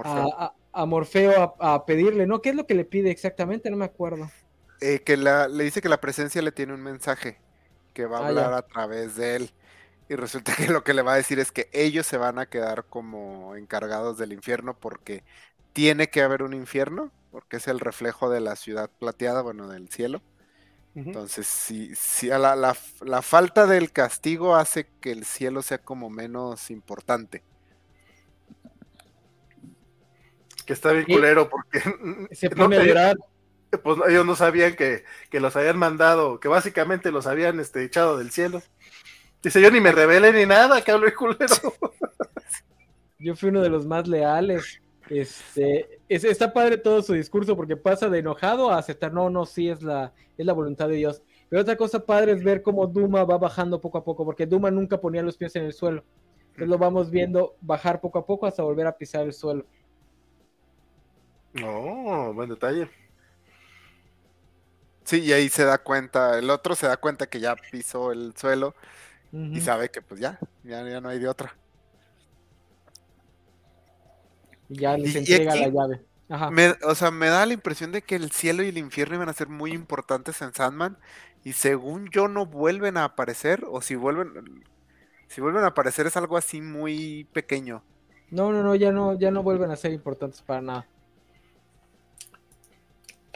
[0.02, 2.42] a, a- a Morfeo a, a pedirle, ¿no?
[2.42, 3.70] ¿Qué es lo que le pide exactamente?
[3.70, 4.34] No me acuerdo.
[4.82, 7.42] eh, que la, le dice que la presencia le tiene un mensaje
[7.94, 8.54] que va a Ah, hablar ya.
[8.54, 9.54] a través de él.
[10.10, 12.48] Y resulta que lo que le va a decir es que ellos se van a
[12.48, 15.26] quedar como encargados del infierno porque
[15.74, 19.90] tiene que haber un infierno, porque es el reflejo de la ciudad plateada, bueno, del
[19.90, 20.24] cielo.
[20.96, 25.78] Entonces, si, si a la, la- la falta del castigo hace que el cielo sea
[25.80, 27.44] como menos importante.
[30.66, 31.80] Que está bien culero porque
[32.32, 33.18] Se no pone a te- llorar.
[33.84, 38.18] pues ellos no sabían que, que los habían mandado, que básicamente los habían este, echado
[38.18, 38.64] del cielo.
[39.44, 41.48] Dice, yo ni me rebelé ni nada, que hablo de culero.
[43.20, 44.82] Yo fui uno de los más leales.
[45.08, 49.46] Este, es- está padre todo su discurso porque pasa de enojado a aceptar, no, no,
[49.46, 51.22] sí es la, es la voluntad de Dios.
[51.50, 54.72] Pero otra cosa padre es ver cómo Duma va bajando poco a poco, porque Duma
[54.72, 56.04] nunca ponía los pies en el suelo.
[56.48, 59.66] Entonces lo vamos viendo bajar poco a poco hasta volver a pisar el suelo.
[61.54, 62.90] No, buen detalle.
[65.04, 68.34] Sí, y ahí se da cuenta, el otro se da cuenta que ya pisó el
[68.36, 68.76] suelo
[69.54, 71.56] y sabe que pues ya, ya, ya no hay de otra.
[74.70, 76.02] Y ya les Y- y entrega aquí- la llave.
[76.28, 76.50] Ajá.
[76.50, 79.30] Me- o sea, me da la impresión de que el cielo y el infierno iban
[79.30, 80.98] a ser muy importantes en Sandman
[81.44, 84.64] y según yo no vuelven a aparecer o si vuelven
[85.28, 87.84] si vuelven a aparecer es algo así muy pequeño.
[88.32, 90.88] No, no, no, ya no, ya no vuelven a ser importantes para nada.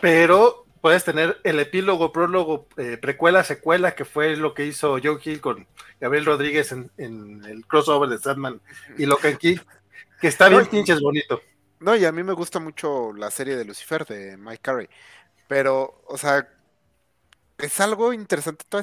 [0.01, 5.19] pero puedes tener el epílogo, prólogo, eh, precuela, secuela, que fue lo que hizo Joe
[5.23, 5.67] Hill con
[5.99, 6.89] Gabriel Rodríguez en,
[7.45, 8.61] el crossover de Sandman
[8.97, 9.59] y Locan Key,
[10.19, 11.41] que está bien pinches bonito.
[11.79, 14.89] No, y a mí me gusta mucho la serie de Lucifer de Mike Carey,
[15.47, 16.47] pero, o sea,
[17.57, 18.81] es algo interesante todo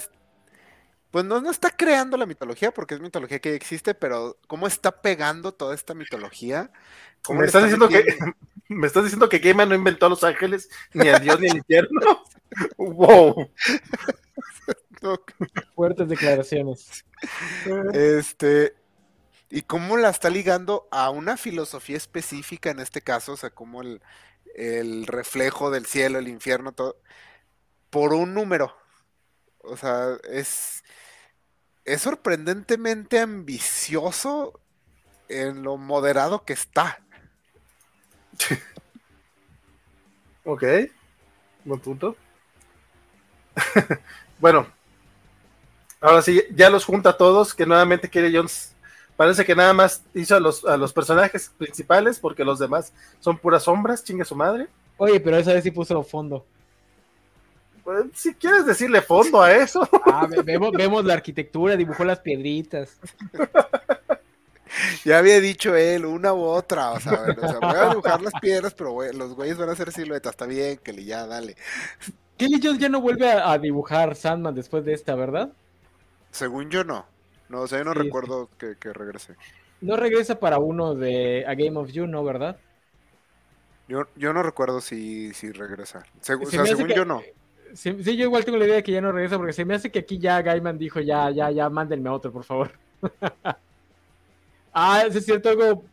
[1.16, 5.00] pues no, no está creando la mitología, porque es mitología que existe, pero cómo está
[5.00, 6.70] pegando toda esta mitología.
[7.30, 8.04] ¿Me estás, diciendo que,
[8.68, 11.56] ¿Me estás diciendo que Gaiman no inventó a los ángeles, ni a Dios, ni al
[11.56, 12.22] infierno?
[12.76, 13.50] ¡Wow!
[15.74, 17.04] Fuertes declaraciones.
[17.94, 18.74] Este,
[19.48, 23.82] y cómo la está ligando a una filosofía específica en este caso, o sea, como
[23.82, 24.00] el,
[25.06, 26.96] reflejo del cielo, el infierno, todo,
[27.90, 28.76] por un número.
[29.58, 30.84] O sea, es,
[31.84, 34.60] es sorprendentemente ambicioso
[35.28, 37.00] en lo moderado que está.
[40.44, 40.64] ok,
[41.64, 42.16] buen punto.
[44.38, 44.66] bueno,
[46.00, 48.75] ahora sí, ya los junta a todos, que nuevamente quiere Jones.
[49.16, 53.38] Parece que nada más hizo a los, a los personajes principales, porque los demás son
[53.38, 54.68] puras sombras, chingue su madre.
[54.98, 56.44] Oye, pero esa vez sí puso fondo.
[57.82, 59.88] Pues, si quieres decirle fondo a eso.
[60.06, 62.98] Ah, vemos, vemos la arquitectura, dibujó las piedritas.
[65.04, 67.24] Ya había dicho él, una u otra, o sea,
[67.62, 70.92] voy a dibujar las piedras, pero los güeyes van a hacer siluetas, está bien, que
[70.92, 71.56] le ya, dale.
[72.36, 75.50] Kelly Jones ya no vuelve a, dibujar Sandman después de esta, ¿verdad?
[76.30, 77.06] Según yo no.
[77.48, 79.34] No, o sea, yo no recuerdo Que, regrese.
[79.80, 82.56] No regresa para uno de A Game of You, ¿no, verdad?
[83.88, 86.00] Yo, yo no recuerdo si, si regresa.
[86.00, 87.22] o sea, según yo no.
[87.74, 89.90] Sí, yo igual tengo la idea de que ya no regresa porque se me hace
[89.90, 92.72] que aquí ya Gaiman dijo ya, ya, ya, mándenme otro, por favor.
[94.72, 95.84] ah, es cierto, algo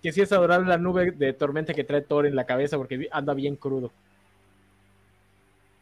[0.00, 3.08] que sí es adorable la nube de tormenta que trae Thor en la cabeza porque
[3.10, 3.90] anda bien crudo.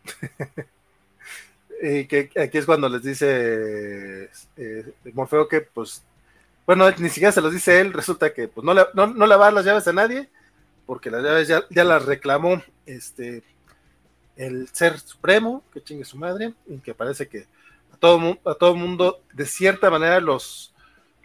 [1.82, 6.02] y que aquí es cuando les dice eh, Morfeo que pues
[6.66, 9.36] bueno, ni siquiera se los dice él, resulta que pues no le, no, no le
[9.36, 10.28] va las llaves a nadie,
[10.86, 13.42] porque las llaves ya, ya las reclamó este
[14.36, 17.46] el ser supremo, que chingue su madre, y que parece que
[17.92, 20.72] a todo, a todo mundo, de cierta manera, los,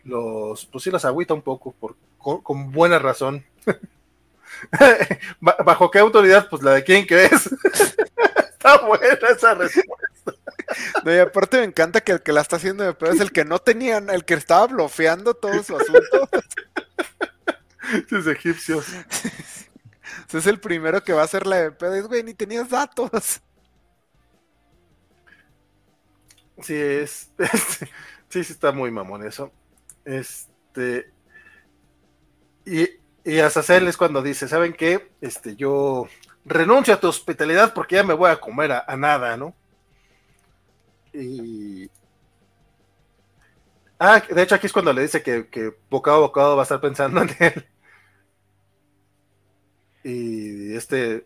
[0.04, 3.46] los, pues sí los agüita un poco, por, con, buena razón.
[5.40, 6.50] ¿Bajo qué autoridad?
[6.50, 7.50] Pues la de quién crees.
[8.50, 10.05] está buena esa respuesta.
[11.04, 13.32] No, y aparte me encanta que el que la está haciendo de pedo es el
[13.32, 16.30] que no tenía, el que estaba bloqueando todo su asunto.
[18.12, 18.88] Es egipcios.
[20.34, 22.08] es el primero que va a hacer la de pedo.
[22.08, 23.42] güey, ni tenías datos.
[26.62, 27.30] Sí, es.
[28.30, 29.52] sí, sí, está muy mamón eso.
[30.04, 31.12] Este.
[32.66, 32.90] Y,
[33.24, 35.12] y a Sacel es cuando dice: ¿Saben qué?
[35.22, 36.08] Este, yo
[36.46, 39.56] renuncio a tu hospitalidad porque ya me voy a comer a, nada, ¿no?
[41.16, 41.90] Y.
[44.00, 46.64] Ah, de hecho, aquí es cuando le dice que, que bocado a bocado va a
[46.64, 47.66] estar pensando en él
[50.06, 51.26] y este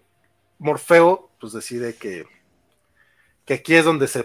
[0.57, 2.25] Morfeo pues decide que,
[3.43, 4.23] que aquí es donde se,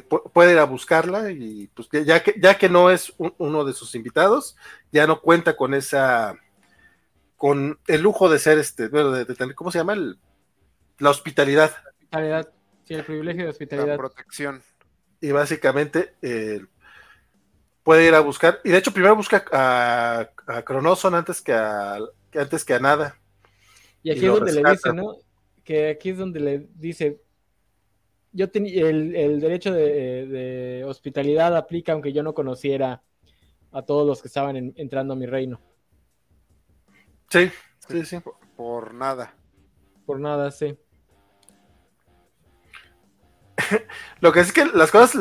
[0.00, 3.96] puede ir a buscarla y pues ya que, ya que no es uno de sus
[3.96, 4.56] invitados,
[4.92, 6.36] ya no cuenta con esa,
[7.36, 9.96] con el lujo de ser este, bueno, de, tener, ¿cómo se llama?
[10.98, 11.72] la hospitalidad.
[12.02, 12.52] hospitalidad,
[12.84, 13.88] sí, el privilegio de hospitalidad.
[13.88, 14.62] La protección.
[15.22, 16.60] Y básicamente eh,
[17.82, 21.98] puede ir a buscar, y de hecho primero busca a, a Cronoson antes que a,
[22.34, 23.16] antes que a nada.
[24.02, 25.16] Y aquí es donde le dice, ¿no?
[25.64, 27.22] Que aquí es donde le dice,
[28.32, 33.02] yo tenía el, derecho de, hospitalidad aplica aunque yo no conociera
[33.70, 35.60] a todos los que estaban entrando a mi reino.
[37.28, 37.50] Sí,
[37.88, 38.18] sí, sí.
[38.56, 39.34] Por, nada.
[40.04, 40.76] Por nada, sí.
[44.20, 45.16] Lo que es que las cosas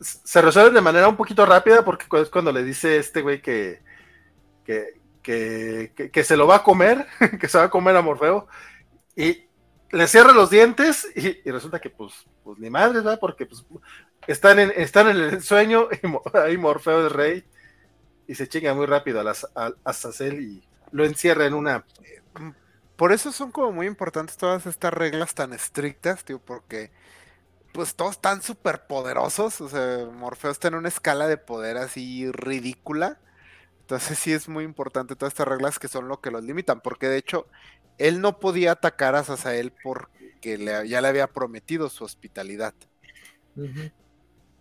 [0.00, 3.80] se resuelven de manera un poquito rápida porque es cuando le dice este güey que,
[4.64, 7.06] que, que, se lo va a comer,
[7.40, 8.46] que se va a comer a Morfeo,
[9.16, 9.46] y
[9.90, 12.12] le cierra los dientes y, resulta que pues,
[12.44, 13.18] pues ni madre, ¿verdad?
[13.20, 13.64] Porque pues,
[14.26, 17.44] están, en, están en el sueño y ahí Morfeo es rey
[18.26, 19.46] y se chinga muy rápido a, las,
[20.20, 21.84] y lo encierra en una...
[22.96, 26.90] Por eso son como muy importantes todas estas reglas tan estrictas, tío, porque
[27.76, 32.28] pues todos están súper poderosos, o sea, Morfeo está en una escala de poder así
[32.32, 33.20] ridícula
[33.86, 37.06] entonces sí es muy importante todas estas reglas que son lo que los limitan, porque
[37.06, 37.46] de hecho
[37.98, 42.74] él no podía atacar a Sasael porque ya le había prometido su hospitalidad.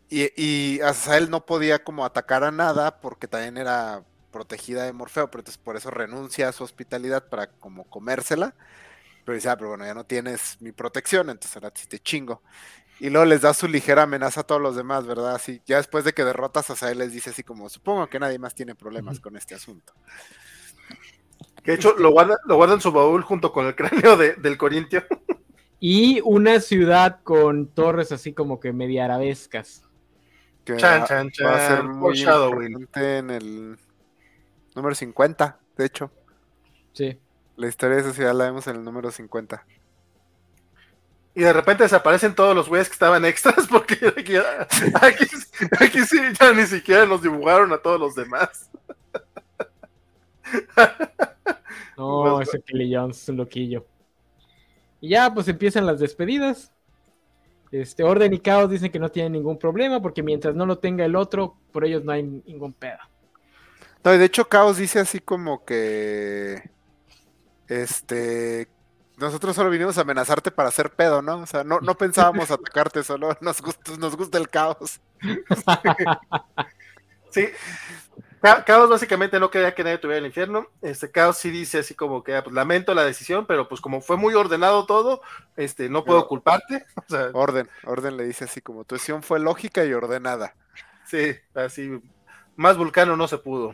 [0.10, 5.32] Y, y Azael no podía como atacar a nada porque también era protegida de Morfeo,
[5.32, 8.54] pero entonces por eso renuncia a su hospitalidad para como comérsela.
[9.26, 12.44] Pero dice, ah, pero bueno, ya no tienes mi protección, entonces ahora sí te chingo.
[13.00, 15.36] Y luego les da su ligera amenaza a todos los demás, ¿verdad?
[15.36, 18.40] Así, ya después de que derrotas a Sael les dice así como, supongo que nadie
[18.40, 19.94] más tiene problemas con este asunto.
[21.64, 24.36] Que de hecho lo guarda, lo guarda en su baúl junto con el cráneo de-
[24.36, 25.04] del Corintio.
[25.80, 29.82] Y una ciudad con torres así como que media arabescas.
[30.64, 31.88] Que Chan, va- chan, va a ser chan.
[31.98, 33.78] muy importante en el
[34.76, 36.12] número 50, de hecho.
[36.94, 37.20] Sí.
[37.58, 39.66] La historia de esa ciudad la vemos en el número 50.
[41.36, 44.36] Y de repente desaparecen todos los güeyes que estaban extras porque aquí,
[45.02, 45.26] aquí,
[45.80, 48.70] aquí sí ya ni siquiera nos dibujaron a todos los demás.
[51.98, 53.86] No, Pues, ese Kelly Jones es un loquillo.
[55.00, 56.74] Y ya, pues empiezan las despedidas.
[57.72, 61.06] Este, Orden y Caos dicen que no tienen ningún problema porque mientras no lo tenga
[61.06, 63.00] el otro, por ellos no hay ningún pedo.
[64.04, 66.70] No, y de hecho Caos dice así como que
[67.68, 68.68] este
[69.18, 71.40] nosotros solo vinimos a amenazarte para hacer pedo, ¿no?
[71.40, 75.00] O sea, no, no pensábamos atacarte, solo nos gusta, nos gusta el caos.
[77.30, 77.50] Sí.
[78.42, 80.68] Ca- Caos básicamente no quería que nadie tuviera el infierno.
[80.82, 84.02] Este Caos sí dice así como que ah, pues, lamento la decisión, pero pues como
[84.02, 85.22] fue muy ordenado todo,
[85.58, 86.86] este no puedo culparte.
[86.98, 90.56] O sea, Orden, Orden le dice así como tu decisión fue lógica y ordenada.
[91.06, 92.02] sí, así
[92.56, 93.74] más vulcano no se pudo.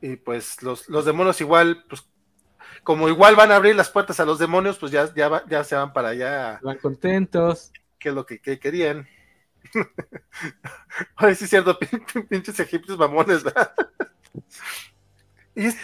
[0.00, 2.06] Y pues los, los demonios igual, pues
[2.82, 5.64] como igual van a abrir las puertas a los demonios, pues ya, ya, va- ya
[5.64, 7.72] se van para allá, Van contentos.
[7.98, 9.08] que es lo que, que querían.
[11.16, 13.72] Ay, sí es cierto, pin- pin- pinches egipcios mamones, ¿verdad?
[15.54, 15.76] Y es,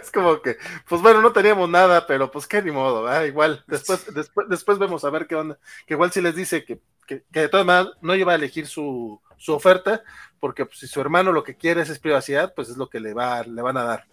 [0.00, 0.56] es como que,
[0.88, 3.24] pues bueno, no teníamos nada, pero pues qué ni modo, ¿verdad?
[3.24, 5.58] Igual, después, después, después vemos a ver qué onda.
[5.86, 8.66] Que igual sí les dice que, que, que de todas maneras no iba a elegir
[8.68, 10.02] su, su oferta,
[10.38, 13.00] porque pues, si su hermano lo que quiere es, es privacidad, pues es lo que
[13.00, 14.06] le, va, le van a dar.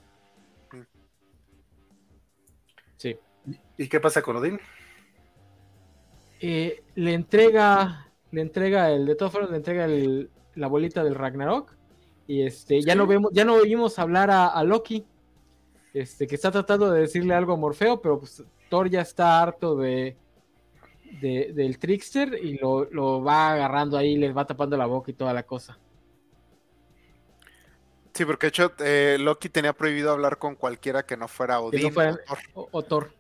[3.78, 4.60] ¿Y qué pasa con Odín?
[6.40, 11.16] Eh, le entrega, le entrega el, de todas formas, le entrega el- la bolita del
[11.16, 11.74] Ragnarok.
[12.28, 12.98] Y este, ya Sí.
[12.98, 15.06] no vemos, ya no oímos hablar a, a Loki.
[15.94, 19.76] Este, que está tratando de decirle algo a Morfeo, pero pues Thor ya está harto
[19.76, 20.18] de,
[21.22, 25.14] de- del trickster y lo, lo va agarrando ahí, les va tapando la boca y
[25.14, 25.78] toda la cosa.
[28.14, 31.92] Sí, porque de hecho eh, Loki tenía prohibido hablar con cualquiera que no fuera Odín.
[31.92, 32.38] fuera- o Thor.
[32.54, 33.14] O, o Thor.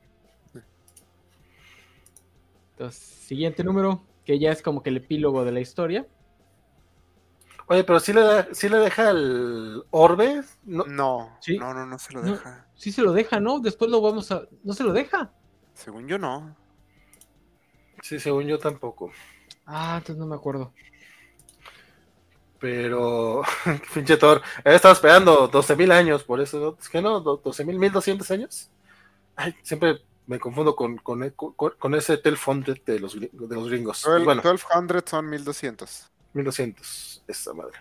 [2.73, 6.07] Entonces, siguiente número, que ya es como que el epílogo de la historia.
[7.67, 10.83] Oye, pero sí le, da- sí le deja el orbe, ¿no?
[10.85, 11.57] No, Sí.
[11.57, 12.31] no, no, no se lo No.
[12.31, 12.67] deja.
[12.75, 13.59] Sí se lo deja, ¿no?
[13.59, 14.43] Después lo vamos a...
[14.63, 15.31] No se lo deja.
[15.73, 16.55] Según yo no.
[18.01, 19.11] Sí, según yo tampoco.
[19.65, 20.73] Ah, entonces no me acuerdo.
[22.59, 23.41] Pero,
[23.93, 26.77] pinche Thor, he estado esperando 12.000 años, por eso, ¿no?
[26.79, 28.69] Es que no, do- 12.000, 1.200 años.
[29.35, 34.01] Ay, siempre me confundo con, con, con, con ese Telfond de los, de los gringos.
[34.03, 36.09] Twelve- bueno, 1200 son 1200.
[36.33, 37.77] 1.200, esa madre.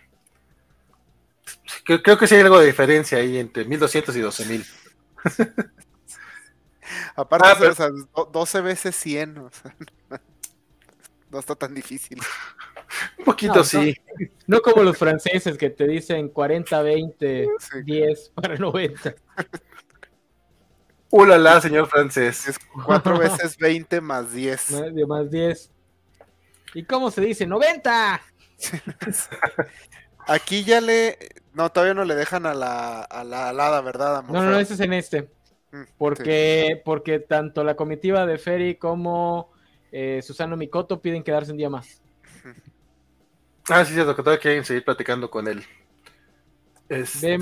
[1.85, 4.67] Creo, creo que sí hay algo de diferencia ahí entre 1.200 y 12.000.
[7.17, 9.39] Aparte, Ah, pero- o sea, do- 12 veces 100.
[9.39, 9.75] o sea,
[11.31, 12.21] no está tan difícil.
[13.19, 13.97] Un poquito No, sí.
[14.47, 17.83] No como los franceses que te dicen 40, 20, Sí.
[17.85, 19.15] 10 para 90.
[21.13, 22.49] Ulala, señor francés.
[22.49, 24.71] Es 4 veces 20 más 10.
[24.71, 25.71] Más de más 10.
[26.73, 27.47] ¿Y cómo se dice?
[27.47, 28.21] ¡90!
[30.27, 31.19] Aquí ya le.
[31.53, 34.25] No, todavía no le dejan a la, a la alada, ¿verdad?
[34.25, 35.29] No, no, no, ese es en este.
[35.71, 39.53] Mm, Porque, porque tanto la comitiva de Ferry como
[39.91, 42.01] eh, Susano Mikoto piden quedarse un día más.
[43.69, 45.63] Ah, sí, cierto, que todavía quieren seguir platicando con él.
[46.89, 47.39] Este...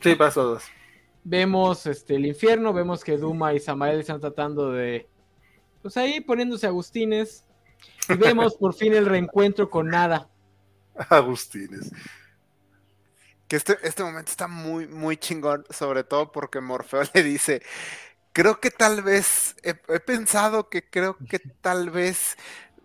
[0.00, 0.64] Sí, paso todos.
[1.24, 5.08] Vemos este, el infierno, vemos que Duma y Samael están tratando de.
[5.80, 7.44] Pues ahí poniéndose agustines.
[8.08, 10.28] Y vemos por fin el reencuentro con nada.
[11.08, 11.90] Agustines.
[13.48, 17.62] Que este, este momento está muy, muy chingón, sobre todo porque Morfeo le dice,
[18.32, 22.36] creo que tal vez, he, he pensado que creo que tal vez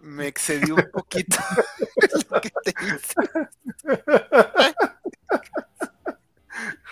[0.01, 1.37] me excedí un poquito
[2.29, 3.15] lo que te hice.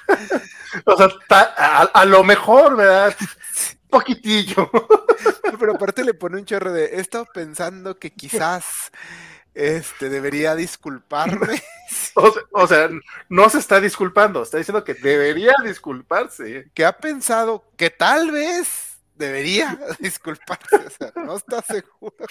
[0.86, 3.16] O sea, ta- a, a lo mejor, ¿verdad?
[3.90, 4.70] Poquitillo.
[5.60, 8.92] Pero aparte le pone un chorro de, he estado pensando que quizás
[9.54, 11.62] este, debería disculparme.
[12.16, 12.90] O sea, o sea,
[13.30, 16.72] no se está disculpando, está diciendo que debería disculparse.
[16.74, 22.26] que ha pensado que tal vez debería disculparse, o sea, no está seguro.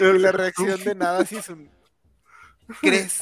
[0.00, 1.70] Y la reacción de nada sí es un
[2.80, 3.20] ¿Crees?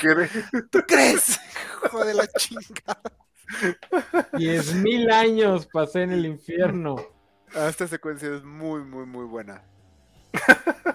[0.70, 1.40] ¿Tú crees?
[1.85, 3.03] Hijo de la chingada.
[4.36, 6.97] Diez mil años pasé en el infierno.
[7.55, 9.62] Ah, esta secuencia es muy, muy, muy buena.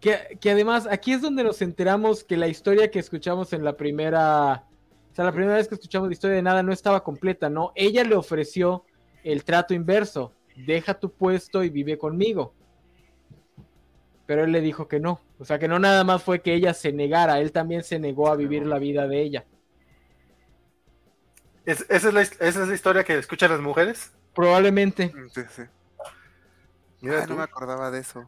[0.00, 3.76] Que, que, además aquí es donde nos enteramos que la historia que escuchamos en la
[3.76, 4.64] primera,
[5.12, 7.70] o sea, la primera vez que escuchamos la historia de nada no estaba completa, ¿no?
[7.76, 8.84] Ella le ofreció
[9.22, 12.52] el trato inverso, deja tu puesto y vive conmigo.
[14.26, 16.74] Pero él le dijo que no, o sea, que no nada más fue que ella
[16.74, 19.44] se negara, él también se negó a vivir la vida de ella.
[21.66, 24.12] ¿Es, esa, es la, ¿Esa es la historia que escuchan las mujeres?
[24.34, 25.12] Probablemente.
[25.34, 25.62] Sí, sí.
[27.00, 28.22] Mira, no me acordaba de eso.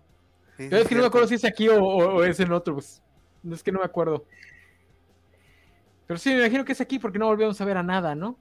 [0.56, 2.52] Sí, Pero es que no me acuerdo si es aquí o, o, o, es en
[2.52, 2.74] otro.
[2.74, 3.01] Pues.
[3.44, 4.27] No es que no me acuerdo.
[6.09, 8.36] Pero sí, me imagino que es aquí porque no volvemos a ver a nada, ¿no?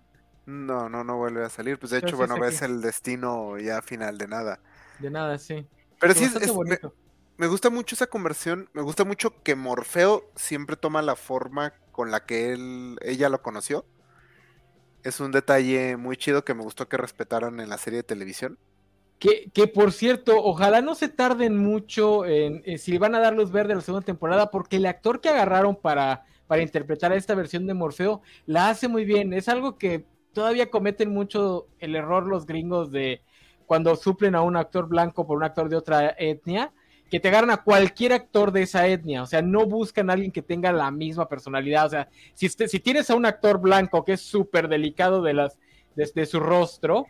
[0.48, 1.78] No, no, no vuelve a salir.
[1.78, 4.60] Pues de hecho, bueno, ves el destino ya final de nada.
[5.00, 5.68] De nada, sí.
[6.00, 6.80] Pero sí, es, es me,
[7.38, 8.70] me, gusta mucho esa conversión.
[8.74, 13.42] Me gusta mucho que Morfeo siempre toma la forma con la que él, ella lo
[13.42, 13.86] conoció.
[15.04, 18.58] Es un detalle muy chido que me gustó que respetaran en la serie de televisión.
[19.20, 23.34] Que, que, por cierto, ojalá no se tarden mucho en, en, si van a dar
[23.34, 27.36] luz verde a la segunda temporada, porque el actor que agarraron para, para interpretar esta
[27.36, 29.34] versión de Morfeo la hace muy bien.
[29.34, 33.22] Es algo que todavía cometen mucho el error los gringos de
[33.66, 36.72] cuando suplen a un actor blanco por un actor de otra etnia,
[37.10, 39.24] que te agarran a cualquier actor de esa etnia.
[39.24, 41.86] O sea, no buscan a alguien que tenga la misma personalidad.
[41.86, 45.58] O sea, si, si tienes a un actor blanco que es súper delicado de las,
[45.96, 47.08] de, de su rostro,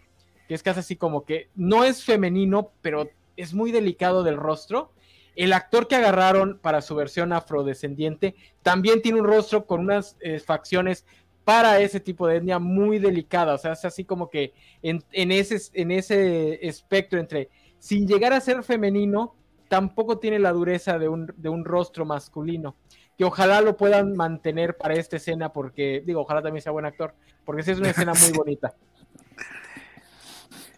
[0.47, 4.91] que es casi así como que no es femenino, pero es muy delicado del rostro.
[5.35, 10.39] El actor que agarraron para su versión afrodescendiente también tiene un rostro con unas eh,
[10.39, 11.05] facciones
[11.43, 13.53] para ese tipo de etnia muy delicada.
[13.53, 17.49] O sea, es así como que en, en, ese, en ese espectro entre
[17.79, 19.35] sin llegar a ser femenino,
[19.67, 22.75] tampoco tiene la dureza de un, de un rostro masculino.
[23.17, 27.13] Que ojalá lo puedan mantener para esta escena, porque, digo, ojalá también sea buen actor,
[27.45, 28.73] porque sí es una escena muy bonita.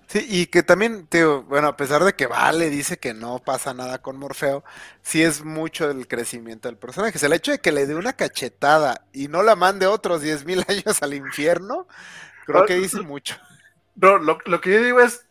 [0.09, 3.75] Sí, y que también, tío, bueno, a pesar de que Vale dice que no pasa
[3.75, 4.63] nada con Morfeo,
[5.03, 7.17] sí es mucho el crecimiento del personaje.
[7.17, 10.21] O sea, el hecho de que le dé una cachetada y no la mande otros
[10.23, 11.87] 10 mil años al infierno,
[12.47, 13.35] creo que dice mucho.
[13.97, 15.28] No, lo, lo que yo digo es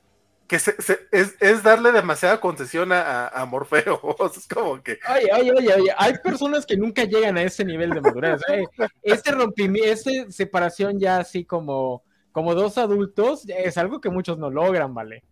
[0.49, 4.01] que se, se, es, es, darle demasiada concesión a, a, Morfeo.
[4.37, 4.99] Es como que.
[5.09, 8.41] Oye, oye, oye, oye, hay personas que nunca llegan a ese nivel de madurez.
[8.49, 8.65] ¿eh?
[9.03, 12.03] Este rompimiento, esta separación ya así como
[12.33, 15.25] como dos adultos, es algo que muchos no logran, ¿vale?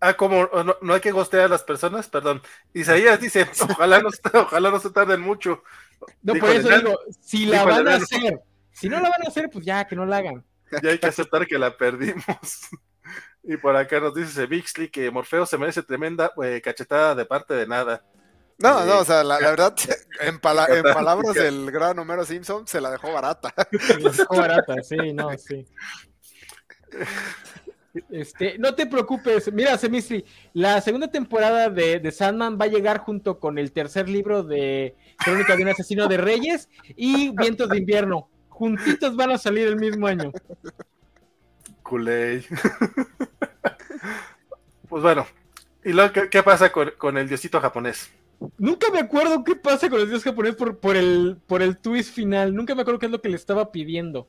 [0.00, 2.40] Ah, como no, no hay que gostear a las personas, perdón.
[2.72, 5.62] Isaías dice, ojalá no, ojalá no se tarden mucho.
[6.22, 8.40] No, dijo por eso digo, si la van a hacer,
[8.70, 10.44] si no la van a hacer, pues ya, que no la hagan.
[10.82, 12.24] Ya hay que aceptar que la perdimos.
[13.42, 17.54] Y por acá nos dice Bixley que Morfeo se merece tremenda eh, cachetada de parte
[17.54, 18.04] de nada.
[18.58, 19.74] No, no, o sea, la, la verdad,
[20.20, 23.54] en, pala en, palabras del gran Homero Simpson, se la dejó barata.
[23.80, 25.66] Se la dejó barata, sí, no, sí.
[28.10, 32.98] Este, no te preocupes, mira, Semistri, la segunda temporada de, de, Sandman va a llegar
[32.98, 37.78] junto con el tercer libro de Crónica de un asesino de reyes y Vientos de
[37.78, 38.28] invierno.
[38.48, 40.32] Juntitos van a salir el mismo año.
[41.88, 42.44] Culey.
[44.88, 45.26] pues bueno,
[45.84, 48.10] ¿y luego qué, qué pasa con, con el diosito japonés?
[48.56, 52.14] Nunca me acuerdo qué pasa con los dioses japoneses por, por, el, por el twist
[52.14, 52.54] final.
[52.54, 54.28] Nunca me acuerdo qué es lo que le estaba pidiendo.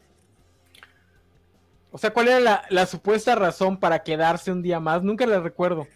[1.92, 5.04] O sea, ¿cuál era la, la supuesta razón para quedarse un día más?
[5.04, 5.88] Nunca la recuerdo.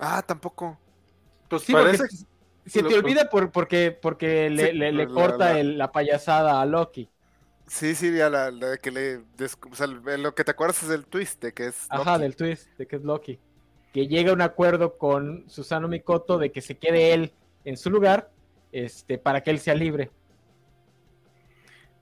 [0.00, 0.78] Ah, tampoco.
[1.48, 2.04] Pues sí, parece...
[2.66, 6.60] Se te olvida por, porque, porque le, sí, le, le corta la, el, la, payasada
[6.60, 7.08] a Loki.
[7.70, 9.18] Sí, sí, ya la, la que le.
[9.18, 11.86] O sea, lo que te acuerdas es del twist, de que es.
[11.90, 12.02] Loki.
[12.02, 13.38] Ajá, del twist, de que es Loki
[13.92, 17.32] que llega a un acuerdo con Susano Mikoto de que se quede él
[17.64, 18.30] en su lugar
[18.72, 20.10] este, para que él sea libre.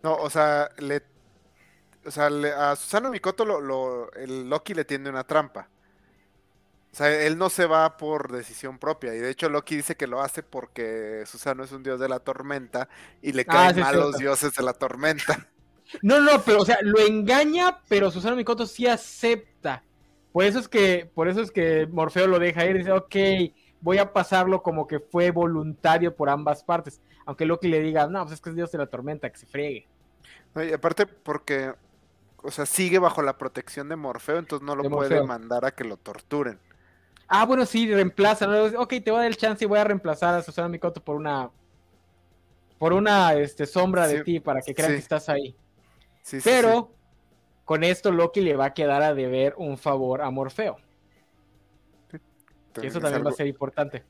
[0.02, 1.02] No, o sea, le,
[2.04, 5.68] o sea le, a Susano Mikoto lo, lo, el Loki le tiende una trampa.
[6.92, 9.14] O sea, él no se va por decisión propia.
[9.14, 12.20] Y de hecho Loki dice que lo hace porque Susano es un dios de la
[12.20, 12.88] tormenta
[13.22, 15.48] y le caen ah, sí, mal los dioses de la tormenta.
[16.02, 19.82] No, no, pero o sea, lo engaña, pero Susano Mikoto sí acepta.
[20.32, 23.16] Por eso es que, por eso es que Morfeo lo deja ir y dice, ok,
[23.80, 27.00] voy a pasarlo como que fue voluntario por ambas partes.
[27.24, 29.46] Aunque Loki le diga, no, pues es que es Dios de la tormenta, que se
[29.46, 29.86] friegue.
[30.54, 31.72] No, y aparte porque,
[32.42, 35.26] o sea, sigue bajo la protección de Morfeo, entonces no lo de puede Morfeo.
[35.26, 36.58] mandar a que lo torturen.
[37.26, 38.46] Ah, bueno, sí, reemplaza.
[38.46, 38.80] ¿no?
[38.80, 41.16] Ok, te voy a dar el chance y voy a reemplazar a Susana Mikoto por
[41.16, 41.50] una
[42.78, 44.96] por una este, sombra sí, de ti para que crean sí.
[44.96, 45.54] que estás ahí.
[46.28, 46.92] Sí, Pero
[47.64, 50.76] con esto Loki le va a quedar a deber un favor a Morfeo.
[52.72, 53.30] También eso también algo...
[53.30, 54.04] va a ser importante.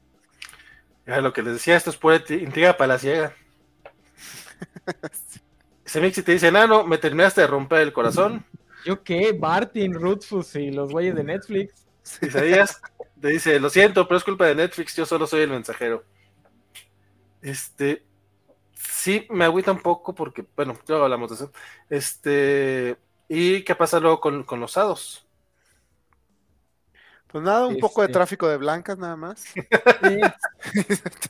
[1.07, 3.37] Ya lo que les decía, esto es pura intriga para la ciega.
[5.85, 8.45] Semixi te dice, Nano, me terminaste de romper el corazón.
[8.85, 9.33] ¿Yo qué?
[9.33, 11.87] Martin, Rutfus y los güeyes de Netflix.
[12.21, 12.81] Isaías
[13.21, 16.03] te dice, lo siento, pero es culpa de Netflix, yo solo soy el mensajero.
[17.43, 18.03] Este,
[18.79, 21.53] sí, me agüita un poco porque, bueno, ya hablamos de eso.
[21.91, 22.97] Este,
[23.29, 25.27] ¿y qué pasa luego con, con los hados?
[27.27, 28.15] Pues nada, un poco de Este.
[28.15, 29.41] tráfico de blancas nada más.
[29.43, 29.61] Sí.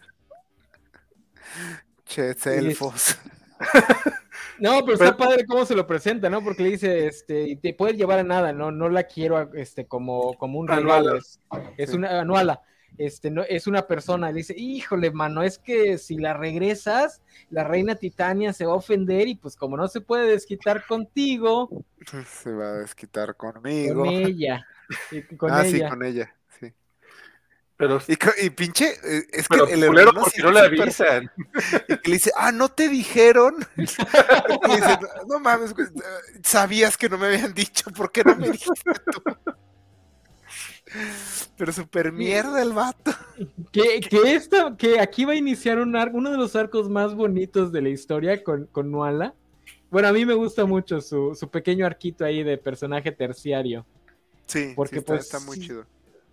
[2.04, 3.18] Che, elfos.
[4.58, 6.42] No, pero Pero- está padre cómo se lo presenta, ¿no?
[6.42, 8.70] Porque le dice, este, y te puedes llevar a nada, ¿no?
[8.72, 10.98] No la quiero, este, como, como un Anuala.
[11.12, 11.16] regalo.
[11.18, 11.40] Es,
[11.76, 11.96] es Sí.
[11.96, 12.62] una anuala.
[12.96, 14.30] Este, no, es una persona.
[14.30, 18.76] Le dice, híjole, mano, es que si la regresas, la reina Titania se va a
[18.76, 21.68] ofender y pues como no se puede desquitar contigo,
[22.26, 24.04] Se va a desquitar conmigo.
[24.04, 24.66] con ella.
[25.36, 26.34] con ah, sí, con ella.
[26.58, 26.72] Sí.
[27.76, 31.30] Pero, Y, y pinche, eh, es que el culero hermano porque no le avisan.
[31.88, 33.54] y que le dice, ah, ¿no te dijeron?
[33.76, 34.98] Y dice,
[35.28, 35.74] no mames,
[36.42, 39.22] sabías que no me habían dicho, ¿por qué no me dijiste tú?
[41.56, 43.12] Pero super mierda el vato.
[43.72, 47.14] Que, que, esta- que aquí va a iniciar un arco, uno de los arcos más
[47.14, 49.34] bonitos de la historia con, con Nuala.
[49.90, 53.86] Bueno, a mí me gusta mucho su, su pequeño arquito ahí de personaje terciario.
[54.46, 55.84] Sí, Porque, sí, está, pues, está muy chido.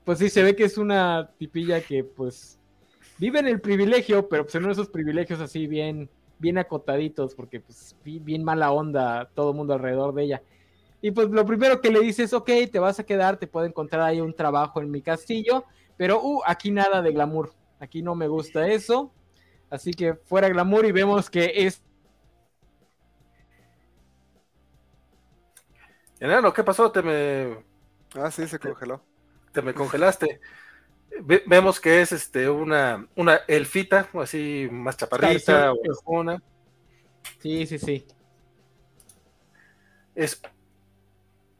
[0.03, 2.57] Pues sí, se ve que es una tipilla que pues
[3.17, 7.33] vive en el privilegio, pero pues en uno de esos privilegios así bien, bien acotaditos,
[7.33, 10.41] porque pues bi- bien mala onda todo el mundo alrededor de ella.
[11.01, 13.65] Y pues lo primero que le dice es, ok, te vas a quedar, te puedo
[13.65, 15.65] encontrar ahí un trabajo en mi castillo,
[15.97, 19.13] pero uh, aquí nada de glamour, aquí no me gusta eso,
[19.69, 21.81] así que fuera glamour y vemos que es...
[26.19, 26.91] Enano, ¿qué pasó?
[26.91, 27.57] Te me,
[28.15, 29.01] Ah, sí, se congeló.
[29.51, 30.39] te me congelaste.
[31.21, 36.43] Ve- vemos que es este una, una elfita, o así más chaparrita, Versión- o orejona.
[37.39, 38.05] Sí, sí, sí.
[40.15, 40.41] Es.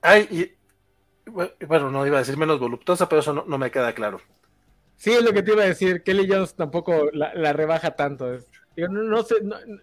[0.06, 0.52] Ay, y.
[1.66, 4.22] Bueno, no iba a decir menos voluptuosa, pero eso no, no me queda claro.
[4.96, 6.04] Sí, es lo que te iba a decir.
[6.04, 8.34] Kelly Jones tampoco la, la rebaja tanto.
[8.34, 9.36] Es- digo, no, no sé.
[9.42, 9.82] no- no-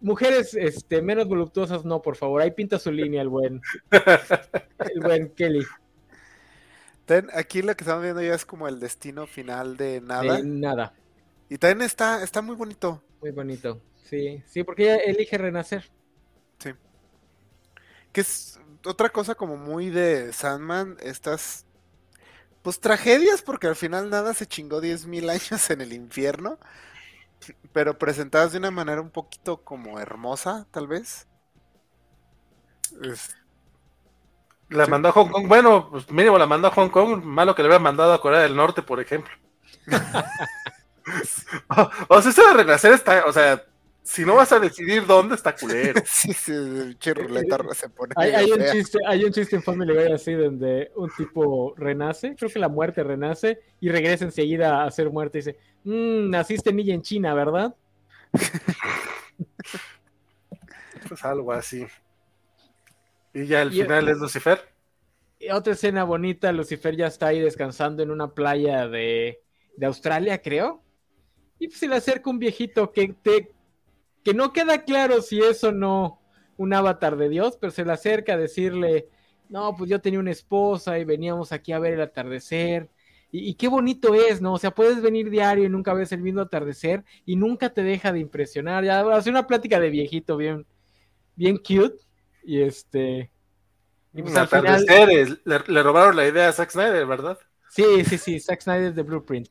[0.00, 2.42] Mujeres este, menos voluptuosas, no, por favor.
[2.42, 3.62] Ahí pinta su línea el buen.
[3.90, 5.64] El buen Kelly.
[7.06, 10.36] Ten, aquí lo que estamos viendo ya es como el destino final de nada.
[10.36, 10.94] De nada.
[11.48, 13.02] Y también está, está muy bonito.
[13.22, 13.80] Muy bonito.
[13.94, 15.90] Sí, sí, porque ella elige renacer.
[18.12, 21.66] Que es otra cosa como muy de Sandman, estas
[22.62, 26.58] pues tragedias, porque al final nada se chingó 10.000 años en el infierno,
[27.72, 31.26] pero presentadas de una manera un poquito como hermosa, tal vez.
[33.02, 33.34] Es-
[34.68, 34.86] La Sí.
[34.86, 35.48] mandó a Hong Kong.
[35.48, 37.22] Bueno, pues mínimo la mandó a Hong Kong.
[37.24, 39.32] Malo que le hubiera mandado a Corea del Norte, por ejemplo.
[41.68, 43.24] o, o sea, eso de renacer está.
[43.26, 43.62] O sea,
[44.04, 46.02] si no vas a decidir dónde, está culero.
[46.06, 49.92] sí, sí, el pinche ruleta se pone Hay, un chiste, hay un chiste en Family
[49.92, 54.90] Guy así donde un tipo renace, creo que la muerte renace y regresa enseguida a
[54.92, 57.74] ser muerte y dice, "Mm, naciste niña en China, ¿verdad?
[61.08, 61.86] Pues algo así.
[63.34, 64.60] Y ya el Y- final es Lucifer.
[65.38, 69.42] Y otra escena bonita, Lucifer ya está ahí descansando en una playa de,
[69.76, 70.82] de Australia, creo.
[71.58, 73.53] Y pues se le acerca un viejito que, te,
[74.24, 76.20] que no queda claro si es o no
[76.56, 79.08] un avatar de Dios, pero se le acerca a decirle,
[79.48, 82.90] no, pues yo tenía una esposa y veníamos aquí a ver el atardecer.
[83.30, 84.54] Y, y qué bonito es, ¿no?
[84.54, 88.12] O sea, puedes venir diario y nunca ves el mismo atardecer y nunca te deja
[88.12, 88.84] de impresionar.
[88.84, 90.66] Ya hace una plática de viejito bien,
[91.34, 91.96] bien cute.
[92.44, 93.30] Y este...
[94.14, 94.84] Y pues al final...
[95.44, 97.36] Le, le robaron la idea a Zack Snyder, ¿verdad?
[97.68, 99.48] Sí, sí, sí, Zack Snyder de Blueprint.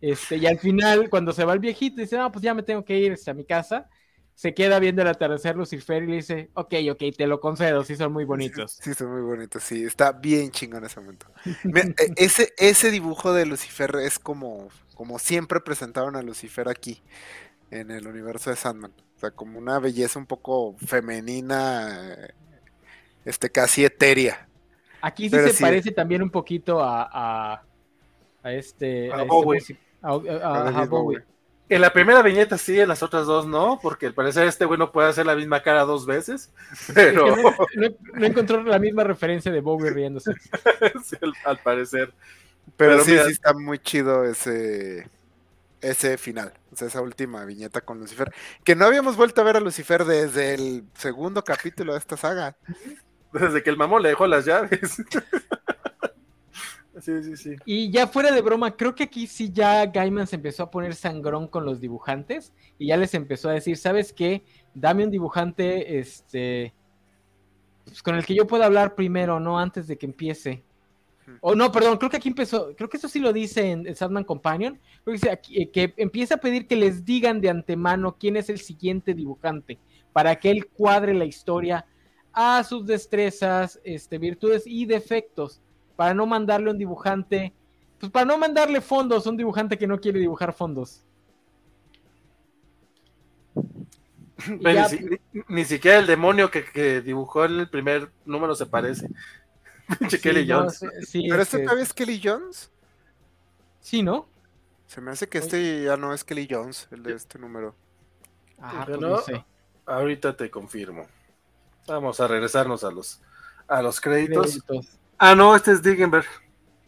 [0.00, 2.84] Este, y al final, cuando se va el viejito, dice, ah, pues ya me tengo
[2.84, 3.88] que ir este, a mi casa.
[4.34, 7.96] Se queda viendo el atardecer Lucifer y le dice, ok, ok, te lo concedo, sí
[7.96, 8.82] son muy bonitos.
[8.82, 11.26] Sí, son muy bonitos, sí, está bien chingón ese momento.
[11.70, 17.02] Mira, e- ese, ese dibujo de Lucifer es como, como siempre presentaron a Lucifer aquí,
[17.70, 18.92] en el universo de Sandman.
[19.16, 22.34] O sea, como una belleza un poco femenina, eh,
[23.24, 24.48] este, casi etérea.
[25.00, 25.62] Aquí sí Pero se sí.
[25.62, 27.62] parece también un poquito a, a,
[28.42, 29.12] a este...
[29.12, 29.60] A este Bowie.
[30.02, 30.84] a-.
[30.86, 31.22] Bowie.
[31.70, 34.78] En la primera viñeta sí, en las otras dos no, porque al parecer este güey
[34.78, 36.52] no puede hacer la misma cara dos veces,
[36.94, 40.32] pero Es que no, no- no encontró la misma referencia de Bowie riéndose.
[41.04, 42.12] sí, al, al parecer.
[42.76, 45.08] Pero, Pero sí, mira- sí está muy chido ese,
[45.80, 48.30] ese final, o sea, esa última viñeta con Lucifer.
[48.62, 52.56] Que no habíamos vuelto a ver a Lucifer desde el segundo capítulo de esta saga.
[53.32, 54.96] Desde que el mamón le dejó las llaves.
[57.00, 57.56] Sí, sí, sí.
[57.64, 60.94] Y ya fuera de broma, creo que aquí sí ya Gaiman se empezó a poner
[60.94, 64.44] sangrón con los dibujantes y ya les empezó a decir, ¿sabes qué?
[64.74, 66.72] Dame un dibujante, este,
[67.84, 69.58] pues, con el que yo pueda hablar primero, ¿no?
[69.58, 70.62] Antes de que empiece.
[71.40, 73.96] O no, perdón, creo que aquí empezó, creo que eso sí lo dice en, en
[73.96, 77.48] Sandman Companion, creo que, dice aquí, eh, que empieza a pedir que les digan de
[77.48, 79.78] antemano quién es el siguiente dibujante,
[80.12, 81.86] para que él cuadre la historia
[82.30, 85.62] a sus destrezas, este, virtudes y defectos,
[85.96, 87.52] para no mandarle un dibujante,
[88.00, 91.02] pues para no mandarle fondos a un dibujante que no quiere dibujar fondos.
[94.60, 98.54] Ya- ni, si- ni- ni siquiera el demonio que, que dibujó en el primer número
[98.54, 99.08] se parece.
[99.98, 100.78] Pinche sí, Kelly no, Jones.
[100.78, 102.70] sí, sí, ¿Pero este todavía es Kelly Jones?
[103.80, 104.26] sí, ¿no?
[104.86, 107.74] Se me hace que este ya no es Kelly Jones, el de este número.
[108.58, 109.08] Ah, Yo pues no.
[109.10, 109.44] no sé.
[109.86, 111.06] Ahorita te confirmo.
[111.86, 113.20] Vamos a regresarnos a los,
[113.66, 114.62] a los créditos.
[114.66, 114.98] Créditos.
[115.18, 116.26] Ah, no, este es Diggenberg.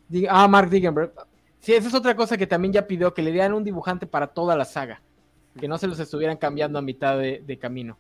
[0.09, 1.13] Dig- Ah, Mark Diggenberg.
[1.61, 4.29] Sí, esa es otra cosa que también ya pidió, que le dieran un dibujante para
[4.29, 5.01] toda la saga.
[5.59, 7.97] Que no se los estuvieran cambiando a mitad de, de camino.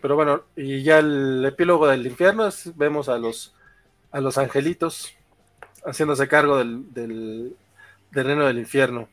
[0.00, 3.54] Pero bueno, y ya el epílogo del infierno es- vemos a los
[4.12, 5.14] a los angelitos
[5.84, 7.54] haciéndose cargo del, del,
[8.12, 9.08] del reino del infierno.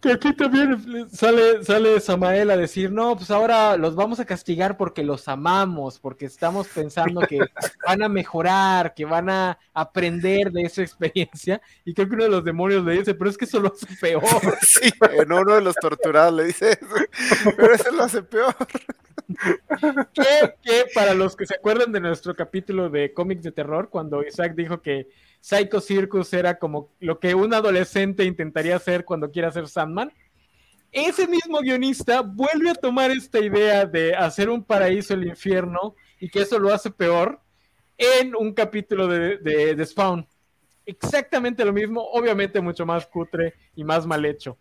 [0.00, 4.78] Que aquí también sale, sale Samael a decir, no, pues ahora los vamos a castigar
[4.78, 7.38] porque los amamos, porque estamos pensando que
[7.86, 11.60] van a mejorar, que van a aprender de esa experiencia.
[11.84, 13.86] Y creo que uno de los demonios le dice, pero es que eso lo hace
[14.00, 14.22] peor.
[14.62, 17.52] Sí, en uno de los torturados le dice eso.
[17.56, 18.54] Pero ese lo hace peor.
[20.14, 24.24] que, que para los que se acuerdan de nuestro capítulo de cómics de terror, cuando
[24.24, 25.08] Isaac dijo que
[25.40, 30.12] Psycho Circus era como lo que un adolescente intentaría hacer cuando quiera hacer Sandman,
[30.92, 36.28] ese mismo guionista vuelve a tomar esta idea de hacer un paraíso el infierno y
[36.28, 37.40] que eso lo hace peor
[37.96, 40.26] en un capítulo de, de- de Spawn.
[40.84, 44.58] Exactamente lo mismo, obviamente mucho más cutre y más mal hecho.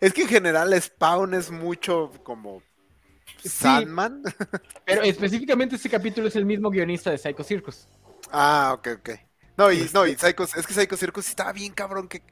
[0.00, 2.62] Es que en general Spawn es mucho como
[3.44, 4.22] Sandman.
[4.84, 7.86] Pero específicamente este capítulo es el mismo guionista de Psycho Circus.
[8.30, 9.10] Ah, ok, ok.
[9.56, 12.22] No, y, no, y Psycho, es que Psycho Circus estaba bien cabrón que...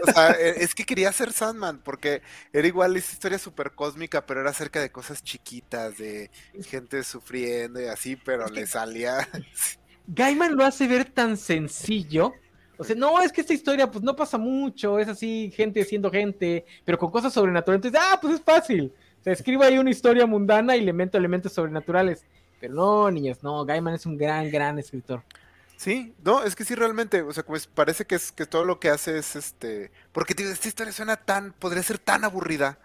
[0.00, 2.22] O sea, e- es que quería ser Sandman, porque
[2.52, 6.30] era igual esa historia súper cósmica, pero era acerca de cosas chiquitas, de
[6.60, 9.28] gente sufriendo y así, pero le salía...
[10.06, 12.42] Gaiman lo hace ver tan sencillo.
[12.76, 16.10] O sea, no, es que esta historia pues no pasa mucho, es así, gente siendo
[16.10, 17.84] gente, pero con cosas sobrenaturales.
[17.86, 18.92] Entonces, ah, pues es fácil.
[19.20, 22.26] Se escribe ahí una historia mundana y le meto elementos sobrenaturales.
[22.58, 25.24] Pero no, niñas, no, Gaiman es un gran, gran escritor.
[25.76, 28.64] Sí, no, es que sí realmente, o sea, como es- parece que es que todo
[28.64, 32.78] lo que hace es este, porque tío, esta historia suena tan, podría ser tan aburrida,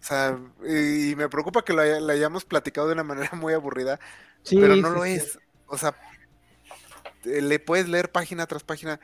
[0.00, 1.82] o sea, y, y me preocupa que la
[2.12, 3.98] hayamos platicado de una manera muy aburrida,
[4.44, 5.20] Sí, pero no sí, lo sí.
[5.20, 5.96] es, o sea,
[7.24, 9.00] eh, le puedes leer página tras página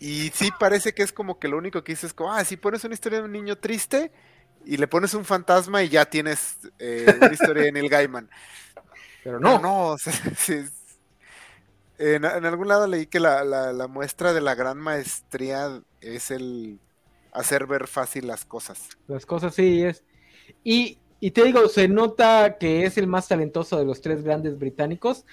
[0.00, 2.56] y sí parece que es como que lo único que dices es como, ah, si
[2.56, 4.12] pones una historia de un niño triste
[4.66, 8.30] y le pones un fantasma y ya tienes eh, una historia de Neil Gaiman.
[9.22, 10.72] Pero Pero no, no, o sea, sí es-
[11.98, 16.30] en, en algún lado leí que la, la- la muestra de la gran maestría es
[16.30, 16.80] el
[17.32, 18.90] hacer ver fácil las cosas.
[19.06, 20.04] las cosas sí es.
[20.64, 24.58] Y, y te digo, se nota que es el más talentoso de los tres grandes
[24.58, 25.24] británicos,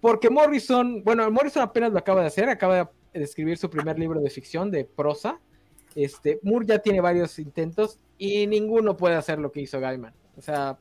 [0.00, 4.20] porque Morrison, bueno, Morrison apenas lo acaba de hacer, acaba de escribir su primer libro
[4.20, 5.40] de ficción de prosa.
[5.94, 10.14] Este, Moore ya tiene varios intentos y ninguno puede hacer lo que hizo Gaiman.
[10.36, 10.78] O sea,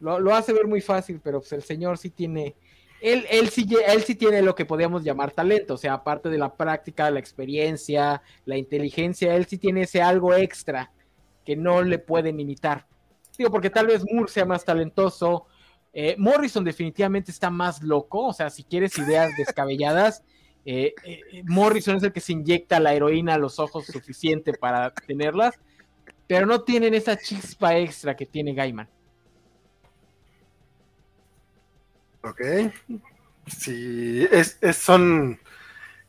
[0.00, 2.54] lo, lo hace ver muy fácil, pero pues el señor sí tiene,
[3.00, 6.38] él, él, sí, él sí tiene lo que podríamos llamar talento, o sea, aparte de
[6.38, 10.92] la práctica, la experiencia, la inteligencia, él sí tiene ese algo extra
[11.44, 12.86] que no le pueden imitar.
[13.36, 15.46] Digo, porque tal vez Moore sea más talentoso.
[15.92, 20.22] eh, Morrison definitivamente está más loco, o sea, si quieres ideas descabelladas,
[20.64, 24.92] eh, eh, Morrison es el que se inyecta la heroína a los ojos suficiente para
[24.94, 25.58] tenerlas,
[26.26, 28.88] pero no tienen esa chispa extra que tiene Gaiman.
[32.22, 32.40] Ok.
[33.46, 35.40] Sí, es, es- son.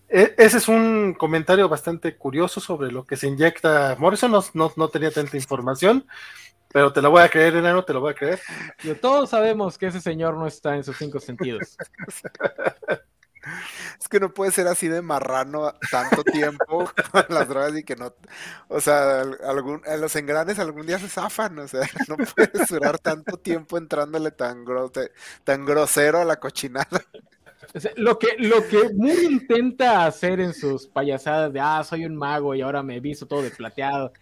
[0.08, 3.96] e- Ese es un comentario bastante curioso sobre lo que se inyecta.
[4.00, 6.06] Morrison no, no, no tenía tanta información,
[6.72, 8.40] pero te la voy a creer, enano, te lo voy a creer.
[9.02, 11.76] Todos sabemos que ese señor no está en sus cinco sentidos.
[14.00, 17.96] Es que no puede ser así de marrano tanto tiempo con las drogas y que
[17.96, 18.14] no,
[18.68, 22.68] o sea, al- algún, a los engranes algún día se zafan, o sea, no puedes
[22.70, 25.12] durar tanto tiempo entrándole tan, grote-
[25.44, 26.88] tan grosero a la cochinada.
[27.96, 32.54] Lo que, lo que Moore intenta hacer en sus payasadas de, ah, soy un mago
[32.54, 34.14] y ahora me visto todo de plateado.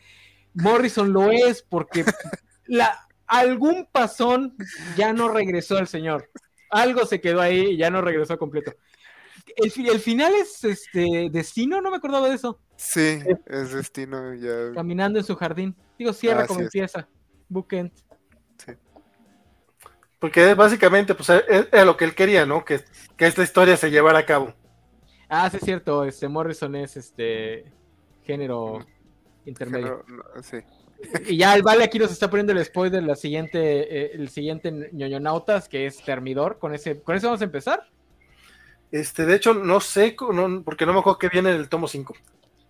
[0.53, 2.05] Morrison lo es porque
[2.65, 4.55] la, algún pasón
[4.97, 6.29] ya no regresó el señor.
[6.71, 8.73] algo se quedó ahí y ya no regresó completo.
[9.55, 12.59] El, fi- el final es este destino, no me acordaba de eso.
[12.75, 14.73] Sí, es destino ya.
[14.73, 15.75] Caminando en su jardín.
[15.99, 16.65] Digo, cierra Así como es.
[16.65, 17.07] empieza.
[17.49, 17.91] Bookend.
[20.19, 22.63] Porque básicamente, pues es- era lo que él quería, ¿no?
[22.63, 22.81] Que,
[23.17, 24.53] que esta historia se llevara a cabo.
[25.27, 27.65] Ah, sí es cierto, este Morrison es este
[28.23, 28.85] género
[29.45, 30.03] intermedio.
[30.07, 30.57] no, sí.
[31.27, 34.89] Y ya el Vale aquí nos está poniendo el spoiler la siguiente, eh, el siguiente
[34.91, 36.59] ñoñonautas, que es Termidor.
[36.59, 37.89] Con ese, con eso vamos a empezar.
[38.91, 41.87] Este, de hecho, no sé, no- porque no me acuerdo que viene en el tomo
[41.87, 42.13] 5.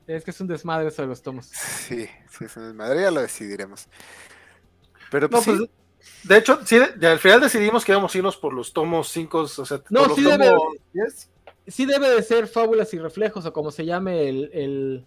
[0.07, 1.45] Es que es un desmadre eso de los tomos.
[1.47, 3.87] Sí, sí, es en Madrid ya lo decidiremos.
[5.09, 5.69] Pero No, pues, sí, pues,
[6.23, 9.39] de hecho, sí, de- al final decidimos que íbamos a irnos por los tomos 5,
[9.39, 11.29] o sea, No, por los sí debe- tomos 10.
[11.67, 15.05] Sí debe de ser Fábulas y Reflejos, o como se llame el, el,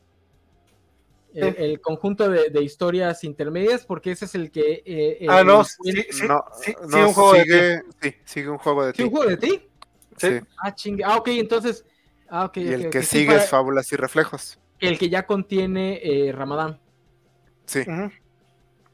[1.34, 1.62] el- Sí.
[1.62, 4.82] el conjunto de, de historias intermedias, porque ese es el que...
[4.86, 7.82] eh, el- Ah, no, el- sí, sí, no, sí, no, sí, un juego de sigue,
[8.00, 9.02] sí, sigue un juego de ¿Sí, ti.
[9.02, 9.68] un juego de ti?
[10.16, 10.28] Sí.
[10.28, 10.40] Sí.
[10.62, 11.04] Ah, chingue.
[11.04, 11.84] Ah, ok, entonces...
[12.28, 14.58] Ah, ok, Y el que sí, sigue para- es Fábulas y Reflejos.
[14.80, 16.80] El que ya contiene eh, Ramadán.
[17.66, 18.10] Sí, Ujú.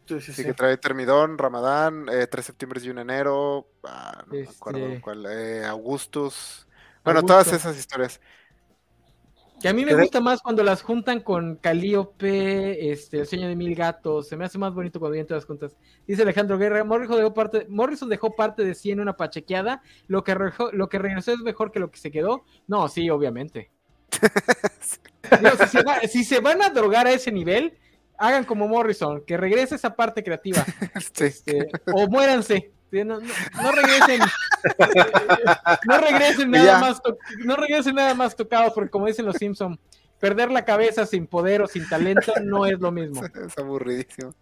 [0.06, 0.44] Sí, sí, sí, sí.
[0.44, 3.68] que trae Termidón, Ramadán, eh, 3 septiembre y 1 enero.
[3.84, 5.26] Ah, no me acuerdo Este- cuál.
[5.26, 6.66] eh, Augustus.
[7.04, 7.26] Bueno, Augusto.
[7.44, 8.20] todas esas historias.
[9.60, 13.56] Que a mí me gusta más cuando las juntan con Calíope, este, el sueño de
[13.56, 14.28] mil gatos.
[14.28, 15.76] Se me hace más bonito cuando vienen todas juntas.
[16.06, 19.82] Dice Alejandro Guerra, Morrison dejó parte, Morrison dejó parte de sí en una pachequeada.
[20.06, 20.34] Lo que,
[20.72, 22.44] lo que regresó es mejor que lo que se quedó.
[22.66, 23.70] No, sí, obviamente.
[25.40, 27.74] Digo, si, se va- si se van a drogar a ese nivel,
[28.18, 30.64] hagan como Morrison, que regrese esa parte creativa.
[31.12, 31.24] Sí.
[31.24, 32.72] Este, o muéranse.
[32.92, 34.20] No, no- no regresen.
[35.86, 36.58] no regresen Ya.
[36.64, 37.02] nada más
[37.44, 39.78] no regresen nada más tocados, porque como dicen los Simpson,
[40.18, 43.22] perder la cabeza sin poder o sin talento no es lo mismo.
[43.46, 44.34] Es aburridísimo.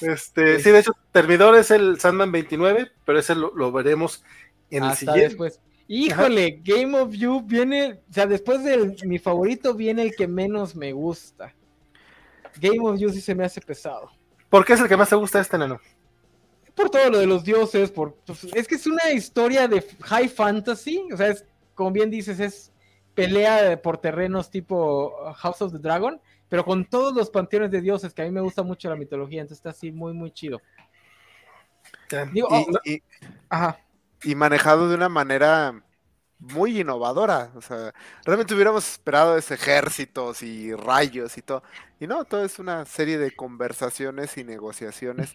[0.00, 4.24] Este, sí, de hecho, Termidor es el Sandman 29, pero ese lo, lo veremos
[4.70, 5.28] en el Hasta siguiente.
[5.28, 5.60] después.
[5.88, 10.74] Híjole, Game of You viene, o sea, después de mi favorito viene el que menos
[10.74, 11.54] me gusta.
[12.60, 14.10] Game of You sí se me hace pesado.
[14.50, 15.78] ¿Por qué es el que más te gusta este nano?
[16.76, 20.28] Por todo lo de los dioses, por pues, es que es una historia de high
[20.28, 22.72] fantasy, o sea, es como bien dices, es
[23.14, 28.14] pelea por terrenos tipo House of the Dragon, pero con todos los panteones de dioses,
[28.14, 30.62] que a mí me gusta mucho la mitología, entonces está así muy, muy chido.
[32.32, 33.02] Digo, Y, oh, y-
[33.48, 33.80] ajá.
[34.22, 35.82] y manejado de una manera
[36.38, 37.52] muy innovadora.
[37.56, 37.94] O sea,
[38.24, 41.62] realmente hubiéramos esperado ese ejércitos y rayos y todo.
[42.00, 45.34] Y no, todo es una serie de conversaciones y negociaciones.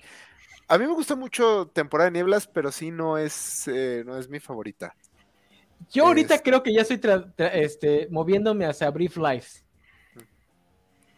[0.72, 4.30] A mí me gusta mucho Temporada de Nieblas, pero sí no es, eh, no es
[4.30, 4.96] mi favorita.
[5.92, 6.98] Yo ahorita Es- creo que ya estoy
[7.38, 9.66] este, moviéndome hacia Brief Lives.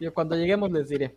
[0.00, 1.14] Yo cuando lleguemos les diré.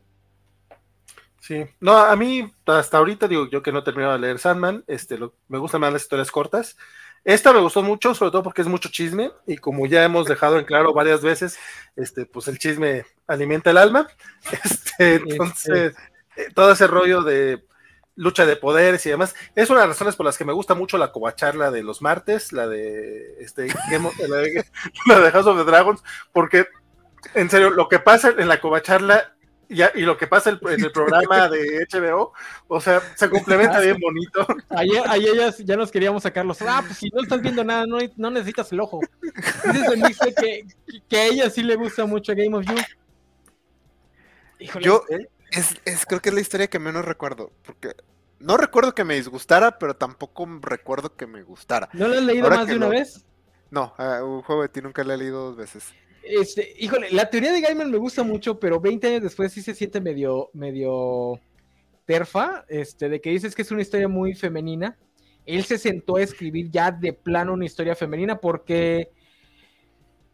[1.40, 4.84] Sí, no, a mí hasta ahorita digo yo que no he terminado de leer Sandman,
[4.86, 6.78] este, lo- me gustan más las historias cortas.
[7.24, 10.60] Esta me gustó mucho, sobre todo porque es mucho chisme y como ya hemos dejado
[10.60, 11.58] en claro varias veces,
[11.96, 14.08] este, pues el chisme alimenta el alma.
[14.64, 15.96] Este, entonces,
[16.36, 17.66] eh, todo ese rollo de
[18.18, 20.74] lucha de poderes y demás, es una de las razones por las que me gusta
[20.76, 24.66] mucho la covacharla de los martes, la de este Game of- la de,
[25.08, 26.04] la de House of the Dragons,
[26.34, 26.66] porque
[27.34, 29.34] en serio, lo que pasa en la covacharla
[29.70, 32.32] y lo que pasa en el programa de HBO,
[32.70, 34.48] o sea, se complementa bien bonito.
[34.70, 36.62] Ayer, ayer ya, ya nos queríamos sacarlos.
[36.62, 39.02] Ah, pues si no estás viendo nada, no, no necesitas el ojo.
[39.66, 40.66] Dice el Mixe que,
[41.10, 42.76] que a ella sí le gusta mucho Game of You.
[44.60, 45.28] Híjole, Yo, ¿eh?
[45.52, 47.96] Es, es- creo que es la historia que menos recuerdo, porque
[48.40, 51.90] no recuerdo que me disgustara, pero tampoco recuerdo que me gustara.
[51.94, 53.26] ¿no lo has leído ahora más de una lo- vez?
[53.70, 55.84] No, a un juego de ti nunca lo he leído dos veces.
[56.24, 59.74] Este, híjole, la teoría de Gaiman me gusta mucho, pero 20 años después sí se
[59.74, 61.40] siente medio, medio
[62.06, 64.98] terfa, este, de que dices que es una historia muy femenina.
[65.46, 69.10] Él se sentó a escribir ya de plano una historia femenina porque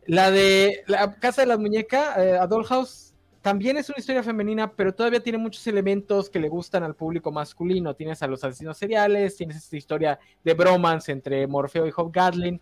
[0.06, 3.13] la de la Casa de la Muñeca, eh, a Dollhouse,
[3.44, 7.30] también es una historia femenina, pero todavía tiene muchos elementos que le gustan al público
[7.30, 7.94] masculino.
[7.94, 12.62] Tienes a los asesinos seriales, tienes esta historia de bromance entre Morfeo y Hobgoblin.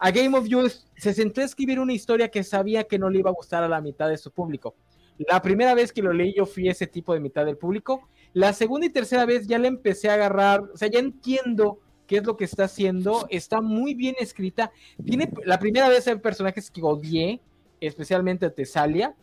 [0.00, 3.20] A Game of You se sentó a escribir una historia que sabía que no le
[3.20, 4.74] iba a gustar a la mitad de su público.
[5.16, 8.08] La primera vez que lo leí yo fui ese tipo de mitad del público.
[8.32, 11.78] La segunda y tercera vez ya le empecé a agarrar, o sea, ya entiendo
[12.08, 13.28] qué es lo que está haciendo.
[13.30, 14.72] Está muy bien escrita.
[15.04, 17.40] Tiene la primera vez hay personajes que odié,
[17.80, 19.14] especialmente a Tesalia.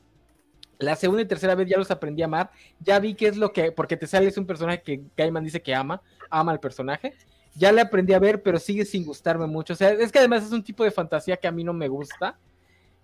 [0.84, 2.52] La segunda y tercera vez ya los aprendí a amar.
[2.80, 5.74] Ya vi qué es lo que, porque Tesalia es un personaje que Gaiman dice que
[5.76, 7.14] ama, ama al personaje
[7.56, 9.74] ya le aprendí a ver, pero sigue sin gustarme mucho.
[9.74, 11.88] O sea, es que además es un tipo de fantasía que a mí no me
[11.88, 12.38] gusta.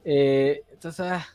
[0.03, 1.27] Eh, entonces, ah,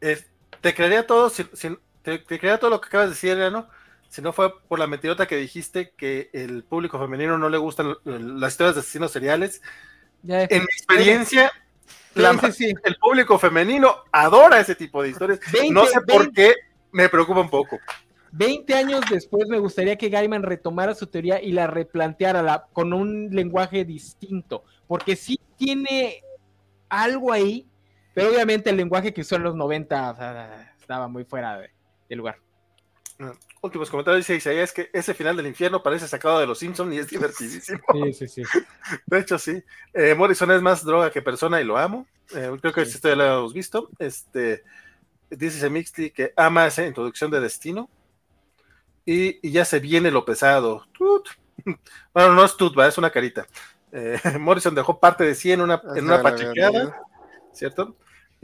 [0.00, 0.26] Es-
[0.60, 3.68] te creería todo, si- si- te, te creería todo lo que acabas de decir, ¿no?
[4.08, 7.96] si no fue por la mentirota que dijiste que el público femenino no le gustan
[8.04, 9.60] las historias de asesinos seriales.
[10.48, 11.52] en mi experiencia,
[12.14, 15.40] el público femenino adora ese tipo de historias.
[15.70, 16.54] no sé por qué,
[16.92, 17.78] me preocupa un poco.
[18.36, 23.30] 20 años después me gustaría que Gaiman retomara su teoría y la replanteara con un
[23.30, 26.20] lenguaje distinto, porque sí tiene
[26.88, 27.68] algo ahí,
[28.12, 32.38] pero obviamente el lenguaje que usó en los 90 estaba muy fuera de, lugar.
[33.64, 36.94] Ah, últimos comentarios dice Isaías que ese final del infierno parece sacado de los Simpsons
[36.94, 37.80] y es divertidísimo.
[37.92, 38.42] Sí, sí, sí.
[39.06, 39.62] De hecho, sí.
[39.94, 42.06] Eh, Morrison es más droga que persona y lo amo.
[42.34, 43.88] Eh, creo que esto ya lo hemos visto.
[43.98, 44.64] Este,
[45.30, 47.88] dice Semixty que ama esa introducción de destino
[49.06, 50.86] y, ya se viene lo pesado.
[52.12, 53.46] Bueno, no es tut, es una carita.
[53.90, 57.00] Eh, Morrison dejó parte de 100 en una, en una pachequeada,
[57.54, 57.96] ¿cierto?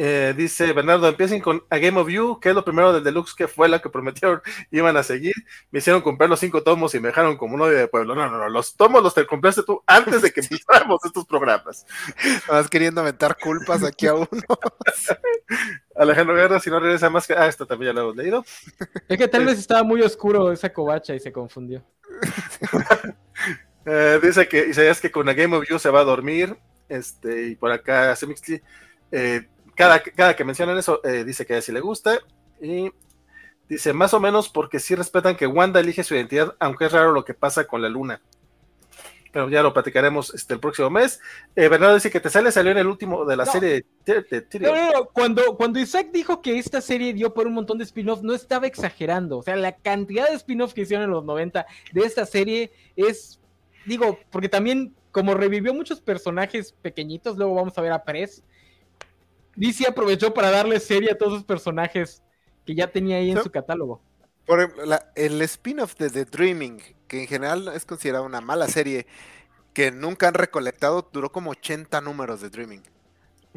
[0.03, 3.35] Eh, dice Bernardo, empiecen con A Game of You, que es lo primero del Deluxe
[3.35, 4.41] que fue la que prometieron
[4.71, 5.35] iban a seguir.
[5.71, 8.15] Me hicieron comprar los cinco tomos y me dejaron como novio de pueblo.
[8.15, 11.85] No, no, no, los tomos los te compraste tú antes de que empezáramos estos programas.
[12.49, 14.27] Vas queriendo aventar culpas aquí a uno.
[15.95, 17.35] Alejandro Guerra, si no regresa más que.
[17.35, 18.43] Ah, esto también ya lo hemos leído.
[19.07, 21.85] Es que tal vez estaba muy oscuro esa covacha y se confundió.
[23.85, 26.57] Eh, dice que Isaías que con A Game of You se va a dormir.
[26.89, 28.63] Este, y por acá Semixty.
[29.13, 29.47] Eh,
[30.15, 32.19] cada, que mencionan eso, eh, dice que a sí le gusta.
[32.61, 32.91] Y
[33.69, 37.13] dice, más o menos porque sí respetan que Wanda elige su identidad, aunque es raro
[37.13, 38.21] lo que pasa con la luna.
[39.33, 41.21] Pero ya lo platicaremos este, el próximo mes.
[41.55, 45.57] Eh, Bernardo dice que te sale, salió en el último de la serie de, Cuando,
[45.57, 49.39] cuando Isaac dijo que esta serie dio por un montón de spin-offs, no estaba exagerando.
[49.39, 53.41] O sea, la cantidad de spin-offs que hicieron en los 90 de esta serie es,
[53.87, 58.45] digo, porque también como revivió muchos personajes pequeñitos, luego vamos a ver a Press,
[59.57, 62.23] DC aprovechó para darle serie a todos esos personajes
[62.65, 64.01] que ya tenía ahí en su catálogo.
[64.47, 69.07] Por ejemplo, el spin-off de The Dreaming, que en general es considerada una mala serie,
[69.73, 72.83] que nunca han recolectado, duró como 80 números de Dreaming.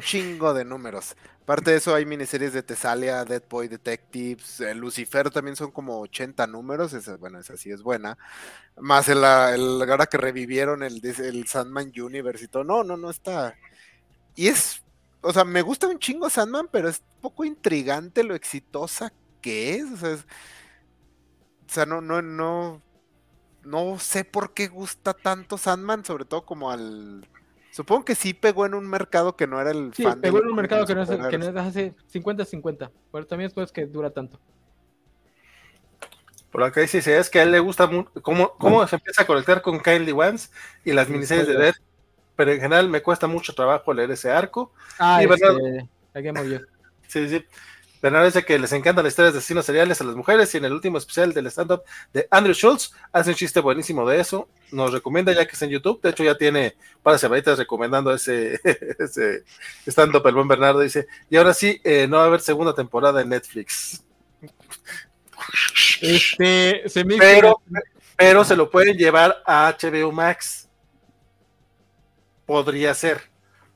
[0.00, 1.16] Chingo de números.
[1.42, 6.46] Aparte de eso, hay miniseries de Tesalia, Dead Boy Detectives, Lucifer también son como 80
[6.46, 6.92] números.
[6.94, 8.18] Esa, bueno, esa sí es buena.
[8.76, 12.64] Más el, el ahora que revivieron el, el Sandman Universe y todo.
[12.64, 13.54] No, no, no está.
[14.34, 14.83] Y es
[15.24, 19.74] o sea, me gusta un chingo Sandman, pero es un poco intrigante lo exitosa que
[19.76, 20.02] es.
[20.02, 20.18] O
[21.66, 22.82] sea, no, no, no,
[23.64, 27.26] no sé por qué gusta tanto Sandman, sobre todo como al.
[27.70, 30.54] Supongo que sí pegó en un mercado que no era el sí, pegó en un
[30.54, 34.10] mercado que no, es, que no es hace 50-50, pero también es pues que dura
[34.10, 34.38] tanto.
[36.52, 37.90] Por acá dice, es que a él le gusta
[38.22, 40.52] cómo, cómo se empieza a conectar con Kylie Wans
[40.84, 41.76] y las miniseries de Death
[42.36, 44.72] pero en general me cuesta mucho trabajo leer ese arco.
[44.98, 45.88] Ah, y este,
[47.08, 47.44] Sí, sí.
[48.04, 50.66] Bernardo dice que les encantan las historias de asesinos seriales a las mujeres y en
[50.66, 54.46] el último especial del stand-up de Andrew Schultz hace un chiste buenísimo de eso.
[54.72, 56.02] Nos recomienda ya que está en YouTube.
[56.02, 58.60] De hecho, ya tiene para semanitas recomendando ese,
[58.98, 59.44] ese
[59.86, 60.26] stand-up.
[60.26, 63.30] El buen Bernardo dice: Y ahora sí, eh, no va a haber segunda temporada en
[63.30, 64.02] Netflix.
[66.02, 67.62] Este, se me pero,
[68.16, 70.63] pero se lo pueden llevar a HBO Max
[72.46, 73.20] podría ser.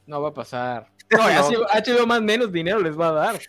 [0.07, 0.91] No va a pasar.
[1.11, 3.41] No, HBO más menos dinero les va a dar.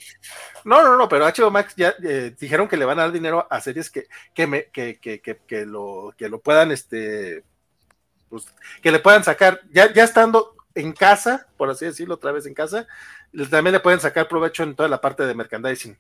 [0.64, 3.46] No, no, no, pero HBO Max ya eh, dijeron que le van a dar dinero
[3.50, 7.44] a series que, que, me, que, que, que, lo, que lo puedan, este,
[8.30, 8.46] pues,
[8.82, 12.54] que le puedan sacar, ya, ya estando en casa, por así decirlo, otra vez en
[12.54, 12.88] casa,
[13.50, 15.98] también le pueden sacar provecho en toda la parte de merchandising.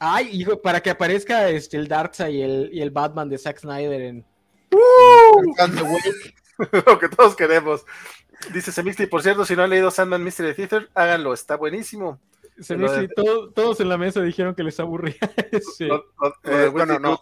[0.00, 3.60] Ay, hijo, para que aparezca este, el Darkseid y el, y el Batman de Zack
[3.60, 4.26] Snyder en...
[4.72, 5.54] ¡Uh!
[6.86, 7.84] lo que todos queremos.
[8.52, 12.20] Dice Semixty, por cierto, si no han leído Sandman Mystery Theater, háganlo, está buenísimo.
[12.60, 13.08] Semixty,
[13.54, 15.16] todos en la mesa dijeron que les aburría.
[16.44, 17.18] Eh, bueno, no.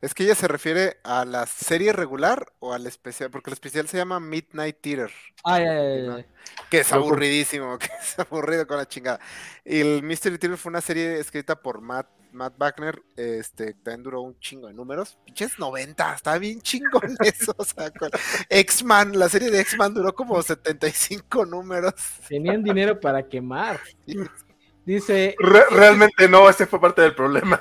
[0.00, 3.86] Es que ella se refiere a la serie regular o al especial, porque el especial
[3.86, 5.10] se llama Midnight Theater.
[5.44, 6.26] Ay, ay, ay,
[6.70, 9.20] Que es aburridísimo, que es aburrido con la chingada.
[9.62, 14.22] Y el Mystery Theater fue una serie escrita por Matt, Matt Wagner, este, también duró
[14.22, 15.18] un chingo de números.
[15.26, 17.54] Pinches 90, está bien chingón eso.
[17.58, 17.92] o sea,
[18.48, 21.94] X-Man, la serie de X-Man duró como 75 números.
[22.26, 23.78] Tenían dinero para quemar.
[24.86, 25.36] Dice.
[25.38, 27.58] realmente no, ese fue parte del problema.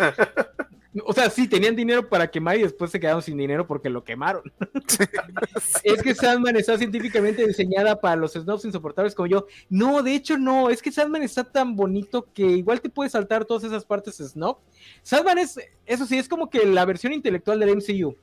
[1.06, 4.04] O sea, sí, tenían dinero para quemar y después se quedaron sin dinero porque lo
[4.04, 4.42] quemaron.
[5.84, 9.46] es que Sandman está científicamente diseñada para los snobs insoportables como yo.
[9.70, 13.46] No, de hecho no, es que Sandman está tan bonito que igual te puedes saltar
[13.46, 14.58] todas esas partes snob.
[15.04, 18.16] Sandman es, eso sí, es como que la versión intelectual del MCU.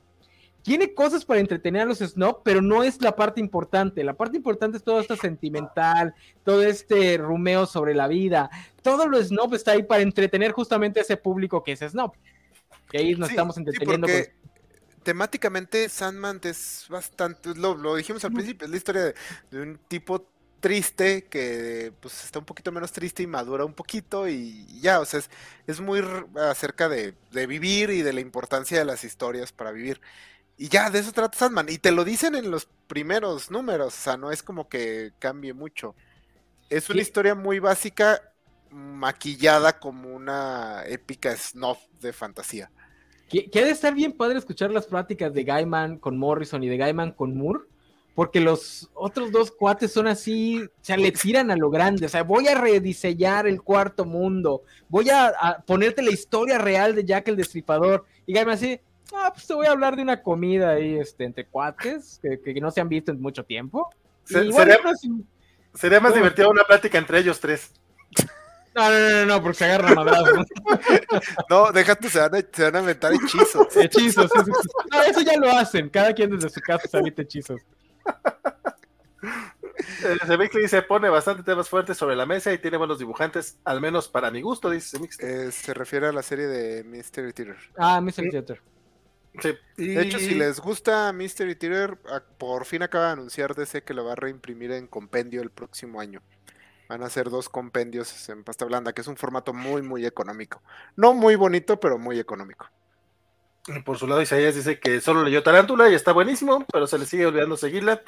[0.61, 4.03] Tiene cosas para entretener a los snob, pero no es la parte importante.
[4.03, 6.13] La parte importante es todo esto sentimental,
[6.43, 8.49] todo este rumeo sobre la vida.
[8.81, 12.11] Todo lo snob está ahí para entretener justamente a ese público que es snob.
[12.91, 14.07] Y ahí nos estamos entreteniendo.
[14.07, 14.37] con
[15.07, 19.01] temáticamente Sandman es bastante, lo, dijimos al principio, es la historia
[19.49, 20.27] de, un tipo
[20.59, 25.05] triste que pues está un poquito menos triste y madura un poquito y ya, o
[25.05, 25.21] sea,
[25.65, 26.03] es, muy
[26.35, 30.01] acerca de, vivir y de la importancia de las historias para vivir.
[30.57, 31.69] Y ya, de eso trata Sandman.
[31.69, 35.53] Y te lo dicen en los primeros números, o sea, no es como que cambie
[35.53, 35.95] mucho.
[36.69, 38.21] Es una historia muy básica,
[38.71, 42.71] maquillada como una épica snuff de fantasía.
[43.29, 46.77] Que, ha de estar bien padre escuchar las prácticas de Gaiman con Morrison y de
[46.77, 47.59] Gaiman con Moore,
[48.15, 52.09] porque los otros dos cuates son así, o sea, le tiran a lo grande, o
[52.09, 57.27] sea, voy a rediseñar el cuarto mundo, voy a, ponerte la historia real de Jack
[57.27, 58.79] el Destripador, y Gaiman así,
[59.13, 62.71] ah, pues te voy a hablar de una comida ahí, este, entre cuates, que, no
[62.71, 63.89] se han visto en mucho tiempo.
[64.23, 64.79] sería,
[65.73, 67.73] sería, más divertido una plática entre ellos tres.
[68.77, 70.25] No, no, no, no, porque se agarra madrazo.
[71.49, 73.75] No, déjate, se van a, se van a meter hechizos.
[73.75, 74.51] Hechizos, sí, sí,
[74.91, 75.89] No, eso ya lo hacen.
[75.89, 77.59] Cada quien desde su casa se mete hechizos.
[80.27, 83.57] Se ve que se pone bastante temas fuertes sobre la mesa y tiene buenos dibujantes,
[83.63, 87.57] al menos para mi gusto, dice eh, se refiere a la serie de Mystery Theater.
[87.77, 88.61] Ah, Mystery Theater.
[89.41, 89.55] Sí.
[89.77, 91.97] De hecho, si les gusta Mystery Theater,
[92.37, 95.99] por fin acaba de anunciar DC que lo va a reimprimir en compendio el próximo
[95.99, 96.21] año.
[96.89, 100.61] Van a ser dos compendios en pasta blanda, que es un formato muy, muy económico.
[100.95, 102.69] No muy bonito, pero muy económico.
[103.83, 107.05] Por su lado, Isaías dice que solo leyó Tarántula y está buenísimo, pero se le
[107.05, 108.01] sigue olvidando seguirla.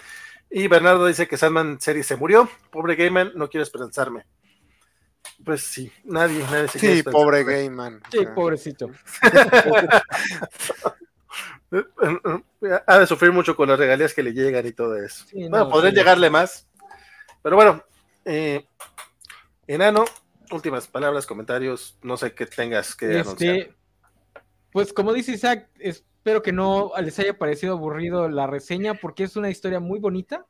[0.49, 2.49] Y Bernardo dice que Sandman serie se murió.
[2.71, 4.25] Pobre Gaiman, no quiero esperanzarme.
[5.43, 8.01] Pues sí, nadie, nadie se Sí, pobre Gaiman.
[8.11, 8.89] Sí, pobrecito.
[12.87, 15.25] ha de sufrir mucho con las regalías que le llegan y todo eso.
[15.33, 16.67] bueno, podrían llegarle más.
[17.41, 17.83] Pero bueno,
[18.29, 18.67] eh,
[19.65, 20.05] Enano,
[20.51, 23.75] últimas palabras, comentarios, no sé qué tengas que este, anunciar.
[24.71, 29.35] Pues como dice Isaac, espero que no les haya parecido aburrido la reseña porque es
[29.35, 30.45] una historia muy bonita.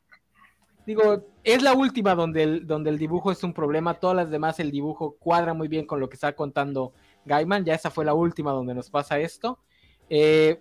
[0.84, 4.60] Digo, es la última donde el, donde el dibujo es un problema, todas las demás
[4.60, 6.92] el dibujo cuadra muy bien con lo que está contando
[7.24, 9.58] Gaiman, ya esa fue la última donde nos pasa esto.
[10.10, 10.60] Eh,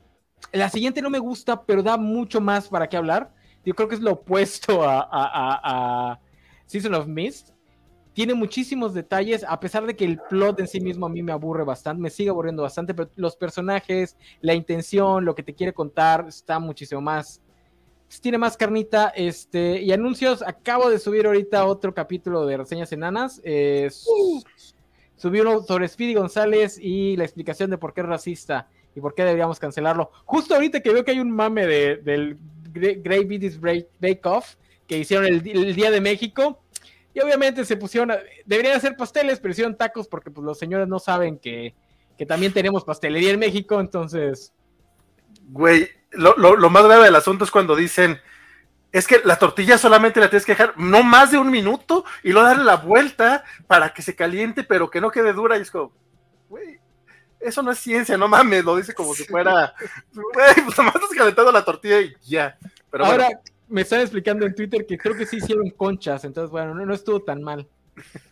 [0.54, 3.34] la siguiente no me gusta, pero da mucho más para qué hablar.
[3.66, 6.20] Yo creo que es lo opuesto a
[6.70, 7.50] Season of Mist.
[8.14, 11.32] Tiene muchísimos detalles, a pesar de que el plot en sí mismo a mí me
[11.32, 15.74] aburre bastante, me sigue aburriendo bastante, pero los personajes, la intención, lo que te quiere
[15.74, 17.42] contar, está muchísimo más.
[18.22, 20.44] Tiene más carnita, este, y anuncios.
[20.44, 23.42] Acabo de subir ahorita otro capítulo de reseñas enanas.
[23.44, 23.90] Eh,
[25.16, 29.16] subí uno sobre Speedy González y la explicación de por qué es racista y por
[29.16, 30.12] qué deberíamos cancelarlo.
[30.26, 32.38] Justo ahorita que veo que hay un mame de, del
[32.72, 34.56] Grey Beatties Bake Off,
[34.90, 35.44] que hicieron el,
[35.76, 36.64] Día de México.
[37.14, 38.12] Y obviamente se pusieron,
[38.46, 41.76] deberían hacer pasteles, pero hicieron tacos porque pues, los señores no saben que,
[42.28, 44.52] también tenemos pastelería en México, entonces...
[45.52, 48.20] Güey, lo, lo, más grave del asunto es cuando dicen,
[48.92, 52.32] es que la tortilla solamente la tienes que dejar no más de un minuto y
[52.32, 55.58] luego darle la vuelta para que se caliente, pero que no quede dura.
[55.58, 55.94] Y es como,
[56.50, 56.80] güey,
[57.40, 59.74] eso no es ciencia, no mames, lo dice como si fuera,
[60.14, 62.58] güey, pues nomás estás calentando la tortilla y ya.
[62.92, 63.30] Pero Ahora,
[63.70, 67.22] me están explicando en Twitter que creo que sí hicieron conchas, entonces bueno, no, estuvo
[67.22, 67.68] tan mal.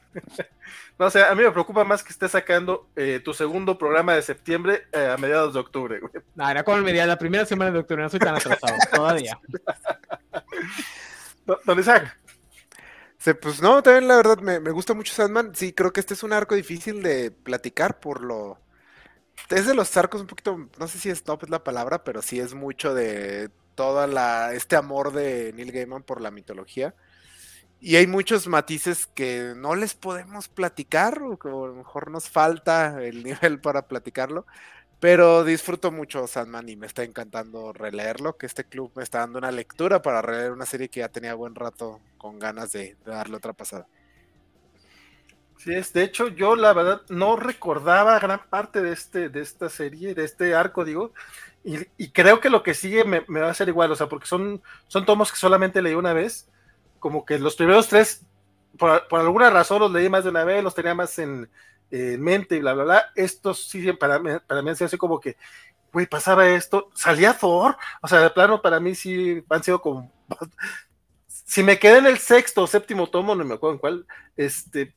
[1.00, 4.16] No, o sea, a mí me preocupa más que estés sacando eh, tu segundo programa
[4.16, 6.12] de septiembre eh, a mediados de octubre, güey.
[6.34, 9.40] No, era como mediados, la primera semana de octubre, no soy tan atrasado, todavía.
[11.66, 12.20] ¿Dónde Isaac.
[13.20, 15.54] Sí, pues no, también la verdad me, me, gusta mucho Sandman.
[15.54, 18.60] Sí, creo que este es un arco difícil de platicar por lo.
[19.50, 22.40] Es de los arcos un poquito, no sé si stop es la palabra, pero sí
[22.40, 26.96] es mucho de toda la este amor de Neil Gaiman por la mitología.
[27.80, 32.28] Y hay muchos matices que no les podemos platicar, o que a lo mejor nos
[32.28, 34.46] falta el nivel para platicarlo.
[35.00, 39.38] Pero disfruto mucho Sandman y me está encantando releerlo, que este club me está dando
[39.38, 43.38] una lectura para releer una serie que ya tenía buen rato con ganas de, darle
[43.38, 43.86] otra pasada.
[45.60, 49.70] Sí, es, de hecho yo la verdad no recordaba gran parte de, este, de esta
[49.70, 51.14] serie, de este arco, digo,
[51.98, 54.62] y, creo que lo que sigue me, va a ser igual, o sea, porque son,
[54.88, 56.48] son tomos que solamente leí una vez,
[57.00, 58.26] como que los primeros tres,
[58.78, 61.50] por, alguna razón los leí más de una vez, los tenía más en,
[61.90, 63.06] mente y bla, bla, bla.
[63.16, 65.36] Estos sí, para mí, para mí han sido así como que,
[65.92, 70.10] güey, pasaba esto, salía Thor, o sea, de plano para mí sí han sido como...
[71.28, 74.08] si me quedé en el sexto o séptimo tomo, no me acuerdo en cuál,
[74.38, 74.96] este,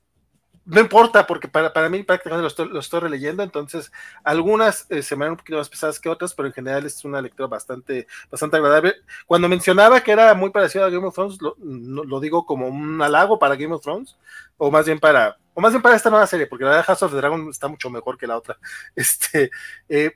[0.64, 3.90] no importa, porque para, para mí prácticamente lo estoy, releyendo, entonces
[4.22, 7.04] algunas eh, se me dan un poquito más pesadas que otras, pero en general es
[7.04, 8.94] una lectura bastante, bastante agradable.
[9.26, 13.00] Cuando mencionaba que era muy parecido a Game of Thrones, lo, lo digo como un
[13.02, 14.16] halago para Game of Thrones,
[14.58, 17.02] o más bien para, o más bien para esta nueva serie, porque la de House
[17.02, 18.58] of the Dragon está mucho mejor que la otra.
[18.94, 19.50] Este,
[19.88, 20.12] eh,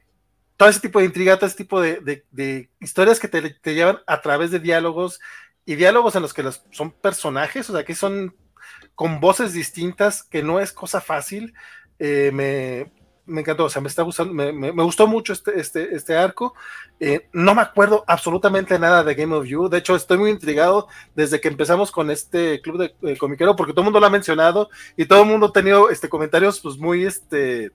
[0.57, 4.51] todo ese tipo de intriga, todo ese tipo de, historias que te, llevan a través
[4.51, 5.21] de diálogos
[5.65, 8.37] y diálogos en los que los, son personajes, o sea, que son
[8.95, 11.55] con voces distintas, que no es cosa fácil.
[11.99, 12.91] Eh, me,
[13.27, 16.55] me encantó, o sea, me está gustando, me, me, gustó mucho este, este, este arco.
[17.01, 19.69] Eh, no me acuerdo absolutamente nada de Game of You.
[19.69, 23.83] De hecho, estoy muy intrigado desde que empezamos con este club de comiquero, porque todo
[23.83, 27.05] el mundo lo ha mencionado y todo el mundo ha tenido este, comentarios pues muy
[27.05, 27.73] este,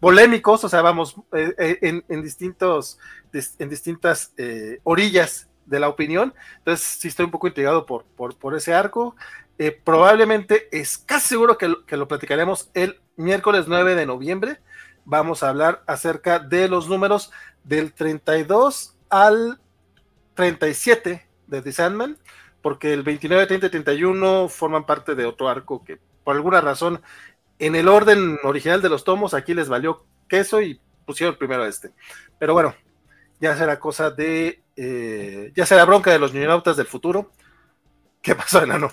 [0.00, 2.98] polémicos, o sea, vamos, eh, eh, en, en, distintos,
[3.58, 4.32] en distintas
[4.82, 6.34] orillas de la opinión.
[6.58, 9.14] Entonces, sí estoy un poco intrigado por, por, por ese arco.
[9.84, 14.58] Probablemente es casi seguro que, lo platicaremos el miércoles 9 de noviembre.
[15.04, 17.30] Vamos a hablar acerca de los números
[17.62, 19.60] del 32 al
[20.34, 22.18] 37 de The Sandman,
[22.62, 27.02] porque el 29, 30 y 31 forman parte de otro arco que por alguna razón
[27.58, 31.92] en el orden original de los tomos aquí les valió queso y pusieron primero este.
[32.38, 32.74] Pero bueno,
[33.40, 37.30] ya será cosa de, eh, ya será bronca de los niñonautas del futuro.
[38.22, 38.88] ¿Qué pasó, enano?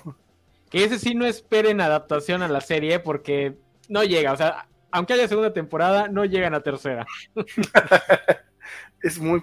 [0.72, 3.58] Que ese sí no esperen adaptación a la serie porque
[3.90, 7.06] no llega, o sea, aunque haya segunda temporada, no llegan a tercera.
[9.02, 9.42] es, muy,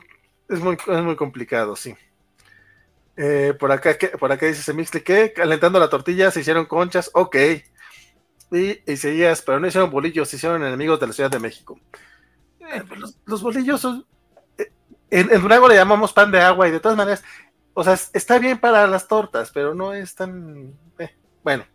[0.50, 1.96] es, muy, es muy complicado, sí.
[3.16, 7.36] Eh, por acá, por acá dice Semixle que calentando la tortilla se hicieron conchas, ok.
[8.52, 11.80] Y, seguías, pero no hicieron bolillos, se hicieron enemigos de la Ciudad de México.
[12.60, 14.04] Eh, pues los, bolillos son.
[14.58, 14.72] Eh,
[15.12, 17.24] en, en Durango le llamamos pan de agua y de todas maneras,
[17.76, 20.74] o sea, está bien para las tortas, pero no es tan.
[21.44, 21.66] Bueno,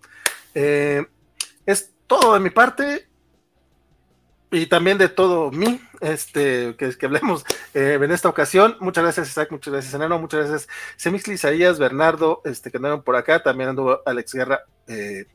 [0.55, 3.09] es todo de mi parte
[4.55, 8.77] y también de todo mí, este, que, que hablemos eh, en esta ocasión.
[8.81, 13.16] Muchas gracias, Isaac, muchas gracias, Enano, muchas gracias, Semixli, Isaías, Bernardo, este, que andaron por
[13.16, 15.27] acá, también anduvo Alex Guerra, eh,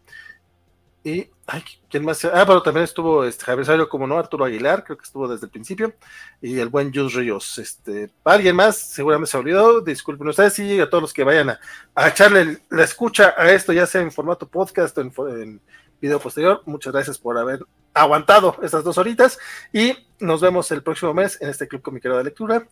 [1.03, 2.23] y, ay, ¿quién más?
[2.25, 5.45] Ah, pero también estuvo este, Javier Sario, como no, Arturo Aguilar, creo que estuvo desde
[5.45, 5.93] el principio,
[6.41, 7.57] y el buen Jus Ríos.
[7.57, 12.07] Este, alguien más, seguramente se olvidó, disculpen ustedes, y a todos los que vayan a,
[12.07, 15.61] echarle la escucha a esto, ya sea en formato podcast o en
[15.99, 16.61] video posterior.
[16.65, 19.37] Muchas gracias por haber aguantado estas dos horitas
[19.73, 22.67] y nos vemos el próximo mes en este Club Comiquero de Lectura.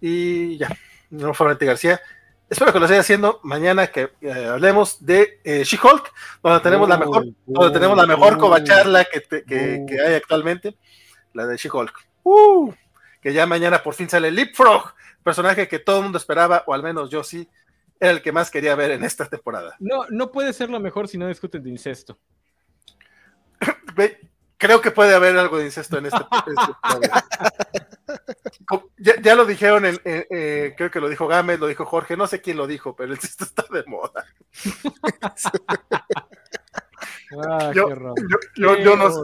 [0.00, 0.68] Y ya,
[1.10, 2.00] no Florente García.
[2.50, 6.12] Espero que lo siga haciendo mañana que eh, hablemos de eh, She-Hulk,
[6.42, 10.76] donde tenemos la mejor, donde tenemos la mejor covacharla que, que, que, hay actualmente,
[11.32, 11.94] la de She-Hulk.
[12.24, 12.72] Uh,
[13.22, 16.82] que ya mañana por fin sale Leapfrog, personaje que todo el mundo esperaba, o al
[16.82, 17.48] menos yo sí,
[18.00, 19.76] era el que más quería ver en esta temporada.
[19.78, 22.18] No, no puede ser lo mejor si no discuten de incesto.
[24.60, 26.18] Creo que puede haber algo de incesto en este.
[28.98, 32.26] ya, ya, lo dijeron, en, eh, creo que lo dijo Gámez, lo dijo Jorge, no
[32.26, 34.26] sé quién lo dijo, pero el incesto está de moda.
[37.32, 38.14] Ah, yo, yo,
[38.56, 39.20] yo, yo, no sé.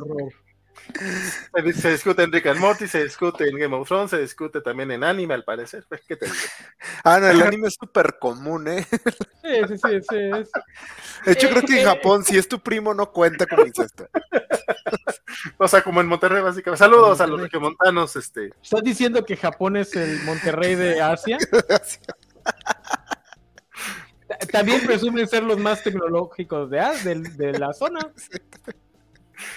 [1.75, 4.91] Se, discute en Rick and Morty, se discute en Game of Thrones, se discute también
[4.91, 5.85] en anime, al parecer.
[5.89, 6.37] Pues, ¿Qué te digo?
[7.05, 8.87] Ah, no, el anime es súper común, ¿eh?
[9.43, 10.17] Sí, sí, sí, sí.
[11.25, 14.09] De hecho, creo que en Japón, si es tu primo, no cuenta como incesto.
[15.59, 16.79] o sea, como en Monterrey, básicamente.
[16.79, 18.53] Saludos a los montanos, este.
[18.63, 21.39] ¿Estás diciendo que Japón es el Monterrey de Asia?
[24.53, 28.01] También presumen ser los más tecnológicos de, de, de la zona.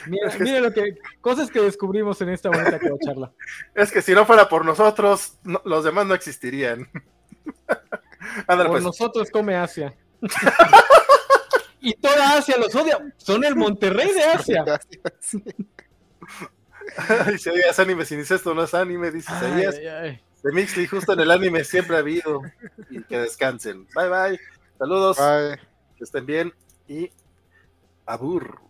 [0.08, 3.32] Mira, lo que, cosas que descubrimos en esta bonita charla.
[3.74, 6.90] Es que si no fuera por nosotros, los demás no existirían.
[8.48, 8.84] por pues.
[8.84, 9.94] nosotros come Asia.
[11.82, 13.00] y toda Asia los odia.
[13.18, 14.66] Son el Monterrey de Asia.
[17.32, 21.64] dice, es anime sin incesto, no es anime, dice De Mixly, justo en el anime
[21.64, 22.42] siempre ha habido.
[22.90, 23.88] Y que descansen.
[23.96, 24.40] Bye bye.
[24.78, 25.18] Saludos.
[25.98, 26.54] Que estén bien.
[26.88, 27.12] Y
[28.06, 28.69] abur.